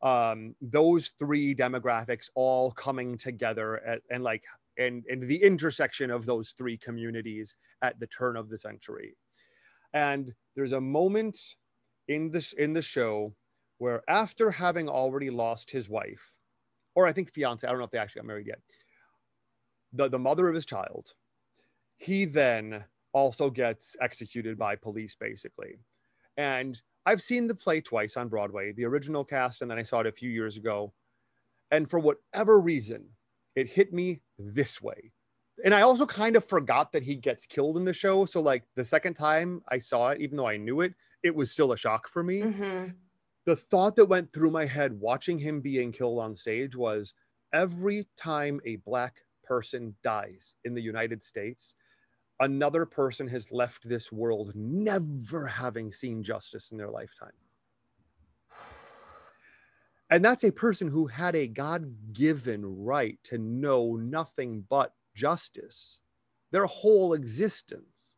[0.00, 4.44] um those three demographics all coming together at, and like
[4.78, 9.16] and and the intersection of those three communities at the turn of the century.
[9.92, 11.38] And there's a moment
[12.08, 13.34] in this in the show
[13.78, 16.32] where after having already lost his wife
[16.94, 18.58] or i think fiance i don't know if they actually got married yet
[19.92, 21.14] the, the mother of his child
[21.96, 25.78] he then also gets executed by police basically.
[26.36, 30.00] And i've seen the play twice on broadway the original cast and then i saw
[30.00, 30.92] it a few years ago.
[31.70, 33.04] And for whatever reason
[33.56, 35.12] it hit me this way
[35.64, 38.64] and i also kind of forgot that he gets killed in the show so like
[38.74, 41.76] the second time i saw it even though i knew it it was still a
[41.76, 42.96] shock for me Mhm.
[43.46, 47.14] the thought that went through my head watching him being killed on stage was
[47.52, 51.74] every time a black person dies in the United States,
[52.40, 57.32] another person has left this world never having seen justice in their lifetime.
[60.10, 66.00] And that's a person who had a God given right to know nothing but justice
[66.54, 68.14] their whole existence.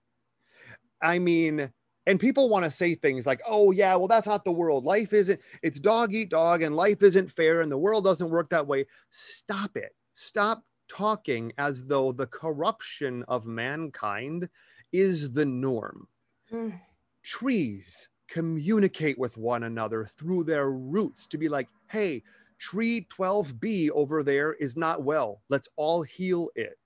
[1.03, 1.71] I mean,
[2.07, 4.85] and people want to say things like, oh, yeah, well, that's not the world.
[4.85, 8.51] Life isn't, it's dog eat dog, and life isn't fair, and the world doesn't work
[8.51, 8.85] that way.
[9.09, 9.95] Stop it.
[10.13, 14.51] Stop talking as though the corruption of mankind
[14.93, 16.07] is the norm.
[16.53, 16.79] Mm.
[17.23, 22.23] Trees communicate with one another through their roots to be like, hey,
[22.59, 25.43] tree 12B over there is not well.
[25.49, 26.79] Let's all heal it.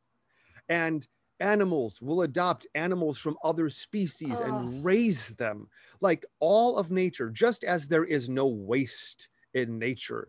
[0.69, 1.07] And
[1.41, 5.69] animals will adopt animals from other species and raise them.
[6.01, 10.29] Like all of nature, just as there is no waste in nature,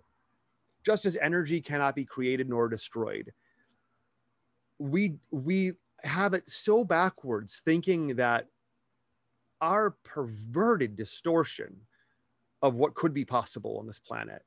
[0.84, 3.32] just as energy cannot be created nor destroyed.
[4.80, 5.74] We we
[6.04, 8.48] have it so backwards thinking that
[9.62, 11.88] our perverted distortion
[12.62, 14.44] of what could be possible on this planet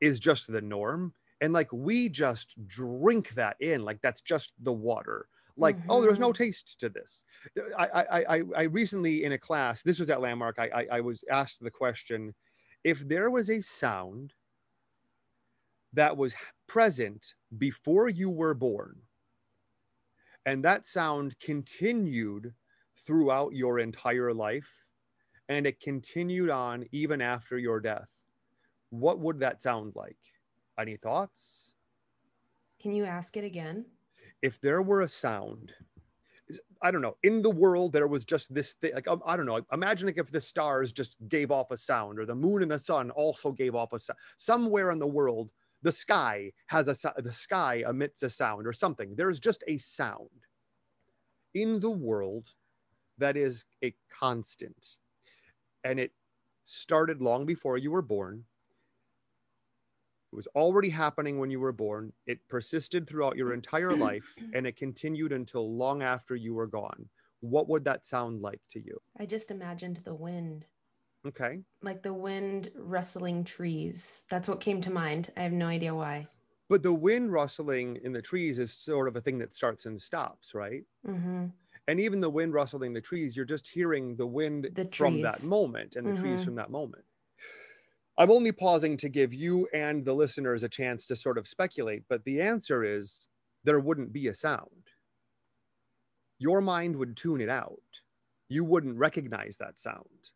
[0.00, 1.14] is just the norm.
[1.40, 5.28] And like we just drink that in like that's just the water.
[5.56, 6.34] Like oh there's no Mhm.
[6.34, 7.24] taste to this.
[7.78, 11.00] I, I i i recently in a class this was at landmark I, I i
[11.00, 12.34] was asked the question
[12.84, 14.34] if there was a sound
[15.92, 16.34] that was
[16.66, 19.02] present before you were born
[20.44, 22.54] and that sound continued
[22.98, 24.84] throughout your entire life
[25.48, 28.08] and it continued on even after your death
[28.90, 30.16] what would that sound like?
[30.78, 31.74] Any thoughts?
[32.80, 33.86] Can you ask it again?
[34.42, 35.72] if there were a sound
[36.82, 39.46] i don't know in the world there was just this thing like um, i don't
[39.46, 42.70] know imagine like if the stars just gave off a sound or the moon and
[42.70, 45.50] the sun also gave off a sound somewhere in the world
[45.82, 49.14] the sky has a the sky emits a sound or something.
[49.14, 50.28] There's just a sound.
[51.54, 52.48] In the world
[53.18, 54.98] that is a constant
[55.84, 56.12] and it
[56.64, 58.44] started long before you were born
[60.32, 62.12] it was already happening when you were born.
[62.26, 67.08] It persisted throughout your entire life and it continued until long after you were gone.
[67.40, 68.98] What would that sound like to you?
[69.18, 70.66] I just imagined the wind,
[71.26, 71.60] Okay.
[71.80, 74.24] like the wind rustling trees.
[74.28, 75.32] That's what came to mind.
[75.36, 76.26] I have no idea why.
[76.68, 80.00] But the wind rustling in the trees is sort of a thing that starts and
[80.00, 80.82] stops, right?
[81.04, 81.46] hmm
[81.88, 85.42] And even the wind rustling the trees, you're just hearing the wind The from that
[85.44, 86.44] moment and the trees Mhm.
[86.44, 87.04] from that moment.
[88.18, 92.04] I'm only pausing to give you and the listeners a chance to sort of speculate,
[92.08, 93.28] but the answer is
[93.64, 94.88] there wouldn't be a sound.
[96.38, 98.02] Your mind would tune it out.
[98.48, 100.30] You wouldn't recognize that sound.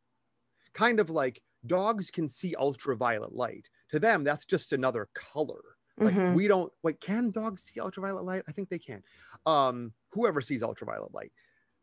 [0.72, 3.70] Kind of like dogs can see ultraviolet light.
[3.90, 5.62] To them, that's just another color.
[6.02, 6.34] Like Mhm.
[6.34, 8.42] we don't wait, can dogs see ultraviolet light?
[8.48, 9.02] I think they can.
[9.46, 11.32] Um, whoever sees ultraviolet light.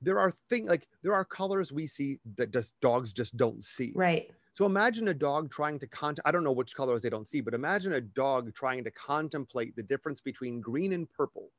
[0.01, 3.93] There are things like there are colors we see that just dogs just don't see.
[3.95, 4.29] Right.
[4.53, 7.41] So imagine a dog trying to con I don't know which colors they don't see,
[7.41, 11.51] but imagine a dog trying to contemplate the difference between green and purple.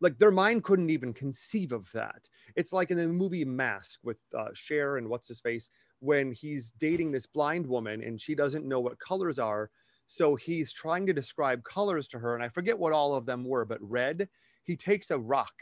[0.00, 2.28] Like their mind couldn't even conceive of that.
[2.56, 5.70] It's like in the movie Mask with uh, Cher and what's his face
[6.00, 9.70] when he's dating this blind woman and she doesn't know what colors are.
[10.06, 13.44] So he's trying to describe colors to her, and I forget what all of them
[13.44, 14.28] were, but red.
[14.64, 15.54] He takes a rock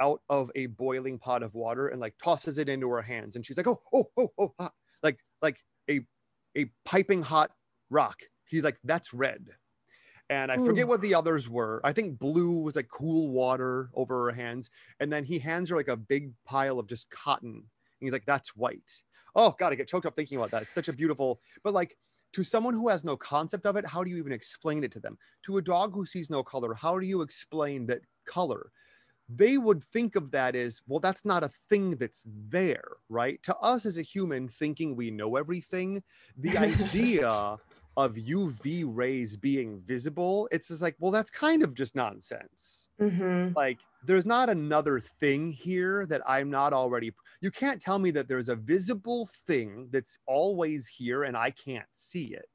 [0.00, 3.44] out of a boiling pot of water and like tosses it into her hands, and
[3.44, 6.00] she's like, "Oh, oh, oh, oh!" hot." Like, like a
[6.56, 7.52] a piping hot
[7.90, 8.22] rock.
[8.46, 9.48] He's like, "That's red."
[10.30, 10.88] And I forget Ooh.
[10.88, 11.80] what the others were.
[11.84, 14.70] I think blue was like cool water over her hands,
[15.00, 17.54] and then he hands her like a big pile of just cotton.
[17.54, 17.66] And
[18.00, 19.02] he's like, "That's white."
[19.34, 20.62] Oh God, I get choked up thinking about that.
[20.62, 21.96] It's such a beautiful, but like
[22.32, 25.00] to someone who has no concept of it, how do you even explain it to
[25.00, 25.18] them?
[25.44, 28.70] To a dog who sees no color, how do you explain that color?
[29.28, 33.42] They would think of that as, well, that's not a thing that's there, right?
[33.42, 36.02] To us as a human thinking we know everything,
[36.36, 37.28] the idea
[37.96, 42.88] of UV rays being visible, it's just like, well, that's kind of just nonsense.
[42.98, 48.10] Hmm like there's not another thing here that i'm not already you can't tell me
[48.10, 52.46] that there's a visible thing that's always here and i can't see it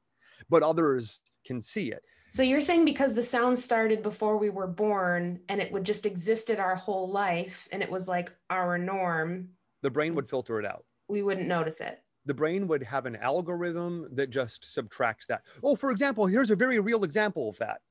[0.48, 2.02] but others can see it
[2.34, 6.04] So you're saying because the sound started before we were born and it would just
[6.04, 9.50] existed our whole life and it was like our norm,
[9.82, 10.84] the brain would filter it out.
[11.06, 12.02] we wouldn't notice it.
[12.26, 15.42] the brain would have an algorithm that just subtracts that.
[15.62, 17.82] Oh for example here's a very real example of that.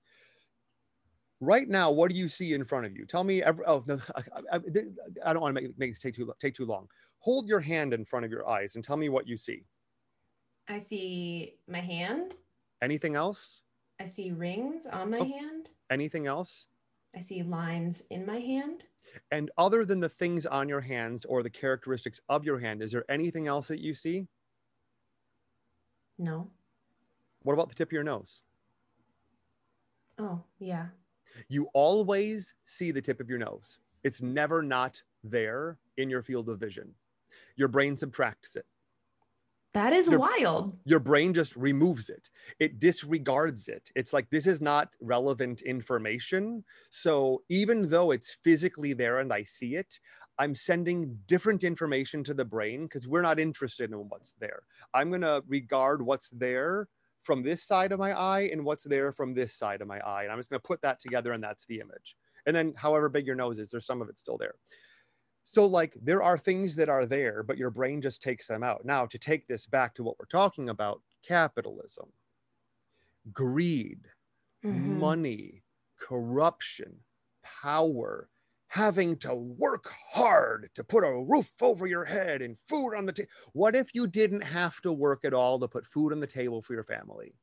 [1.40, 3.06] Right now what do you see in front of you?
[3.06, 3.98] Tell me every, oh no
[4.52, 4.60] I, I,
[5.26, 6.90] I don't want to make, make this take too take too long.
[7.20, 9.64] Hold your hand in front of your eyes and tell me what you see.
[10.68, 12.36] I see my hand.
[12.82, 13.63] anything else
[14.04, 15.24] I see rings on my Oh.
[15.26, 15.70] hand.
[15.90, 16.68] anything else
[17.16, 18.84] I see lines in my hand.
[19.32, 22.92] And other than the things on your hands or the characteristics of your hand, is
[22.92, 24.28] there anything else that you see?
[26.18, 26.50] No.
[27.44, 28.42] What about the tip of your nose?
[30.18, 30.88] Oh, yeah.
[31.48, 33.80] You always see the tip of your nose.
[34.04, 36.96] It's never not there in your field of vision.
[37.56, 38.66] Your brain subtracts it.
[39.74, 40.78] That is You're- wild.
[40.86, 42.30] Your brain just removes it.
[42.60, 43.90] It disregards it.
[43.96, 46.64] It's like this is not relevant information.
[46.92, 50.00] So even though it's physically there and I see it,
[50.38, 54.64] I'm sending different information to the brain because we're not interested in what's there.
[54.94, 56.88] I'm going to regard what's there
[57.24, 60.24] from this side of my eye and what's there from this side of my eye.
[60.24, 62.16] And I'm just going to put that together and that's the image.
[62.46, 64.56] And then, however big your nose is, there's some of it still there.
[65.44, 68.86] So, like, there are things that are there, but your brain just takes them out.
[68.86, 72.14] Now, to take this back to what we're talking about capitalism,
[73.32, 74.12] greed,
[74.64, 75.14] Mhm.
[75.20, 75.64] money,
[75.98, 77.04] corruption,
[77.44, 78.30] power,
[78.70, 83.14] having to work hard to put a roof over your head and food on the
[83.14, 83.30] table.
[83.54, 86.62] What if you didn't have to work at all to put food on the table
[86.62, 87.36] for your family?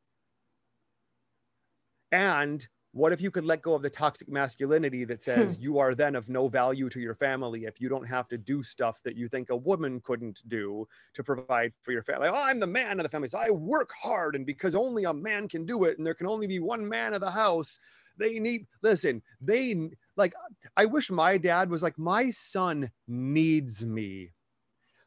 [2.12, 5.22] And what if you could let go of the toxic masculinity that hmm.
[5.22, 8.38] says you are then of no value to your family if you don't have to
[8.38, 12.28] do stuff that you think a woman couldn't do to provide for your family?
[12.28, 15.14] Oh, I'm the man of the family, so I work hard, and because only a
[15.14, 17.78] man can do it, and there can only be one man of the house,
[18.18, 20.34] they need listen, they like
[20.76, 24.32] I wish my dad was like, my son needs me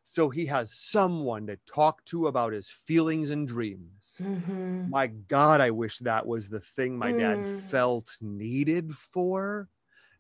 [0.04, 4.18] so he has someone to talk to about his feelings and dreams.
[4.20, 4.90] Mhm.
[4.90, 7.48] My God, I wish that was the thing my dad Mm.
[7.48, 9.70] felt needed for,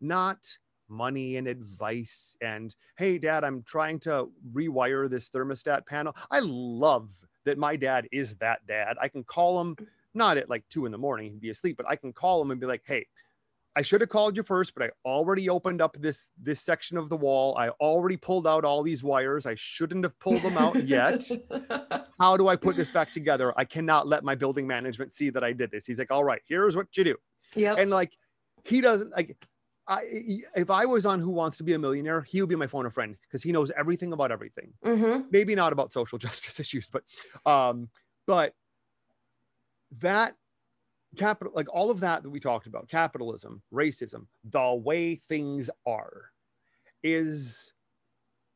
[0.01, 0.57] not
[0.87, 2.37] money and advice.
[2.41, 6.15] And hey, dad, I'm trying to rewire this thermostat panel.
[6.31, 8.97] I love that my dad is that dad.
[9.01, 9.75] I can call him
[10.13, 12.51] not at like two in the morning, he'd be asleep, but I can call him
[12.51, 13.07] and be like, hey,
[13.75, 17.09] I should have called you first, but I already opened up this this section of
[17.09, 17.57] the wall.
[17.57, 19.45] I already pulled out all these wires.
[19.47, 21.27] I shouldn't have pulled them out yet.
[22.19, 23.51] How do I put this back together?
[23.57, 25.85] I cannot let my building management see that I did this.
[25.87, 27.15] He's like, "All right, here's what you do."
[27.55, 27.77] yep.
[27.79, 28.13] And like
[28.63, 29.35] he doesn't like
[29.87, 30.01] I
[30.55, 32.85] if I was on Who Wants to Be a Millionaire, he would be my phone
[32.85, 35.25] a friend because he knows everything about everything Mhm.
[35.31, 37.03] maybe not about social justice issues, but
[37.45, 37.89] um,
[38.27, 38.53] but
[39.99, 40.35] that
[41.17, 46.31] capital, like all of that that we talked about, capitalism, racism, the way things are,
[47.03, 47.73] is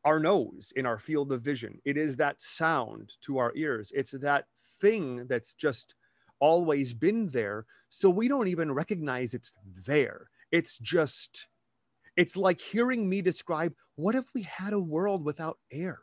[0.05, 1.79] our nose in our field of vision.
[1.83, 3.91] It is that sound to our ears.
[3.93, 4.45] It's that
[4.79, 5.95] thing that's just
[6.39, 7.65] always been there.
[7.89, 9.55] So we don't even recognize it's
[9.85, 10.29] there.
[10.51, 11.47] It's just,
[12.15, 15.99] it's like hearing me describe what if we had a world without air?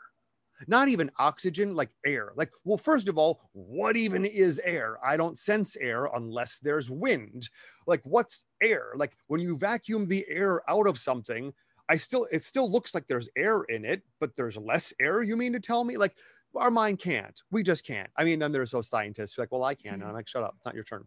[0.69, 2.33] Not even oxygen, like air.
[2.37, 4.99] Like, well, first of all, what even is air?
[5.05, 7.49] I don't sense air unless there's wind.
[7.87, 8.93] Like, what's air?
[8.97, 11.53] Like, when you vacuum the air out of something,
[11.89, 15.23] I still, it still looks like there's air in it, but there's less air.
[15.23, 15.97] You mean to tell me?
[15.97, 16.17] Like,
[16.57, 17.41] our mind can't.
[17.51, 18.11] We just can't.
[18.17, 19.95] I mean, then there's those scientists who like, well, I can.
[19.95, 20.55] And I'm like, shut up.
[20.57, 21.05] It's not your turn.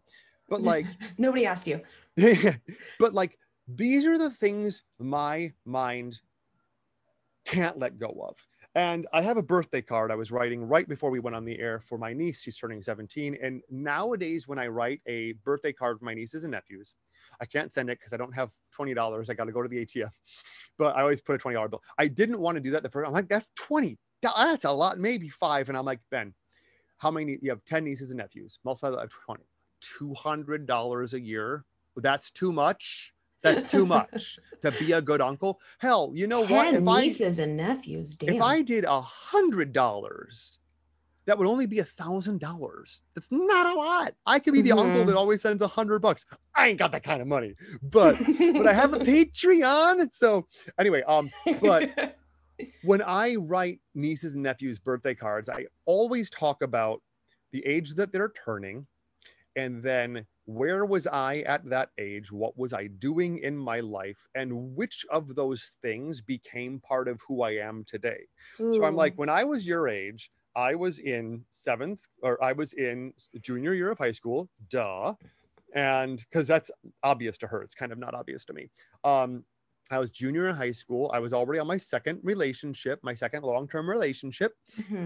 [0.48, 0.86] But like,
[1.18, 1.80] Nobody asked you.
[2.98, 3.38] but like
[3.68, 6.20] these are the things my mind
[7.44, 8.36] can't let go of.
[8.78, 11.58] And I have a birthday card I was writing right before we went on the
[11.58, 12.42] air for my niece.
[12.42, 13.36] She's turning 17.
[13.42, 16.94] And nowadays, when I write a birthday card for my nieces and nephews,
[17.40, 19.28] I can't send it because I don't have $20.
[19.28, 20.10] I got to go to the ATM.
[20.78, 21.82] But I always put a $20 bill.
[21.98, 23.08] I didn't want to do that the first.
[23.08, 23.98] I'm like, that's 20.
[24.22, 25.68] That's a lot, maybe five.
[25.68, 26.32] And I'm like, Ben,
[26.98, 27.36] how many?
[27.42, 28.60] You have 10 nieces and nephews.
[28.64, 29.42] Multiply that by 20.
[29.82, 31.64] $200 a year.
[31.96, 33.12] That's too much.
[33.42, 35.60] That's too much to be a good uncle.
[35.78, 36.74] Hell, you know what?
[36.74, 37.08] If I
[37.38, 38.14] and nephews.
[38.14, 38.34] Damn.
[38.34, 40.58] if I did a hundred dollars,
[41.26, 43.02] that would only be a thousand dollars.
[43.14, 44.14] That's not a lot.
[44.26, 45.06] I could be the uncle Mhm.
[45.06, 46.24] that always sends a hundred bucks.
[46.56, 50.12] I ain't got that kind of money, but but I have a Patreon.
[50.12, 50.46] So
[50.78, 52.16] anyway, um, but
[52.82, 57.02] when I write nieces and nephews birthday cards, I always talk about
[57.52, 58.86] the age that they're turning
[59.54, 62.32] and then where was I at that age?
[62.32, 64.26] What was I doing in my life?
[64.34, 68.28] And which of those things became part of who I am today?
[68.72, 72.72] So I'm like, when I was your age, I was in seventh or I was
[72.72, 73.12] in
[73.42, 75.14] junior year of high school, duh.
[75.74, 76.70] And because that's
[77.02, 78.70] obvious to her, it's kind of not obvious to me.
[79.04, 79.44] Um,
[79.90, 81.10] I was junior in high school.
[81.12, 84.54] I was already on my second relationship, my second long term relationship.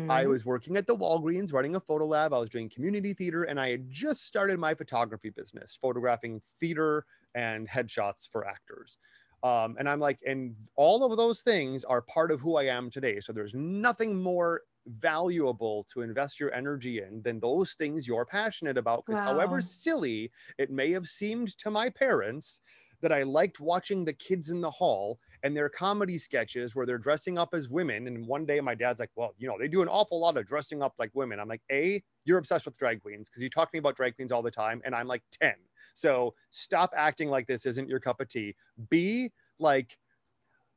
[0.09, 0.27] I Mhm.
[0.27, 2.33] was working at the Walgreens running a photo lab.
[2.33, 7.07] I was doing community theater and I had just started my photography business, photographing theater
[7.35, 8.99] and headshots for actors.
[9.43, 12.91] Um, and I'm like, and all of those things are part of who I am
[12.91, 13.19] today.
[13.21, 18.77] So there's nothing more valuable to invest your energy in than those things you're passionate
[18.79, 19.05] about.
[19.05, 22.61] Because however silly it may have seemed to my parents,
[23.03, 26.99] that I liked watching the kids in the hall and their comedy sketches where they're
[26.99, 28.07] dressing up as women.
[28.07, 30.47] And one day my dad's like, well, you know, they do an awful lot of
[30.47, 31.39] dressing up like women.
[31.41, 34.15] I'm like, A, you're obsessed with drag queens because you talk to me about drag
[34.17, 34.81] queens all the time.
[34.85, 35.55] And I'm like 10.
[35.95, 38.55] So stop acting like this isn't your cup of tea.
[38.89, 39.99] B, like,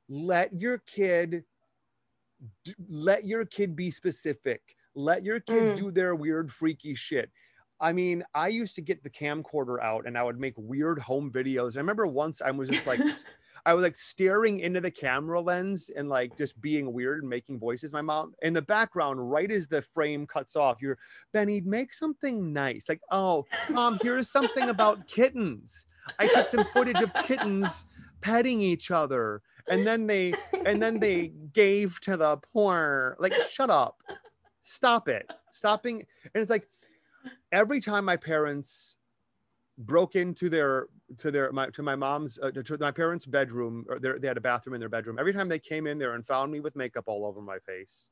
[0.10, 1.46] let your kid
[2.90, 4.76] let your kid be specific.
[4.94, 5.76] Let your kid Mm.
[5.76, 7.32] do their weird, freaky shit.
[7.80, 11.32] I mean, I used to get the camcorder out and I would make weird home
[11.32, 11.76] videos.
[11.76, 13.00] I remember once I was just like,
[13.66, 17.60] I was like staring into the camera lens and like just being weird and making
[17.60, 17.92] voices.
[17.92, 20.98] My mom in the background, right as the frame cuts off, you're
[21.34, 22.88] Benny, make something nice.
[22.88, 25.88] Like, oh, mom, here's something about kittens.
[26.20, 27.86] I took some footage of kittens
[28.22, 30.34] petting each other and then they
[30.66, 34.02] and then they gave to the poor like shut up
[34.62, 35.98] stop it stopping
[36.34, 36.68] and it's like
[37.56, 38.98] every time my parents
[39.78, 40.88] broke into their
[41.18, 44.38] to their my to my mom's uh, to my parents bedroom or their, they had
[44.38, 46.76] a bathroom in their bedroom every time they came in there and found me with
[46.76, 48.12] makeup all over my face.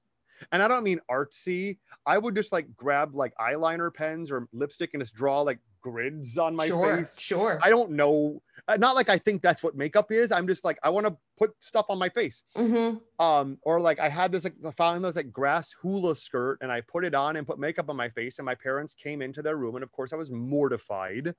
[0.51, 1.77] And i don't mean artsy.
[2.05, 6.37] I would just like grab like eyeliner pens or lipstick and just draw like grids
[6.39, 7.19] on my sure, face.
[7.19, 7.59] sure.
[7.61, 8.41] I don't know.
[8.67, 10.31] uh, Not like I think that's what makeup is.
[10.31, 12.41] I'm just like I want to put stuff on my face.
[12.55, 16.57] hmm Um, or like I had this like I found this like grass hula skirt
[16.61, 19.21] and I put it on and put makeup on my face, and my parents came
[19.21, 21.35] into their room, and of course I was mortified.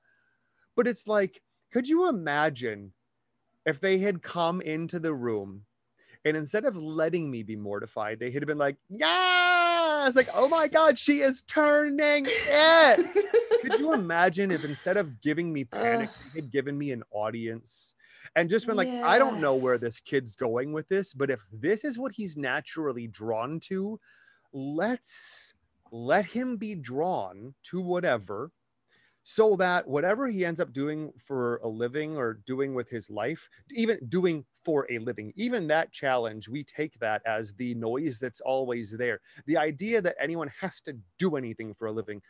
[0.77, 1.41] But it's like,
[1.73, 2.93] could you imagine
[3.65, 5.65] if they had come into the room
[6.23, 9.54] and instead of letting me be mortified, they had been like, Yeah,
[10.07, 13.61] it's like, oh my god, she is turning it.
[13.61, 16.31] Could you imagine if instead of giving me panic, Ugh.
[16.33, 17.95] they had given me an audience
[18.35, 21.41] and just been like, I don't know where this kid's going with this, but if
[21.51, 23.99] this is what he's naturally drawn to,
[24.53, 25.53] let's
[25.91, 28.51] let him be drawn to whatever
[29.27, 33.49] so that whatever he ends up doing for a living or doing with his life,
[33.71, 38.39] even doing for a living, even that challenge, we take that as the noise that's
[38.41, 39.19] always there.
[39.47, 42.21] The idea that anyone has to do anything for a living.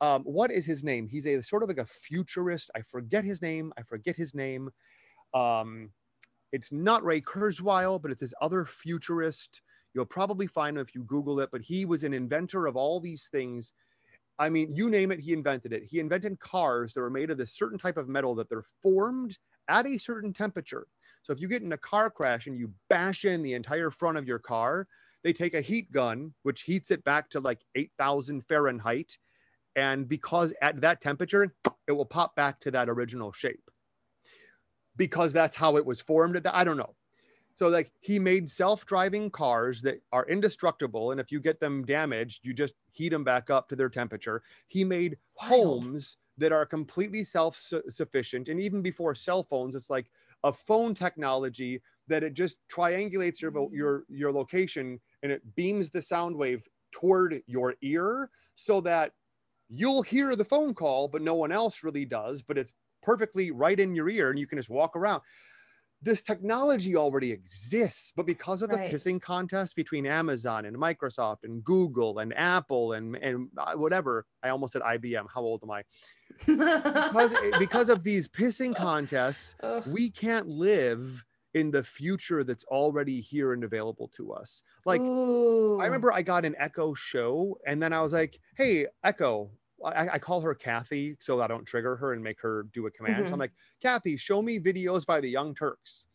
[0.00, 1.06] Um, what is his name?
[1.06, 2.70] He's a sort of like a futurist.
[2.74, 3.70] I forget his name.
[3.76, 4.70] I forget his name.
[5.34, 5.90] Um,
[6.50, 9.60] it's not Ray Kurzweil, but it's this other futurist.
[9.92, 13.00] You'll probably find him if you Google it, but he was an inventor of all
[13.00, 13.74] these things.
[14.38, 15.84] I mean, you name it, he invented it.
[15.84, 19.36] He invented cars that were made of this certain type of metal that they're formed
[19.68, 20.86] at a certain temperature.
[21.22, 24.16] So if you get in a car crash and you bash in the entire front
[24.16, 24.86] of your car,
[25.24, 29.18] they take a heat gun, which heats it back to like 8,000 Fahrenheit.
[29.76, 31.54] And because at that temperature,
[31.86, 33.70] it will pop back to that original shape
[34.96, 36.44] because that's how it was formed.
[36.46, 36.94] I don't know.
[37.58, 42.46] So like he made self-driving cars that are indestructible, and if you get them damaged,
[42.46, 44.44] you just heat them back up to their temperature.
[44.68, 45.82] He made Wild.
[45.82, 50.08] homes that are completely self-sufficient, and even before cell phones, it's like
[50.44, 53.72] a phone technology that it just triangulates your mm.
[53.72, 59.14] your your location and it beams the sound wave toward your ear so that
[59.68, 62.40] you'll hear the phone call, but no one else really does.
[62.40, 62.72] But it's
[63.02, 65.22] perfectly right in your ear, and you can just walk around
[66.00, 68.92] this technology already exists, but because of the Right.
[68.92, 74.50] pissing contest between Amazon and Microsoft and Google and Apple and and uh, whatever, I
[74.50, 75.26] almost said IBM.
[75.34, 75.82] How old am I?
[76.46, 79.82] Because because of these pissing contests, Ugh.
[79.88, 84.62] we can't live in the future that's already here and available to us.
[84.84, 85.80] Like Ooh.
[85.80, 89.50] I remember I got an Echo show, and then I was like, "Hey, Echo."
[89.84, 92.90] I, I call her Kathy so I don't trigger her and make her do a
[92.90, 93.26] command.
[93.26, 93.52] So I'm like,
[93.82, 96.06] Kathy, show me videos by the Young Turks.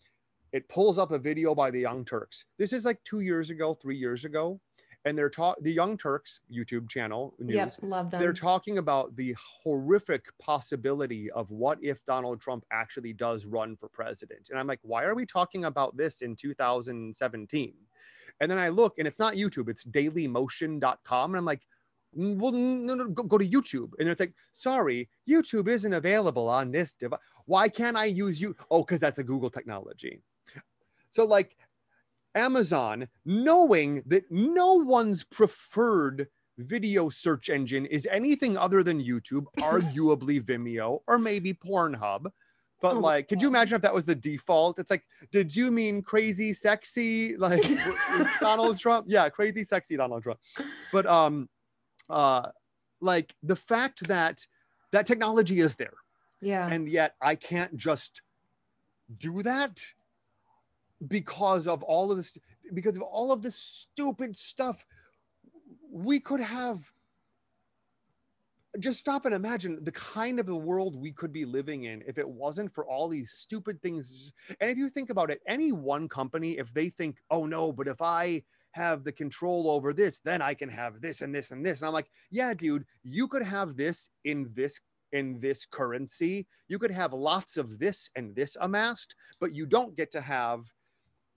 [0.51, 2.45] It pulls up a video by the Young Turks.
[2.59, 4.59] This is like two years ago, three years ago,
[5.05, 7.55] and they're talking the Young Turks YouTube channel news.
[7.55, 8.21] Yep, love them.
[8.21, 13.89] They're talking about the horrific possibility of what if Donald Trump actually does run for
[13.89, 14.49] president.
[14.49, 17.73] And I'm like, why are we talking about this in 2017?
[18.39, 21.31] And then I look and it's not YouTube, it's dailymotion.com.
[21.31, 21.65] And I'm like, "Mm,
[22.15, 23.91] well, no, no, go, go to YouTube.
[23.99, 27.19] And it's like, sorry, YouTube isn't available on this device.
[27.45, 28.55] Why can't I use you?
[28.71, 30.21] Oh, because that's a Google technology.
[31.09, 31.55] So, like,
[32.35, 36.27] Amazon, knowing that no one's preferred
[36.57, 42.27] video search engine is anything other than YouTube, arguably Vimeo, or maybe Pornhub.
[42.81, 44.77] But Oh, like, could you imagine if that was the default?
[44.77, 47.63] It's like, did you mean crazy, sexy, like
[48.41, 49.05] Donald Trump?
[49.07, 50.39] Yeah, crazy, sexy Donald Trump.
[50.91, 51.47] But um,
[52.09, 52.49] uh,
[53.01, 54.45] like the fact that
[54.91, 55.93] that technology is there,
[56.41, 56.67] yeah.
[56.67, 58.21] and yet I can't just
[59.17, 59.83] do that
[61.07, 62.37] because of all of this
[62.73, 64.85] because of all of this stupid stuff
[65.91, 66.91] we could have
[68.79, 72.17] just stop and imagine the kind of the world we could be living in if
[72.17, 74.33] it wasn't for all these stupid things.
[74.59, 77.87] And if you think about it any one company if they think oh no but
[77.87, 81.65] if i have the control over this then i can have this and this and
[81.65, 81.81] this.
[81.81, 84.79] And i'm like yeah dude you could have this in this
[85.11, 86.47] in this currency.
[86.67, 90.63] You could have lots of this and this amassed but you don't get to have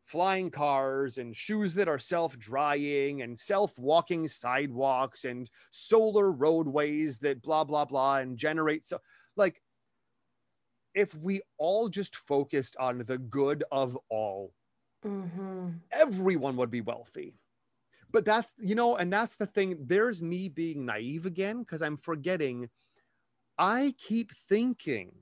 [0.07, 7.65] flying cars and shoes that are self-drying and self-walking sidewalks and solar roadways that blah
[7.65, 8.99] blah blah and generate so
[9.37, 9.61] like
[10.95, 14.53] if we all just focused on the good of all
[15.03, 17.35] hmm everyone would be wealthy.
[18.11, 21.97] But that's you know and that's the thing there's me being naive again because i'm
[21.97, 22.70] forgetting
[23.59, 25.12] i keep thinking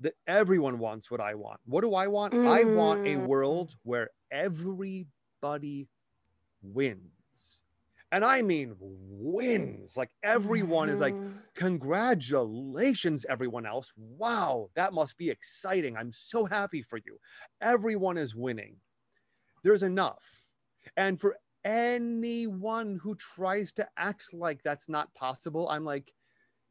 [0.00, 1.60] that everyone wants what i want.
[1.64, 2.34] What do i want?
[2.46, 3.26] I want a Mm.
[3.26, 5.88] world where everybody
[6.62, 7.64] wins.
[8.12, 9.96] And i mean wins.
[9.96, 11.42] Like everyone is like Mhm.
[11.54, 13.92] congratulations everyone else.
[13.96, 15.96] Wow that must be exciting.
[15.96, 17.18] I'm so happy for you.
[17.60, 18.76] Everyone is winning.
[19.62, 20.48] There's enough.
[20.96, 26.14] And for anyone who tries to act like that's not possible i'm like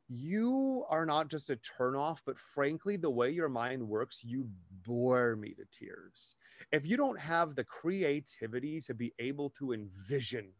[0.07, 5.35] you are not just a turnoff, but frankly, the way your mind works, you bore
[5.35, 6.35] me to tears.
[6.71, 10.53] If you don't have the creativity to be able to envision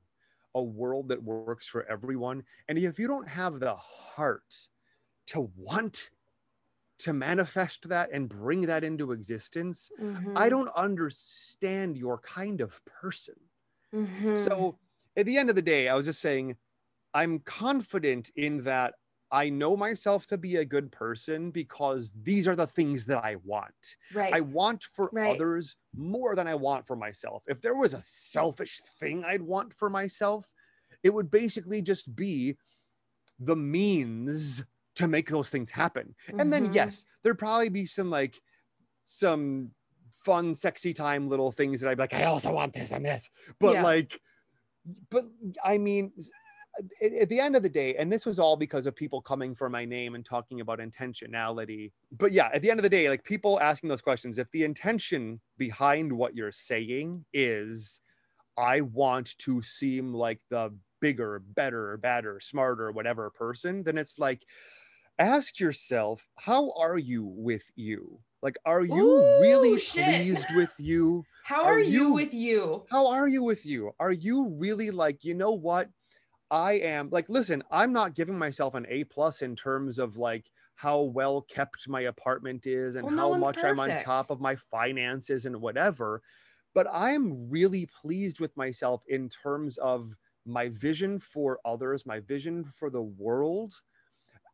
[0.55, 4.69] a world that works for everyone, and if you don't have the heart
[5.27, 6.11] to want
[6.99, 10.35] to manifest that and bring that into existence, Mm-hmm.
[10.35, 13.35] I don't understand your kind of person.
[13.91, 14.35] Mhm.
[14.35, 14.80] So
[15.15, 16.57] at the end of the day, I was just saying,
[17.13, 18.95] I'm confident in that
[19.31, 23.35] I know myself to be a good person because these are the things that I
[23.38, 23.97] want.
[24.11, 24.31] right.
[24.34, 25.26] I want for Right.
[25.26, 27.43] others more than I want for myself.
[27.47, 30.53] If there was a selfish thing I'd want for myself,
[31.03, 32.57] it would basically just be
[33.39, 34.64] the means
[34.95, 36.15] to make those things happen.
[36.38, 36.72] And then, Mhm.
[36.72, 38.41] yes, there'd probably be some like
[39.06, 39.73] some
[40.11, 43.30] fun, sexy time little things that I'd be like, I also want this and this.
[43.60, 43.81] But Yeah.
[43.81, 44.22] like,
[45.10, 45.26] but
[45.64, 46.14] I mean,
[47.02, 49.56] at, at the end of the day, and this was all because of people coming
[49.56, 51.91] for my name and talking about intentionality.
[52.11, 54.64] But yeah, at the end of the day, like people asking those questions, if the
[54.64, 58.02] intention behind what you're saying is,
[58.57, 64.43] I want to seem like the bigger, better, badder, smarter, whatever person, then it's like,
[65.19, 68.19] ask yourself, how are you with you?
[68.41, 70.06] Like, are you Ooh, really shit.
[70.06, 71.23] pleased with you?
[71.43, 72.85] How Are are, you, you- with you?
[72.89, 73.91] How are you with you?
[73.99, 75.89] Are you really like, you know what?
[76.51, 80.51] I am like, listen, I'm not giving myself an A plus in terms of like
[80.76, 84.41] how well kept my apartment is and Well, how one's much I'm on top of
[84.41, 86.22] my finances and whatever.
[86.73, 90.13] But I'm really pleased with myself in terms of
[90.45, 93.73] my vision for others, my vision for the world.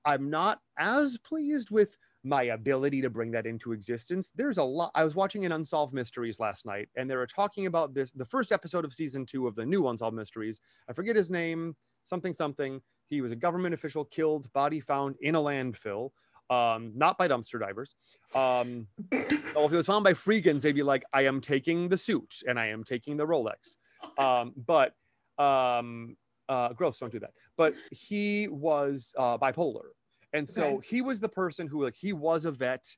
[0.05, 4.31] I'm not as pleased with my ability to bring that into existence.
[4.35, 4.91] There's a lot.
[4.95, 8.25] I was watching an Unsolved Mysteries last night, and they were talking about this the
[8.25, 10.61] first episode of season two of the new Unsolved Mysteries.
[10.89, 12.81] I forget his name, something, something.
[13.07, 16.11] He was a government official killed, body found in a landfill,
[16.49, 17.95] um, not by dumpster divers.
[18.35, 22.35] Um, if it was found by freegans, they'd be like, I am taking the suit
[22.47, 23.77] and I am taking the Rolex.
[24.17, 24.93] Um, but
[25.37, 26.15] um,
[26.47, 27.31] uh, gross, don't do that.
[27.57, 29.89] But he was uh, bipolar.
[30.33, 30.81] And so Okay.
[30.81, 32.97] he was the person who, like, he was a vet.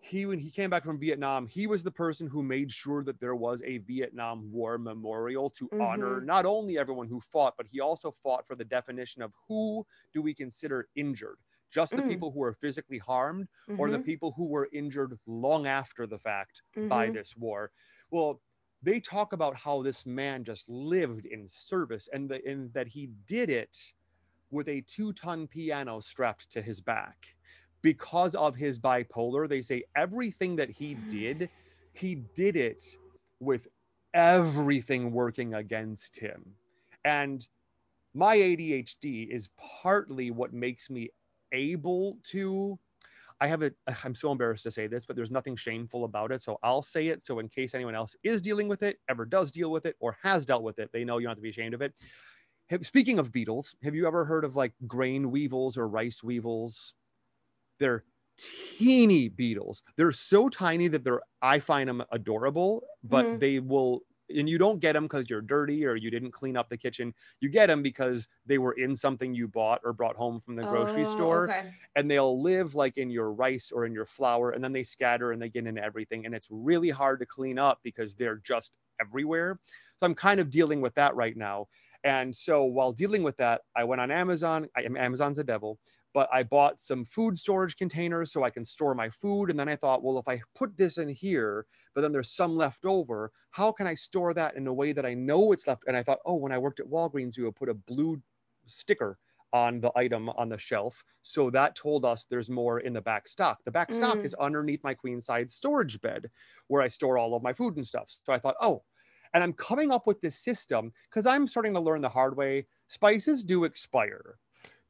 [0.00, 3.20] He, when he came back from Vietnam, he was the person who made sure that
[3.20, 6.26] there was a Vietnam War memorial to honor Mhm.
[6.26, 10.20] not only everyone who fought, but he also fought for the definition of who do
[10.22, 11.38] we consider injured?
[11.70, 12.04] Just the Mm.
[12.04, 14.08] people who were physically harmed or the Mhm.
[14.10, 17.10] people who were injured long after the fact by Mhm.
[17.10, 17.72] this war.
[18.10, 18.42] Well,
[18.82, 23.06] they talk about how this man just lived in service and, the, and that he
[23.06, 23.94] did it
[24.54, 27.34] with a two ton piano strapped to his back.
[27.82, 31.50] Because of his bipolar, they say everything that he did,
[31.92, 32.82] he did it
[33.40, 33.68] with
[34.14, 36.54] everything working against him.
[37.04, 37.46] And
[38.14, 41.10] my ADHD is partly what makes me
[41.52, 42.78] able to
[43.40, 43.72] I have a
[44.04, 46.42] I'm so embarrassed to say this, but there's nothing shameful about it.
[46.42, 47.22] So I'll say it.
[47.22, 50.16] So in case anyone else is dealing with it, ever does deal with it, or
[50.22, 51.94] has dealt with it, they know you don't have to be ashamed of it.
[52.70, 56.94] Have- Speaking of beetles, have you ever heard of like grain weevils or rice weevils?
[57.78, 58.04] They're
[58.38, 59.82] teeny beetles.
[59.96, 63.40] They're so tiny that they're I find them adorable, but Mhm.
[63.40, 64.02] they will
[64.34, 67.14] and you don't get them because you're dirty or you didn't clean up the kitchen.
[67.40, 70.64] You get them because they were in something you bought or brought home from the
[70.64, 71.74] grocery Oh, store Okay.
[71.96, 75.32] and they'll live like in your rice or in your flour and then they scatter
[75.32, 78.78] and they get into everything and it's really hard to clean up because they're just
[79.00, 79.60] everywhere
[79.98, 81.66] so i'm kind of dealing with that right now
[82.04, 85.78] and so while dealing with that i went on amazon I, amazon's a devil
[86.12, 89.68] but i bought some food storage containers so i can store my food and then
[89.68, 93.32] i thought well if i put this in here but then there's some left over
[93.52, 96.02] how can i store that in a way that i know it's left and i
[96.02, 98.22] thought oh when i worked at walgreens we would put a blue
[98.66, 99.18] sticker
[99.52, 101.04] on the item on the shelf.
[101.22, 103.60] So that told us there's more in the back stock.
[103.64, 104.24] The back stock Mm.
[104.24, 106.30] is underneath my queen size storage bed
[106.66, 108.10] where I store all of my food and stuff.
[108.24, 108.82] So I thought, oh,
[109.34, 112.66] and I'm coming up with this system because I'm starting to learn the hard way.
[112.88, 114.36] Spices do expire.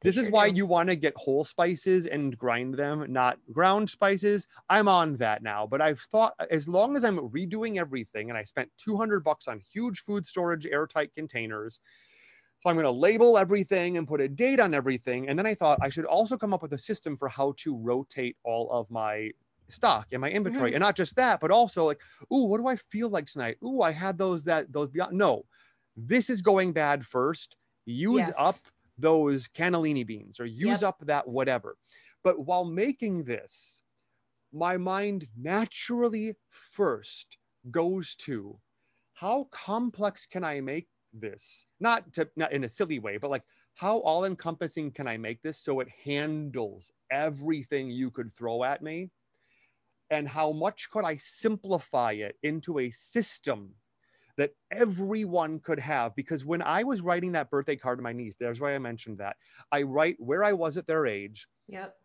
[0.01, 4.47] This is why you want to get whole spices and grind them, not ground spices.
[4.69, 8.43] I'm on that now, but I've thought as long as I'm redoing everything and I
[8.43, 11.79] spent 200 bucks on huge food storage airtight containers,
[12.59, 15.27] so I'm going to label everything and put a date on everything.
[15.27, 17.75] And then I thought I should also come up with a system for how to
[17.75, 19.31] rotate all of my
[19.67, 20.71] stock in my inventory.
[20.71, 20.75] Mhm.
[20.75, 22.01] And not just that, but also like,
[22.33, 23.57] ooh, what do I feel like tonight?
[23.63, 25.17] Ooh, I had those that those beyond.
[25.17, 25.45] No,
[25.95, 27.57] this is going bad first.
[27.85, 28.35] Use Yes.
[28.37, 28.67] up
[28.97, 30.83] those cannellini beans or use Yep.
[30.83, 31.77] up that whatever.
[32.23, 33.81] But while making this,
[34.51, 37.37] my mind naturally first
[37.71, 38.61] goes to
[39.13, 41.65] how complex can I make this?
[41.79, 43.43] Not to not in a silly way, but like
[43.75, 48.81] how all encompassing can I make this so it handles everything you could throw at
[48.83, 49.11] me?
[50.09, 53.73] And how much could I simplify it into a system
[54.37, 56.15] that everyone could have?
[56.15, 59.17] Because when I was writing that birthday card to my niece, there's why I mentioned
[59.17, 59.37] that.
[59.71, 61.95] I write where I was at their age, Yep.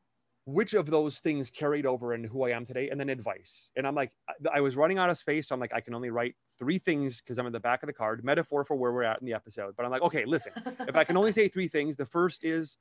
[0.47, 3.70] which of those things carried over into who I am today, and then advice.
[3.77, 5.48] And I'm like, I- I was running out of space.
[5.48, 7.86] So I'm like, I can only write three things because I'm in the back of
[7.89, 9.77] the card, metaphor for where we're at in the episode.
[9.77, 10.52] But I'm like, okay, listen,
[10.89, 12.78] if I can only say three things, the first is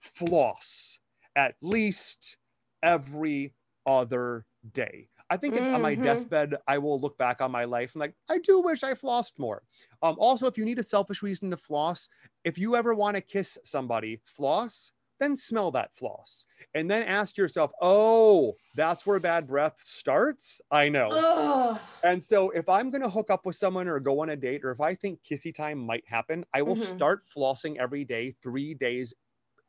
[0.00, 0.98] floss
[1.34, 2.38] at least
[2.82, 3.52] every
[3.84, 5.08] other day.
[5.28, 5.96] I think on my Mhm.
[5.96, 9.38] deathbed, I will look back on my life and like, I do wish I flossed
[9.38, 9.62] more.
[10.02, 12.08] Um, also, if you need a selfish reason to floss,
[12.44, 16.46] if you ever want to kiss somebody, floss, then smell that floss.
[16.74, 20.60] And then ask yourself, oh, that's where bad breath starts?
[20.70, 21.26] I know.
[21.34, 21.80] Ugh.
[22.02, 24.64] And so if I'm going to hook up with someone or go on a date,
[24.64, 26.76] or if I think kissy time might happen, I will Mhm.
[26.76, 29.14] start flossing every day, three days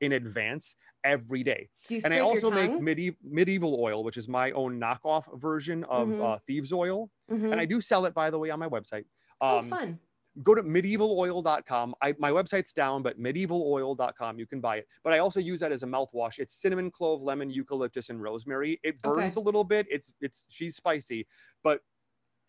[0.02, 1.69] in advance, every day.
[2.03, 6.22] And I also make medieval, medieval oil, which is my own knockoff version of Mhm.
[6.24, 7.10] uh, thieves oil.
[7.32, 7.52] Mhm.
[7.52, 9.06] And I do sell it, by the way, on my website.
[9.40, 9.99] oh, Um, fun.
[10.44, 11.95] go to medievaloil.com.
[12.02, 14.88] I, my website's down, but medievaloil.com, you can buy it.
[15.03, 16.40] But I also use that as a mouthwash.
[16.40, 18.80] It's cinnamon, clove, lemon, eucalyptus, and rosemary.
[18.84, 19.22] It Okay.
[19.22, 19.88] burns a little bit.
[19.90, 21.28] It's it's she's spicy,
[21.64, 21.82] but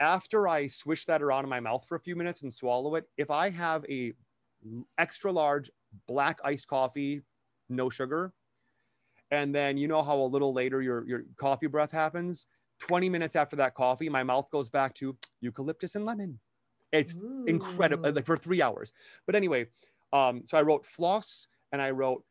[0.00, 3.04] after I swish that around in my mouth for a few minutes and swallow it,
[3.16, 4.12] if I have a
[4.96, 5.70] extra large
[6.06, 7.22] black iced coffee,
[7.68, 8.32] no sugar,
[9.30, 12.46] and then you know how a little later your your coffee breath happens.
[12.80, 16.38] 20 minutes after that coffee, my mouth goes back to eucalyptus and lemon.
[16.92, 17.16] It's
[17.46, 18.92] incredible like for three hours
[19.26, 19.66] but anyway
[20.12, 22.24] um so i wrote floss and i wrote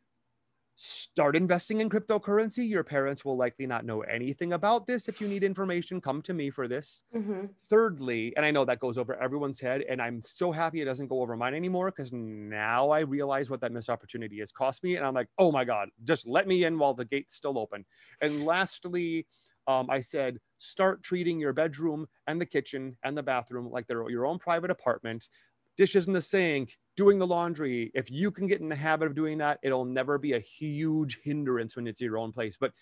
[0.79, 5.27] start investing in cryptocurrency your parents will likely not know anything about this if you
[5.27, 7.03] need information come to me for this.
[7.15, 7.55] Mhm.
[7.69, 11.07] thirdly and i know that goes over everyone's head and i'm so happy it doesn't
[11.07, 14.95] go over mine anymore because now i realize what that missed opportunity has cost me
[14.95, 17.83] and i'm like oh my god just let me in while the gate's still open.
[18.21, 19.27] And lastly
[19.65, 24.07] um, i said start treating your bedroom and the kitchen and the bathroom like they're
[24.09, 25.29] your own private apartment.
[25.75, 29.15] Dishes in the sink doing the laundry if you can get in the habit of
[29.15, 32.73] doing that it'll never be a huge hindrance when it's your own place but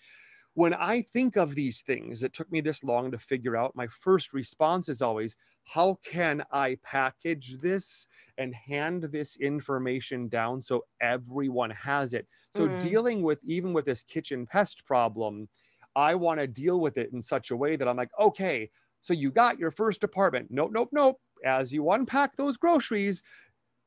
[0.54, 3.86] when I think of these things that took me this long to figure out, my
[3.88, 5.36] first response is always,
[5.74, 8.06] how can I package this
[8.38, 12.26] and hand this information down so everyone has it?
[12.50, 12.68] So, Mm.
[12.68, 15.48] dealing with even with this kitchen pest problem,
[15.94, 18.70] I want to deal with it in such a way that I'm like, okay,
[19.00, 20.48] so you got your first apartment.
[20.50, 21.20] Nope, nope, nope.
[21.44, 23.22] As you unpack those groceries,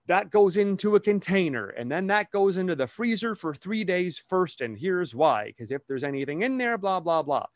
[0.10, 4.20] that goes into a container and then that goes into the freezer for three days
[4.20, 7.48] first and here's why because if there's anything in there blah blah blah.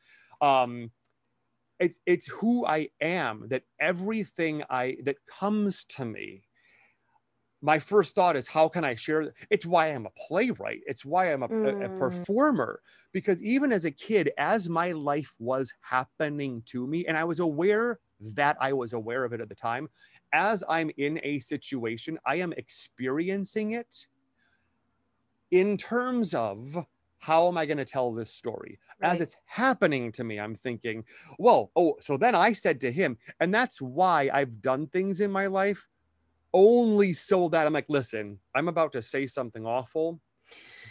[0.42, 0.92] Um
[1.80, 6.46] it's it's who i am that everything i that comes to me.
[7.62, 10.82] My first thought is how can i share it's why i'm a playwright.
[10.86, 11.90] It's why i'm a, a- a Mm.
[11.90, 12.82] performer.
[13.14, 17.40] Because even as a kid as my life was happening to me and i was
[17.40, 19.90] aware that i was aware of it at the time
[20.34, 24.08] as i'm in a situation i am experiencing it
[25.52, 26.86] in terms of
[27.20, 28.80] how am i going to tell this story?
[29.02, 31.04] As it's happening to me i'm thinking
[31.38, 35.32] whoa oh so then i said to him and that's why i've done things in
[35.32, 35.88] my life
[36.54, 40.20] only so that i'm like listen i'm about to say something awful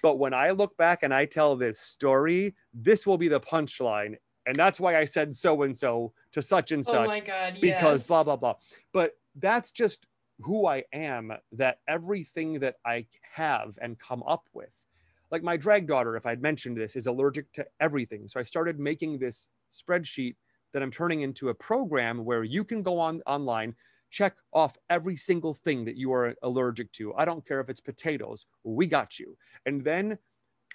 [0.03, 4.15] but when i look back and i tell this story this will be the punchline
[4.47, 7.59] and that's why i said so and so to such and Oh such my god.
[7.61, 8.55] because blah blah blah.
[8.93, 10.07] But that's just
[10.41, 14.87] who i am that everything that i have and come up with.
[15.31, 18.29] Like my drag daughter if i'd mentioned this is allergic to everything.
[18.29, 20.37] So i started making this spreadsheet
[20.73, 23.75] that i'm turning into a program where you can go on online
[24.13, 27.15] check off every single thing that you are allergic to.
[27.15, 28.47] I don't care if it's potatoes.
[28.63, 29.37] We got you.
[29.65, 30.19] And then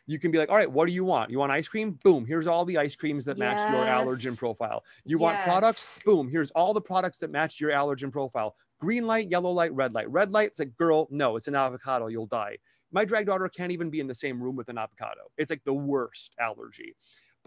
[0.07, 1.29] you can be like all right what do you want?
[1.29, 1.99] You want ice cream?
[2.03, 4.83] Boom here's all the ice creams that match your allergen profile.
[5.05, 5.99] You want products?
[6.03, 8.55] Boom here's all the products that match your allergen profile.
[8.79, 10.09] Green light yellow light red light.
[10.09, 12.57] Red light it's like girl no it's an avocado you'll die.
[12.91, 15.29] My drag daughter can't even be in the same room with an avocado.
[15.37, 16.95] It's like the worst allergy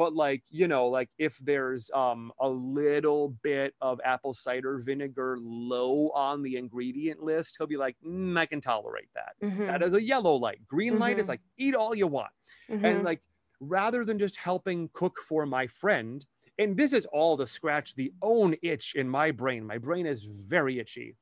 [0.00, 5.36] but like you know like if there's um a little bit of apple cider vinegar
[5.42, 9.32] low on the ingredient list he'll be like "Mm, i can tolerate that.
[9.46, 9.66] Mhm.
[9.66, 10.66] that is a yellow light.
[10.66, 11.28] Green light is Mhm.
[11.28, 12.32] like eat all you want.
[12.70, 12.84] Mhm.
[12.84, 13.20] and like
[13.60, 16.24] rather than just helping cook for my friend
[16.58, 19.66] and this is all to scratch the own itch in my brain.
[19.66, 21.14] My brain is very itchy.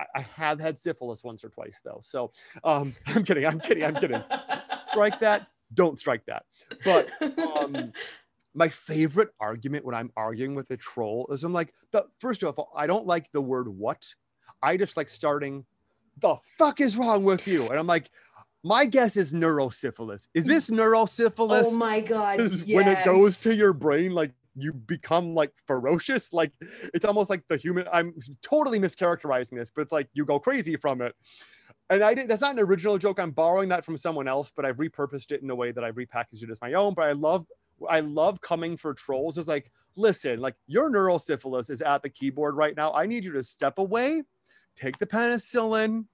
[0.00, 2.32] I, I have had syphilis once or twice though so
[2.64, 4.22] um i'm kidding i'm kidding i'm kidding.
[4.92, 6.44] Strike that don't strike that.
[6.84, 7.02] But
[7.38, 7.92] um
[8.54, 12.58] my favorite argument when i'm arguing with a troll is i'm like the first of
[12.58, 14.14] all i don't like the word what
[14.62, 15.64] i just like starting
[16.20, 18.10] the fuck is wrong with you and i'm like
[18.64, 20.28] My guess is neurosyphilis.
[20.34, 21.72] Is this neurosyphilis?
[21.72, 22.40] Oh my god.
[22.40, 26.32] is when it goes to your brain, like you become like ferocious.
[26.32, 26.52] Like
[26.94, 27.88] it's almost like the human.
[27.92, 31.12] I'm totally mischaracterizing this, but it's like you go crazy from it.
[31.90, 32.28] And I did.
[32.28, 33.18] That's not an original joke.
[33.18, 35.96] I'm borrowing that from someone else, but I've repurposed it in a way that I've
[35.96, 36.94] repackaged it as my own.
[36.94, 37.44] But I love,
[37.88, 39.38] I love coming for trolls.
[39.38, 42.92] is like, listen, like your neurosyphilis is at the keyboard right now.
[42.92, 44.22] I need you to step away,
[44.76, 46.06] take the penicillin,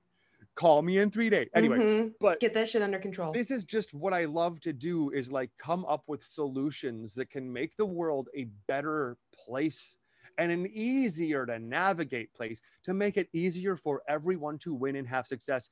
[0.55, 1.49] call me in three days.
[1.55, 2.15] Anyway, Mhm.
[2.21, 3.33] but get that shit under control.
[3.33, 7.31] this is just what I love to do is like come up with solutions that
[7.31, 9.97] can make the world a better place
[10.37, 15.07] and an easier to navigate place to make it easier for everyone to win and
[15.09, 15.69] have success.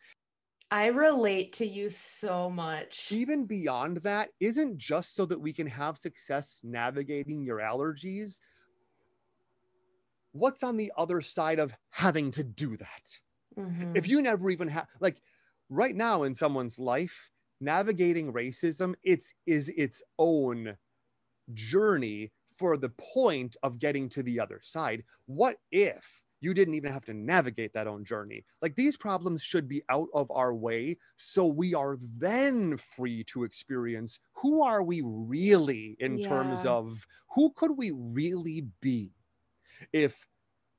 [0.71, 3.13] I relate to you so much.
[3.13, 8.41] Even beyond that, isn't just so that we can have success navigating your allergies.
[10.33, 13.19] What's on the other side of having to do that?
[13.57, 13.97] Mhm.
[13.97, 15.17] if you never even have like
[15.71, 20.77] right now in someone's life navigating racism it's is its own
[21.55, 26.93] journey for the point of getting to the other side what if you didn't even
[26.93, 28.45] have to navigate that own journey.
[28.63, 33.45] Like these problems should be out of our way so we are then free to
[33.45, 39.13] experience who are we really in terms of who could we really be
[39.93, 40.27] if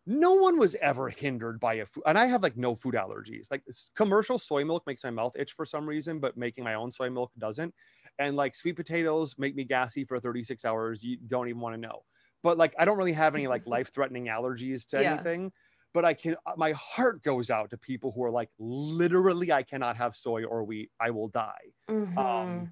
[0.06, 3.52] no one was ever hindered by a food and i have like no food allergies.
[3.52, 3.64] Like
[3.96, 7.10] commercial soy milk makes my mouth itch for some reason but making my own soy
[7.10, 7.74] milk doesn't.
[8.20, 11.82] And like sweet potatoes make me gassy for 36 hours you don't even want to
[11.82, 12.04] know
[12.48, 15.08] but like i don't really have any like life threatening allergies to Yeah.
[15.08, 15.52] anything
[15.94, 19.64] but i can uh, my heart goes out to people who are like literally i
[19.64, 22.24] cannot have soy or wheat i will die Mhm.
[22.24, 22.70] um,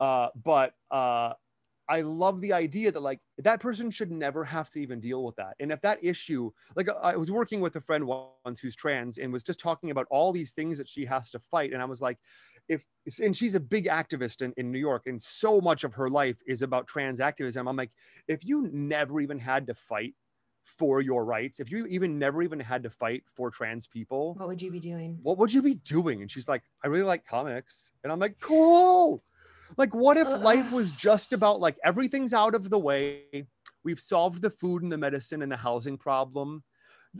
[0.00, 1.34] uh, but uh,
[1.88, 5.36] I love the idea that like that person should never have to even deal with
[5.36, 5.56] that.
[5.60, 9.32] And if that issue, like I was working with a friend once who's trans and
[9.32, 12.00] was just talking about all these things that she has to fight, and I was
[12.00, 12.18] like,
[12.68, 12.84] if
[13.22, 16.40] and she's a big activist in, in New York, and so much of her life
[16.46, 17.68] is about trans activism.
[17.68, 17.90] I'm like,
[18.28, 20.14] if you never even had to fight
[20.64, 24.48] for your rights, if you even never even had to fight for trans people, what
[24.48, 25.18] would you be doing?
[25.22, 26.22] what would you be doing?
[26.22, 27.92] And she's like, I really like comics.
[28.04, 29.22] And I'm like, cool.
[29.76, 30.38] Like, what if uh-uh.
[30.38, 33.46] life was just about like everything's out of the way?
[33.84, 36.62] We've solved the food and the medicine and the housing problem.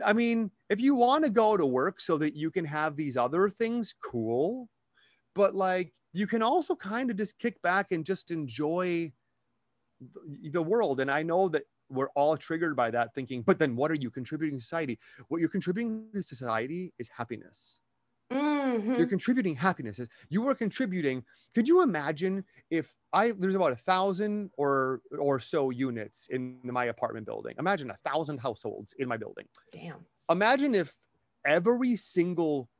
[0.05, 3.17] I mean, if you want to go to work so that you can have these
[3.17, 4.69] other things, cool.
[5.35, 9.13] But like, you can also kind of just kick back and just enjoy
[10.51, 11.01] the- world.
[11.01, 14.11] And I know that we're all triggered by that thinking, but then what are you
[14.11, 14.99] contributing to society?
[15.29, 17.81] What you're contributing to society is happiness
[18.31, 18.97] Mhm.
[18.97, 20.01] you're contributing happiness
[20.31, 21.23] you are contributing
[21.55, 26.87] could you imagine if i there's about a thousand or or so units in my
[26.87, 30.07] apartment building imagine a thousand households in my building Damn.
[30.31, 30.97] imagine if
[31.45, 32.71] every single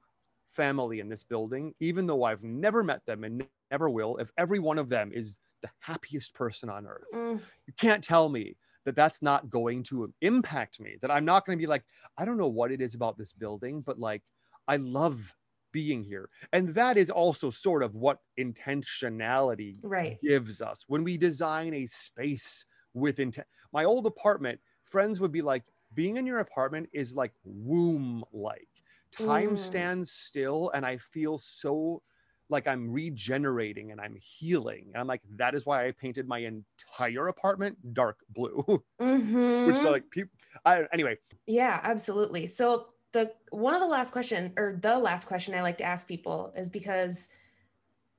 [0.53, 4.59] family in this building even though i've never met them and never will if every
[4.59, 7.41] one of them is the happiest person on earth Mm.
[7.67, 11.57] you can't tell me that that's not going to impact me that i'm not going
[11.59, 11.85] to be like
[12.19, 14.23] i don't know what it is about this building but like
[14.69, 15.35] i love
[15.73, 20.19] being here and that is also sort of what intentionality Right.
[20.21, 25.43] gives us when we design a space with intent my old apartment friends would be
[25.43, 25.65] like
[25.95, 28.69] being in your apartment is like womb like
[29.13, 29.59] time Mm.
[29.59, 32.03] stands still and i feel so
[32.49, 36.39] like i'm regenerating and i'm healing and i'm like that is why i painted my
[36.39, 38.65] entire apartment dark blue
[39.65, 39.85] which Mhm.
[39.91, 40.33] like people
[40.65, 41.17] I, anyway
[41.47, 42.47] Yeah, absolutely.
[42.47, 46.07] So the one of the last question or the last question I like to ask
[46.09, 47.29] people is because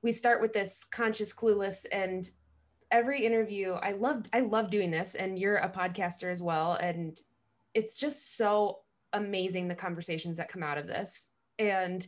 [0.02, 2.30] we start with this conscious clueless and
[2.90, 7.20] every interview I love I love doing this and you're a podcaster as well and
[7.74, 8.83] it's just so
[9.14, 11.28] amazing the conversations that come out of this.
[11.58, 12.06] And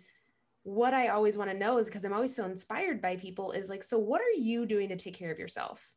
[0.63, 3.71] what I always want to know is because I'm always so inspired by people is
[3.71, 5.95] like so what are you doing to take care of yourself?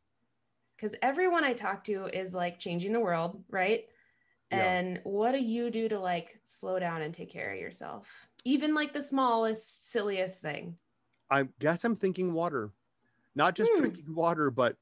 [0.80, 3.86] Cuz everyone I talk to is like changing the world, right?
[4.52, 4.64] Yeah.
[4.72, 8.27] And what do you do to like slow down and take care of yourself?
[8.45, 10.77] Even like the smallest, silliest thing.
[11.31, 12.72] i guess i'm thinking water
[13.36, 13.80] not just Hmm.
[13.81, 14.77] drinking water but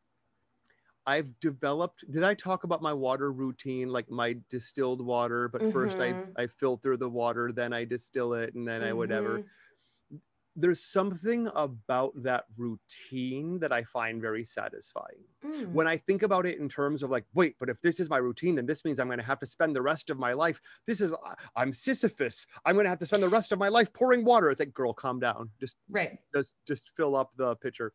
[1.08, 6.00] i've developed did i talk about my water routine like my distilled water but first
[6.00, 6.34] i Mhm.
[6.38, 10.20] i filter the water then i distill it and then i whatever Mhm.
[10.60, 15.72] there's something about that routine that i find very satisfying Mm.
[15.72, 18.18] when I think about it in terms of like, wait, but if this is my
[18.18, 20.60] routine, then this means I'm going to have to spend the rest of my life.
[20.88, 21.14] This is,
[21.56, 22.48] I'm Sisyphus.
[22.66, 24.50] I'm going to have to spend the rest of my life pouring water.
[24.50, 25.52] It's like, girl, calm down.
[25.60, 26.20] Just, Right.
[26.34, 27.94] just, just fill up the pitcher.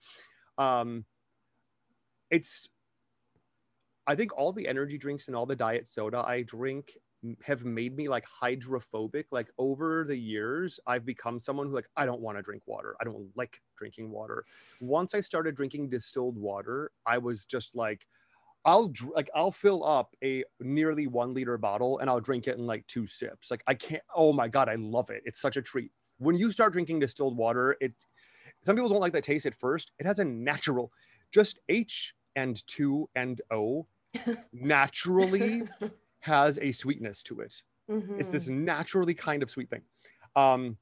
[0.57, 1.05] Um,
[2.31, 2.69] it's,
[4.07, 6.97] I think all the energy drinks and all the diet soda I drink
[7.45, 9.27] have made me like hydrophobic.
[9.31, 12.97] Like over the years, I've become someone who like I don't want to drink water.
[13.01, 14.45] I don't like drinking water.
[14.81, 18.07] Once I started drinking distilled water, I was just like,
[18.65, 22.67] I'll like I'll fill up a nearly one liter bottle and I'll drink it in
[22.67, 23.51] like two sips.
[23.51, 24.03] Like I can't.
[24.15, 25.23] Oh my god, I love it.
[25.25, 25.93] It's such a treat.
[26.19, 27.93] When you start drinking distilled water, it
[28.65, 29.93] some people don't like the taste at first.
[29.99, 30.93] It has a natural,
[31.33, 33.87] just H and two and O
[34.53, 35.63] naturally
[36.21, 37.63] has a sweetness to it.
[37.89, 39.83] It's this naturally kind of sweet thing.
[40.35, 40.79] Um,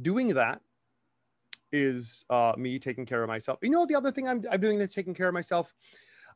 [0.00, 0.62] doing that
[1.72, 3.58] is uh, me taking care of myself.
[3.62, 5.74] You know, the other thing I'm, I'm doing that's taking care of myself.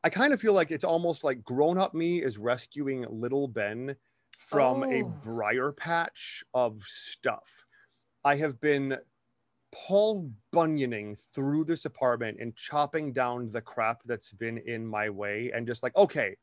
[0.03, 3.95] I kind of feel like it's almost like grown up me is rescuing little Ben
[4.37, 5.19] from a Oh.
[5.23, 7.65] briar patch of stuff.
[8.23, 8.97] I have been
[9.73, 15.51] Paul Bunyoning through this apartment and chopping down the crap that's been in my way
[15.53, 16.35] and just like, okay,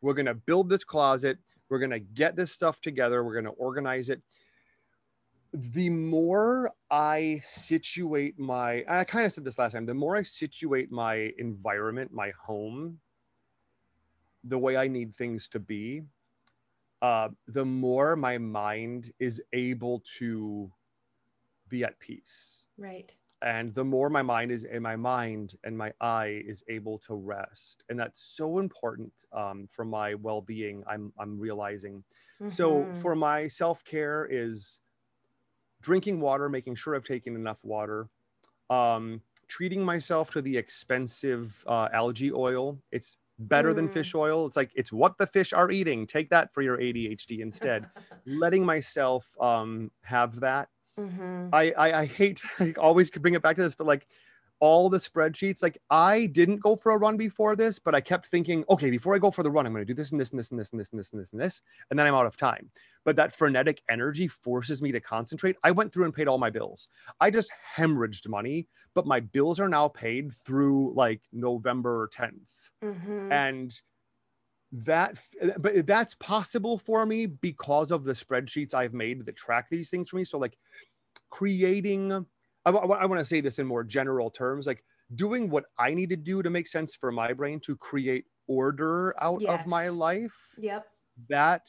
[0.00, 1.38] we're going to build this closet.
[1.68, 3.24] We're going to get this stuff together.
[3.24, 4.22] We're going to organize it.
[5.52, 10.22] The more I situate my, I kind of said this last time, the more I
[10.22, 13.00] situate my environment, my home,
[14.44, 16.02] the way I need things to be,
[17.02, 20.70] uh, the more my mind is able to
[21.68, 22.66] be at peace.
[22.78, 23.14] Right.
[23.42, 27.14] and the more my mind is in my mind and my eye is able to
[27.14, 27.84] rest.
[27.90, 32.02] And that's so important um, for my well-being i'm i'm realizing.
[32.48, 32.96] So Mhm.
[33.02, 34.80] for my self-care is
[35.82, 38.08] drinking water making sure i've taken enough water
[38.70, 42.80] um, treating myself to the expensive uh, algae oil.
[42.92, 43.92] It's better than Mm.
[43.92, 44.46] fish oil.
[44.46, 46.06] It's like it's what the fish are eating.
[46.06, 47.86] Take that for your adhd instead.
[48.26, 50.68] Letting myself um, have that
[50.98, 51.50] Mhm.
[51.52, 54.06] I, I I hate I always could bring it back to this, but like
[54.58, 58.26] all the spreadsheets, like I didn't go for a run before this, but I kept
[58.28, 60.30] thinking, okay, before I go for the run, I'm going to do this and this
[60.30, 61.60] and this and this and this and this and this and this,
[61.90, 62.70] and then I'm out of time.
[63.04, 65.56] But that frenetic energy forces me to concentrate.
[65.62, 66.88] I went through and paid all my bills.
[67.20, 73.28] I just hemorrhaged money, but my bills are now paid through like November 10th Mhm.
[73.30, 73.82] and
[74.72, 75.18] that
[75.58, 80.08] but that's possible for me because of the spreadsheets i've made that track these things
[80.08, 80.24] for me.
[80.24, 80.58] So like
[81.30, 82.12] creating
[82.64, 84.82] i, want to say this in more general terms like
[85.14, 89.14] doing what i need to do to make sense for my brain to create order
[89.22, 90.86] out of my life Yep.
[91.28, 91.68] that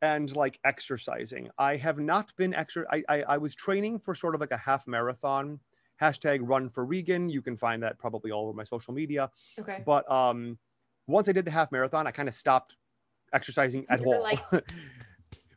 [0.00, 1.48] and like exercising.
[1.58, 4.56] I have not been extra I, I i was training for sort of like a
[4.56, 5.58] half marathon.
[6.00, 7.28] Hashtag run for regan.
[7.28, 9.30] You can find that probably all over my social media.
[9.58, 9.82] Okay.
[9.84, 10.58] but um
[11.08, 12.76] once i did the half marathon i kind of stopped
[13.32, 14.22] exercising at all.
[14.22, 14.38] like,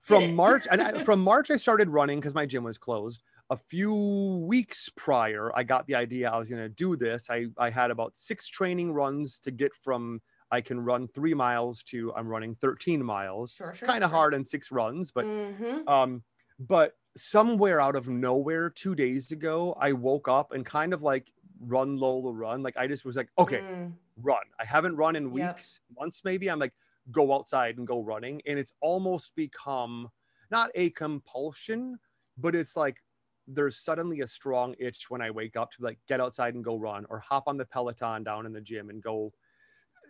[0.01, 3.21] from march and I, from march i started running because my gym was closed.
[3.51, 7.29] A few weeks prior i got the idea i was going to do this.
[7.29, 10.21] I i had about six training runs to get from
[10.51, 13.51] i can run three miles to i'm running 13 miles.
[13.53, 14.17] Sure, it's sure, kind of sure.
[14.17, 15.87] hard in six runs but Mhm.
[15.87, 16.23] um
[16.59, 21.33] but somewhere out of nowhere two days ago i woke up and kind of like
[21.61, 23.93] run lola run like i just was like okay Mm.
[24.17, 24.43] run.
[24.59, 25.55] I haven't run in Yep.
[25.55, 26.49] weeks, months maybe.
[26.49, 26.73] I'm like,
[27.11, 28.41] go outside and go running.
[28.45, 30.09] And it's almost become
[30.51, 31.97] not a compulsion,
[32.37, 33.01] but it's like
[33.47, 36.75] there's suddenly a strong itch when I wake up to like get outside and go
[36.77, 39.33] run or hop on the Peloton down in the gym and go.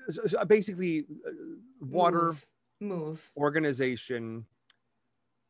[0.10, 1.32] so- so basically, uh,
[1.80, 2.48] water Move.
[2.82, 3.32] Move.
[3.38, 4.46] organization,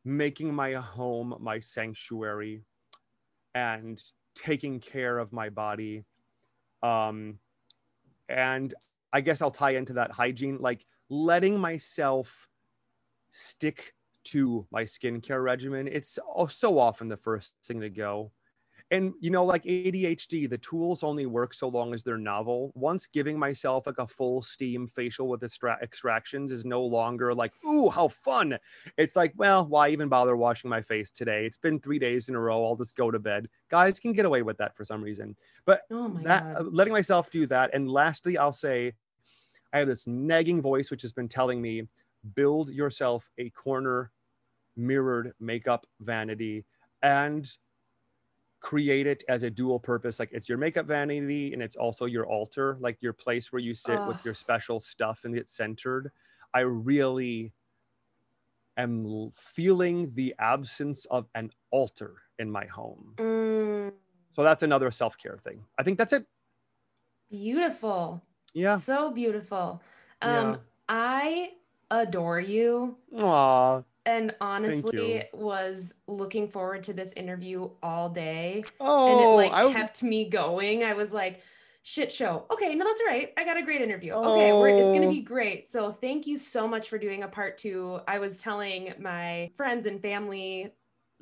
[0.04, 2.64] making my home my sanctuary,
[3.54, 4.02] and
[4.34, 6.04] taking care of my body.
[6.82, 7.38] Um,
[8.28, 8.74] and
[9.12, 12.48] I guess I'll tie into that hygiene, like letting myself
[13.30, 13.94] stick
[14.24, 15.88] to my skincare regimen.
[15.88, 18.32] It's oh, so often the first thing to go.
[18.92, 22.70] And you know, like ADHD, the tools only work so long as they're novel.
[22.74, 27.52] Once giving myself like a full steam facial with extra- extractions is no longer like,
[27.64, 28.58] ooh, how fun.
[28.98, 31.46] It's like, well, why even bother washing my face today?
[31.46, 32.64] It's been three days in a row.
[32.64, 33.48] I'll just go to bed.
[33.70, 35.36] Guys can get away with that for some reason.
[35.64, 36.56] But Oh that god.
[36.58, 38.92] uh, letting myself do that and lastly i'll say
[39.72, 41.82] i have this nagging voice which has been telling me
[42.34, 44.12] build yourself a corner
[44.76, 46.64] mirrored makeup vanity
[47.02, 47.56] and
[48.62, 52.24] create it as a dual purpose like it's your makeup vanity and it's also your
[52.26, 56.12] altar like your place where you sit with your special stuff and get centered
[56.54, 57.52] i really
[58.76, 63.92] am feeling the absence of an altar in my home Mm.
[64.30, 66.24] so that's another self-care thing i think that's it
[67.30, 68.22] Beautiful.
[68.54, 69.82] yeah So beautiful.
[70.22, 70.50] Yeah.
[70.50, 71.54] Um, I
[71.90, 72.98] adore you.
[73.18, 73.82] Aw.
[74.04, 78.64] And honestly, was looking forward to this interview all day.
[78.80, 80.82] Oh, and it oh, like I, kept me going.
[80.82, 81.40] I was like,
[81.82, 82.46] shit show.
[82.50, 83.32] Okay, no, that's all right.
[83.36, 84.12] I got a great interview.
[84.12, 85.10] Okay, we're, it's gonna Oh.
[85.10, 85.68] be great.
[85.68, 88.00] So thank you so much for doing a part two.
[88.08, 90.72] I was telling my friends and family,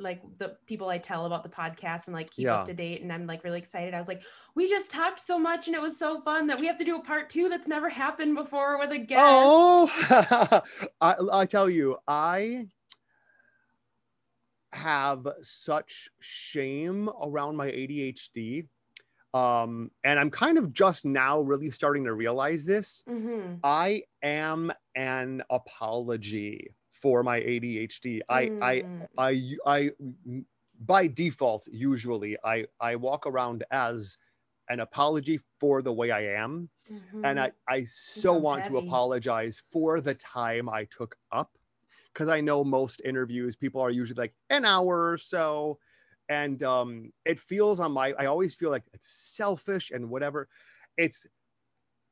[0.00, 2.56] like the people I tell about the podcast and like keep Yeah.
[2.60, 3.94] up to date, and I'm like really excited.
[3.94, 4.22] I was like,
[4.54, 6.96] we just talked so much and it was so fun that we have to do
[6.96, 9.22] a part two that's never happened before with a guest.
[9.24, 10.62] Oh,
[11.00, 12.66] I, I tell you, I
[14.72, 18.66] have such shame around my ADHD.
[19.32, 23.04] Um, and I'm kind of just now really starting to realize this.
[23.08, 23.60] Mhm.
[23.62, 28.22] I am an apology for my ADHD.
[28.28, 29.08] I, I, Mm.
[29.18, 29.90] I, I,
[30.78, 34.18] by default, usually I, I walk around as
[34.68, 36.70] an apology for the way I am
[37.22, 37.40] and Mhm.
[37.40, 41.58] I, I so want to apologize for the time I took up
[42.12, 45.78] because I know most interviews people are usually like an hour or so.
[46.28, 50.48] And um, it feels on my, I always feel like it's selfish and whatever.
[50.96, 51.26] It's,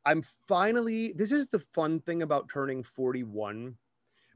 [0.05, 3.79] I'm finally, this is the fun thing about turning 41.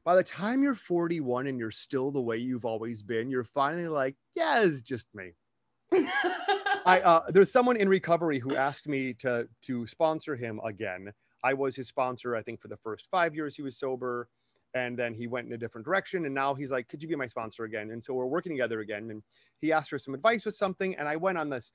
[0.05, 3.87] By the time you're 41 and you're still the way you've always been, you're finally
[3.87, 5.31] like, yeah, it's just me.
[6.85, 11.11] I uh, there's someone in recovery who asked me to to sponsor him again.
[11.43, 14.27] I was his sponsor, I think, for the first five years he was sober,
[14.73, 16.25] and then he went in a different direction.
[16.25, 18.79] And now he's like, "Could you be my sponsor again?" And so we're working together
[18.81, 19.09] again.
[19.11, 19.23] And
[19.61, 21.71] he asked for some advice with something, and I went on this.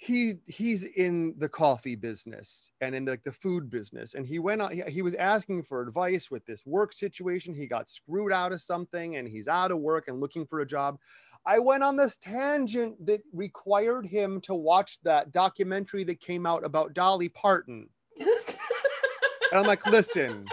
[0.00, 4.62] He he's in the coffee business and in like the food business, and he went
[4.62, 4.70] on.
[4.70, 7.52] He, he was asking for advice with this work situation.
[7.52, 10.66] He got screwed out of something, and he's out of work and looking for a
[10.66, 10.98] job.
[11.44, 16.64] I went on this tangent that required him to watch that documentary that came out
[16.64, 17.88] about Dolly Parton.
[19.50, 20.44] And I'm like, listen,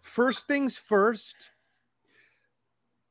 [0.00, 1.50] first things first,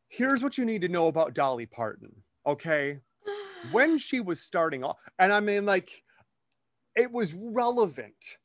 [0.10, 2.24] here's what you need to know about Dolly Parton.
[2.48, 3.00] Okay.
[3.72, 6.04] When she was starting off, and I mean, like,
[6.96, 8.38] it was relevant.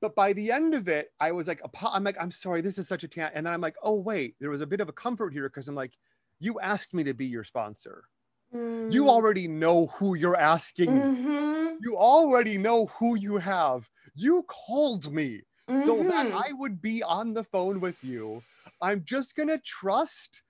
[0.00, 2.86] But by the end of it, I was like, I'm like, I'm sorry, this is
[2.86, 3.30] such a tan.
[3.34, 5.68] And then I'm like, oh, wait, there was a bit of a comfort here because
[5.68, 5.96] I'm like,
[6.38, 8.04] you asked me to be your sponsor.
[8.88, 9.08] You Mm.
[9.08, 11.08] already know who you're asking.
[11.08, 11.78] Mhm.
[11.80, 13.90] You already know who you have.
[14.14, 15.42] You called me
[15.72, 16.32] so that Mhm.
[16.32, 18.44] I would be on the phone with you.
[18.80, 20.42] I'm just going to trust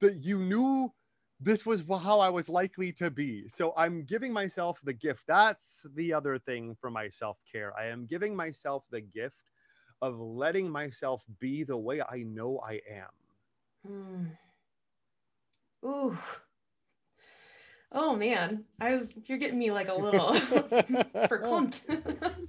[0.00, 0.94] that you knew
[1.42, 3.48] this was how I was likely to be.
[3.48, 5.24] So I'm giving myself the gift.
[5.26, 7.76] That's the other thing for my self care.
[7.78, 9.42] I am giving myself the gift
[10.00, 13.10] of letting myself be the way I know I am.
[13.88, 14.38] Mm.
[15.84, 16.18] Ooh.
[17.94, 21.82] Oh man, I was you're getting me like a little verklempt.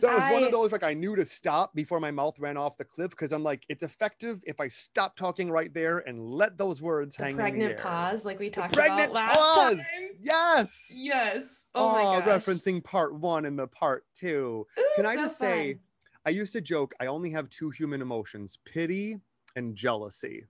[0.00, 2.76] That was one of those like I knew to stop before my mouth ran off
[2.76, 6.58] the cliff because I'm like, it's effective if I stop talking right there and let
[6.58, 7.82] those words hang pregnant in the air.
[7.82, 9.74] pause like we talked pregnant about last pause.
[9.76, 10.08] time.
[10.20, 10.92] Yes.
[10.94, 11.66] Yes.
[11.74, 12.44] Oh, my Oh, gosh.
[12.44, 14.66] referencing part one and the part two.
[14.78, 15.78] Ooh, Can I so just say.
[16.26, 19.18] I used to joke I only have two human emotions: pity
[19.56, 20.44] and jealousy.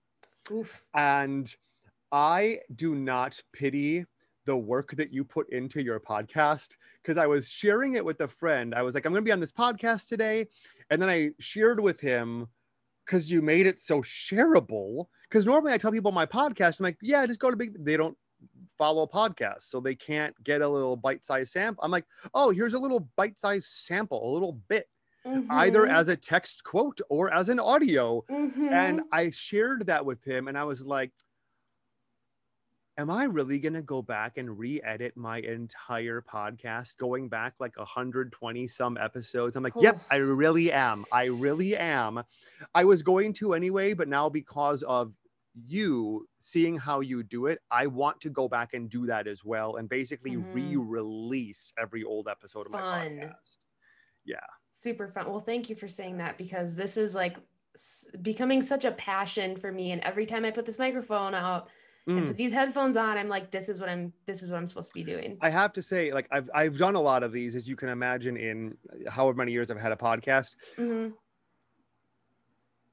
[0.51, 0.85] Oof.
[0.93, 1.55] And
[2.11, 4.07] I do not pity
[4.49, 8.29] the work that you put into your podcast because I was sharing it with a
[8.29, 8.75] friend.
[8.75, 10.47] I was like, I'm going to be on this podcast today.
[10.89, 12.47] And then I shared with him
[13.05, 15.05] because you made it so shareable.
[15.29, 17.85] Because normally I tell people my podcast, I'm like, yeah, just go to big.
[17.85, 18.17] They don't
[18.79, 21.85] follow podcasts, so they can't get a little bite sized sample.
[21.85, 24.89] I'm like, oh, here's a little bite sized sample, a little bit,
[25.51, 25.93] either Mhm.
[25.93, 28.25] as a text quote or as an audio.
[28.31, 29.03] And Mhm.
[29.13, 31.13] I shared that with him, and I was like,
[32.99, 37.55] Am I really going to go back and re edit my entire podcast, going back
[37.61, 39.55] like 120 some episodes?
[39.55, 41.05] I'm like, Yep, I really am.
[41.13, 42.25] I really am.
[42.75, 45.13] I was going to anyway, but now because of
[45.55, 49.45] you seeing how you do it, I want to go back and do that as
[49.45, 50.53] well and basically Mhm.
[50.55, 53.59] re release every old episode of my podcast.
[54.25, 54.41] Yeah.
[54.75, 55.29] super fun.
[55.29, 57.37] Well, thank you for saying that because this is like
[58.23, 59.91] becoming such a passion for me.
[59.91, 61.69] And every time I put this microphone out
[62.09, 62.37] Mm.
[62.37, 64.15] these headphones on, I'm like, this is what I'm.
[64.25, 65.37] This is what I'm supposed to be doing.
[65.43, 67.91] I have to say, like I've I've done a lot of these, as you can
[67.91, 68.77] imagine, in
[69.09, 70.57] however many years I've had a podcast.
[70.77, 71.13] Mhm.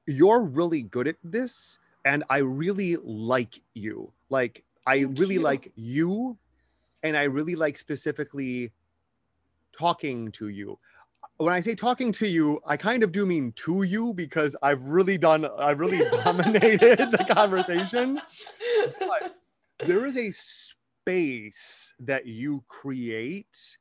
[0.06, 4.12] You're really good at this, and I really like you.
[4.28, 5.40] Like I Thank really you.
[5.40, 6.36] like you,
[7.02, 8.72] and I really like specifically
[9.76, 10.78] talking to you.
[11.38, 14.82] When I say talking to you, I kind of do mean to you because I've
[14.84, 18.20] really done I've really dominated the conversation.
[18.98, 19.36] But
[19.80, 23.76] there is a space that you create.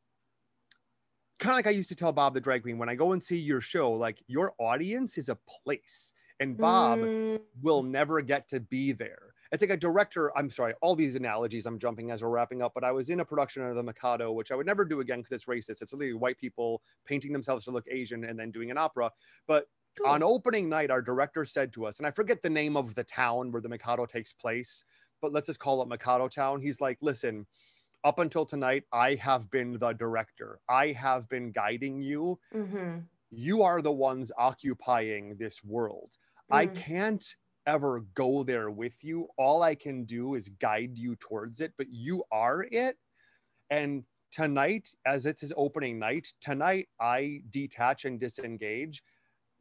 [1.40, 3.22] Kind of like i used to tell bob the drag queen when i go and
[3.22, 8.48] see your show like your audience is a place and bob Mm, will never get
[8.48, 10.38] to be there it's like a director.
[10.38, 13.22] I'm sorry, all these analogies I'm jumping as we're wrapping up, but I was in
[13.22, 15.82] a production of The Mikado, which I would never do again because it's racist.
[15.82, 19.12] It's literally white people painting themselves to look Asian and then doing an opera.
[19.48, 19.68] But
[19.98, 20.08] Cool.
[20.08, 23.04] on opening night, our director said to us, and I forget the name of the
[23.06, 24.84] town where the Mikado takes place,
[25.22, 26.62] but let's just call it Mikado Town.
[26.62, 27.48] He's like, listen,
[28.04, 30.60] up until tonight, I have been the director.
[30.68, 32.40] I have been guiding you.
[32.52, 33.00] hmm
[33.32, 36.18] You are the ones occupying this world.
[36.52, 36.76] I Mm.
[36.76, 39.28] can't ever go there with you.
[39.38, 42.98] All I can do is guide you towards it, but you are it.
[43.70, 49.02] And tonight, as it's his opening night, tonight I detach and disengage.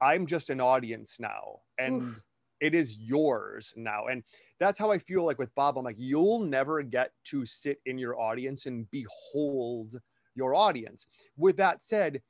[0.00, 1.60] I'm just an audience now.
[1.78, 2.22] And Oof.
[2.60, 4.06] it is yours now.
[4.06, 4.24] And
[4.58, 5.78] that's how I feel like with Bob.
[5.78, 9.96] I'm like, you'll never get to sit in your audience and behold
[10.34, 11.06] your audience.
[11.36, 12.22] With that said,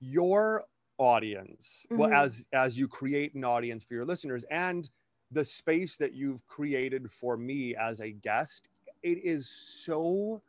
[0.00, 0.64] your
[0.98, 2.14] audience, well, Mhm.
[2.14, 4.90] as as you create an audience for your listeners and
[5.30, 8.68] the space that you've created for me as a guest,
[9.02, 10.42] it is so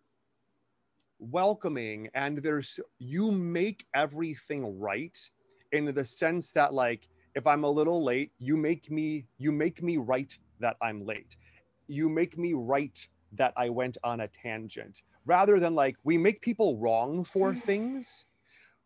[1.20, 2.10] welcoming.
[2.14, 5.18] And there's you make everything right
[5.72, 9.84] in the sense that like if i'm a little late you make me you make
[9.84, 11.38] me right that i'm late.
[11.88, 15.04] You make me right that i went on a tangent.
[15.26, 18.26] Rather than like we make people wrong for things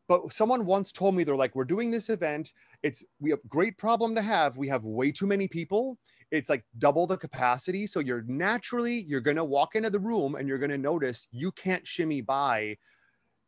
[0.07, 2.53] but someone once told me they're like we're doing this event.
[2.81, 4.57] It's we have great problem to have.
[4.57, 5.97] We have way too many people.
[6.31, 7.87] It's like double the capacity.
[7.87, 11.27] So you're naturally you're going to walk into the room and you're going to notice
[11.31, 12.77] you can't shimmy by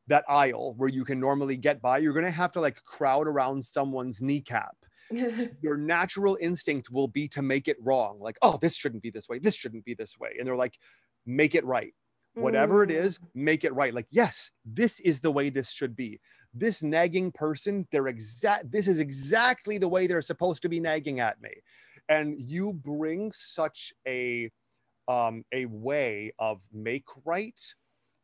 [0.08, 1.98] that aisle where you can normally get by.
[1.98, 4.76] You're going to have to like crowd around someone's kneecap.
[5.62, 9.28] Your natural instinct will be to make it wrong like oh this shouldn't be this
[9.28, 9.40] way.
[9.40, 10.36] This shouldn't be this way.
[10.38, 10.78] And they're like
[11.26, 11.94] make it right.
[12.36, 12.96] Whatever it mm.
[12.96, 13.94] is make it right.
[13.94, 16.20] Like yes this is the way this should be
[16.56, 21.20] this nagging person they're exact this is exactly the way they're supposed to be nagging
[21.20, 21.52] at me.
[22.10, 24.52] And you bring such a
[25.08, 27.60] um a way of make right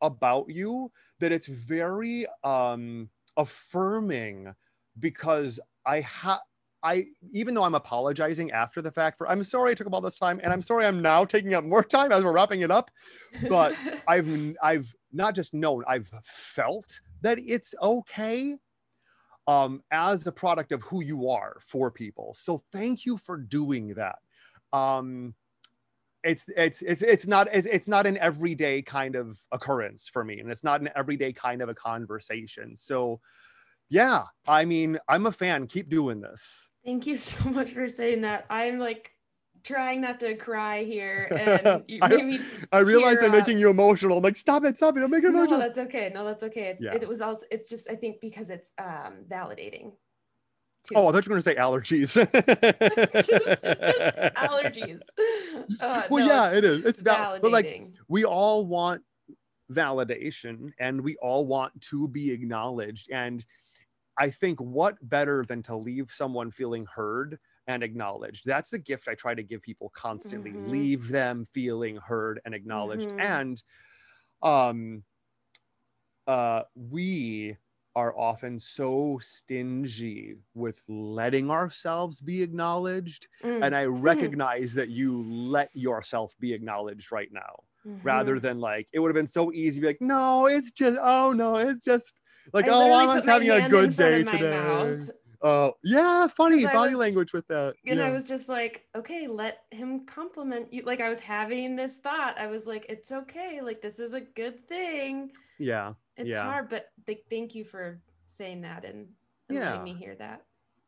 [0.00, 0.90] about you
[1.20, 4.52] that it's very um affirming
[4.98, 6.40] because i have
[6.82, 10.00] I even though I'm apologizing after the fact for I'm sorry I took up all
[10.00, 12.70] this time and I'm sorry I'm now taking up more time as we're wrapping it
[12.70, 12.90] up
[13.48, 13.76] but
[14.08, 18.56] I've I've not just known, I've felt that it's okay
[19.46, 22.32] um, as a product of who you are for people.
[22.34, 24.18] So thank you for doing that.
[24.72, 25.34] Um,
[26.24, 30.38] it's it's it's it's not it's, it's not an everyday kind of occurrence for me,
[30.38, 32.76] and it's not an everyday kind of a conversation.
[32.76, 33.20] So
[33.90, 35.66] yeah, I mean, I'm a fan.
[35.66, 36.70] Keep doing this.
[36.84, 38.46] Thank you so much for saying that.
[38.50, 39.12] I'm like
[39.64, 42.40] trying not to cry here, and you I- made me.
[42.72, 44.18] I realize tear I'm making you emotional.
[44.18, 45.58] I'm like, stop it, stop it, don't make it emotional.
[45.60, 46.10] No, that's okay.
[46.12, 46.70] No, that's okay.
[46.70, 46.94] It's, Yeah.
[46.94, 47.46] It was also.
[47.50, 47.88] It's just.
[47.90, 49.92] I think because it's um validating.
[50.84, 50.94] too.
[50.96, 52.14] Oh, I thought you were gonna say allergies.
[53.14, 53.62] just, just
[54.34, 55.00] allergies.
[55.80, 56.84] Uh, well, no, yeah, it's it is.
[56.84, 57.94] It's val- but like validating.
[58.08, 59.02] we all want
[59.70, 63.10] validation and we all want to be acknowledged.
[63.10, 63.44] And
[64.22, 68.46] I think what better than to leave someone feeling heard and acknowledged?
[68.46, 70.54] That's the gift I try to give people constantly.
[70.54, 70.58] Mhm.
[70.58, 73.12] Leave them feeling heard and acknowledged.
[73.14, 73.22] Mhm.
[73.22, 73.62] And
[74.42, 75.04] um
[76.26, 77.56] uh we
[77.94, 85.22] are often so stingy with letting ourselves be acknowledged Mm, and i recognize that you
[85.24, 87.64] let yourself be acknowledged right now
[88.02, 88.40] rather mhm.
[88.40, 91.32] than like it would have been so easy to be like no it's just oh
[91.32, 92.21] no it's just
[92.52, 95.00] like I oh i was having a good day today
[95.42, 98.06] oh yeah funny body was- language with that and yeah.
[98.06, 100.82] I was just like, okay, let him compliment you.
[100.84, 102.38] Like I was having this thought.
[102.38, 103.60] I was like, it's okay.
[103.60, 105.30] Like this is a good thing.
[105.58, 106.44] yeah It's Yeah.
[106.44, 109.08] hard, but th- thank you for saying that and,
[109.48, 109.70] and Yeah.
[109.70, 110.42] letting me hear that.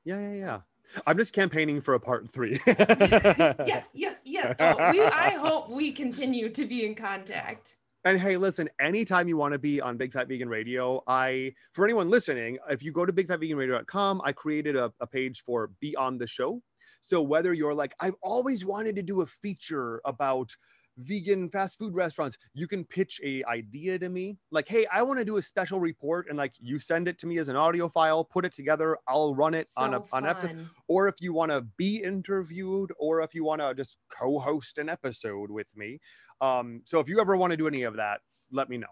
[0.04, 0.60] yeah yeah yeah
[1.06, 4.54] i'm just campaigning for a part three yes, yes, yes.
[4.60, 7.76] Oh, we, I hope we continue to be in contact.
[8.06, 11.86] And hey, listen, anytime you want to be on Big Fat Vegan Radio, I, for
[11.86, 16.18] anyone listening, if you go to bigfatveganradio.com, I created a, a page for Be on
[16.18, 16.60] the Show.
[17.00, 20.54] So whether you're like, I've always wanted to do a feature about
[20.98, 24.36] vegan fast food restaurants, you can pitch a idea to me.
[24.50, 27.26] Like, hey, I want to do a special report, and like you send it to
[27.26, 30.26] me as an audio file, put it together, I'll run it on a So on
[30.26, 34.78] episode or if you want to be interviewed or if you want to just co-host
[34.78, 36.00] an episode with me
[36.40, 38.86] um so if you ever want to do any of that let me know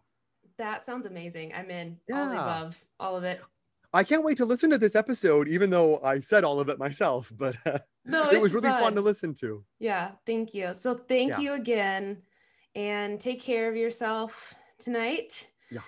[0.58, 1.52] That sounds amazing.
[1.54, 2.20] I'm in yeah.
[2.20, 3.40] all above, all of it.
[3.94, 6.78] I can't wait to listen to this episode even though i said all of it
[6.78, 8.94] myself but uh, No, it was really fun.
[8.94, 10.74] to listen to Yeah, thank you.
[10.74, 11.38] So thank Yeah.
[11.38, 12.22] you again
[12.74, 15.46] and take care of yourself tonight.
[15.70, 15.80] Yeah.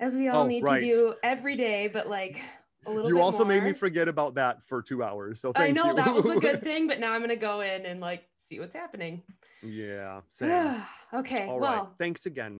[0.00, 0.80] As we all Oh, need right.
[0.80, 2.42] to do every day, but like
[2.86, 5.74] a little you bit also made me forget about that for two hours so thank
[5.76, 5.82] you.
[5.82, 8.00] I know you that was a good thing, but now I'm gonna go in and
[8.00, 9.22] like see what's happening.
[9.62, 10.20] Yeah.
[10.28, 10.82] Same.
[11.14, 11.46] okay.
[11.48, 11.70] All right.
[11.76, 12.58] well, Thanks again.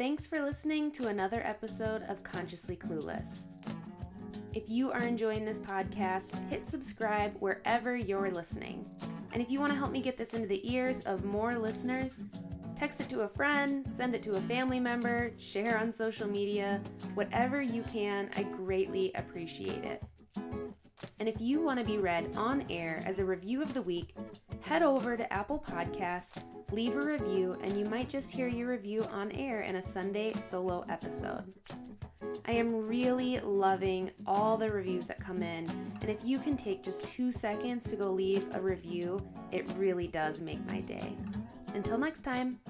[0.00, 3.48] Thanks for listening to another episode of Consciously Clueless.
[4.54, 8.88] If you are enjoying this podcast, hit subscribe wherever you're listening.
[9.34, 12.22] And if you want to help me get this into the ears of more listeners,
[12.74, 16.80] text it to a friend, send it to a family member, share on social media,
[17.12, 20.02] whatever you can, I greatly appreciate it.
[21.18, 24.14] And if you want to be read on air as a review of the week,
[24.60, 29.04] head over to Apple Podcasts, leave a review, and you might just hear your review
[29.12, 31.52] on air in a Sunday solo episode.
[32.46, 35.68] I am really loving all the reviews that come in,
[36.00, 39.20] and if you can take just two seconds to go leave a review,
[39.52, 41.16] it really does make my day.
[41.74, 42.60] Until next time.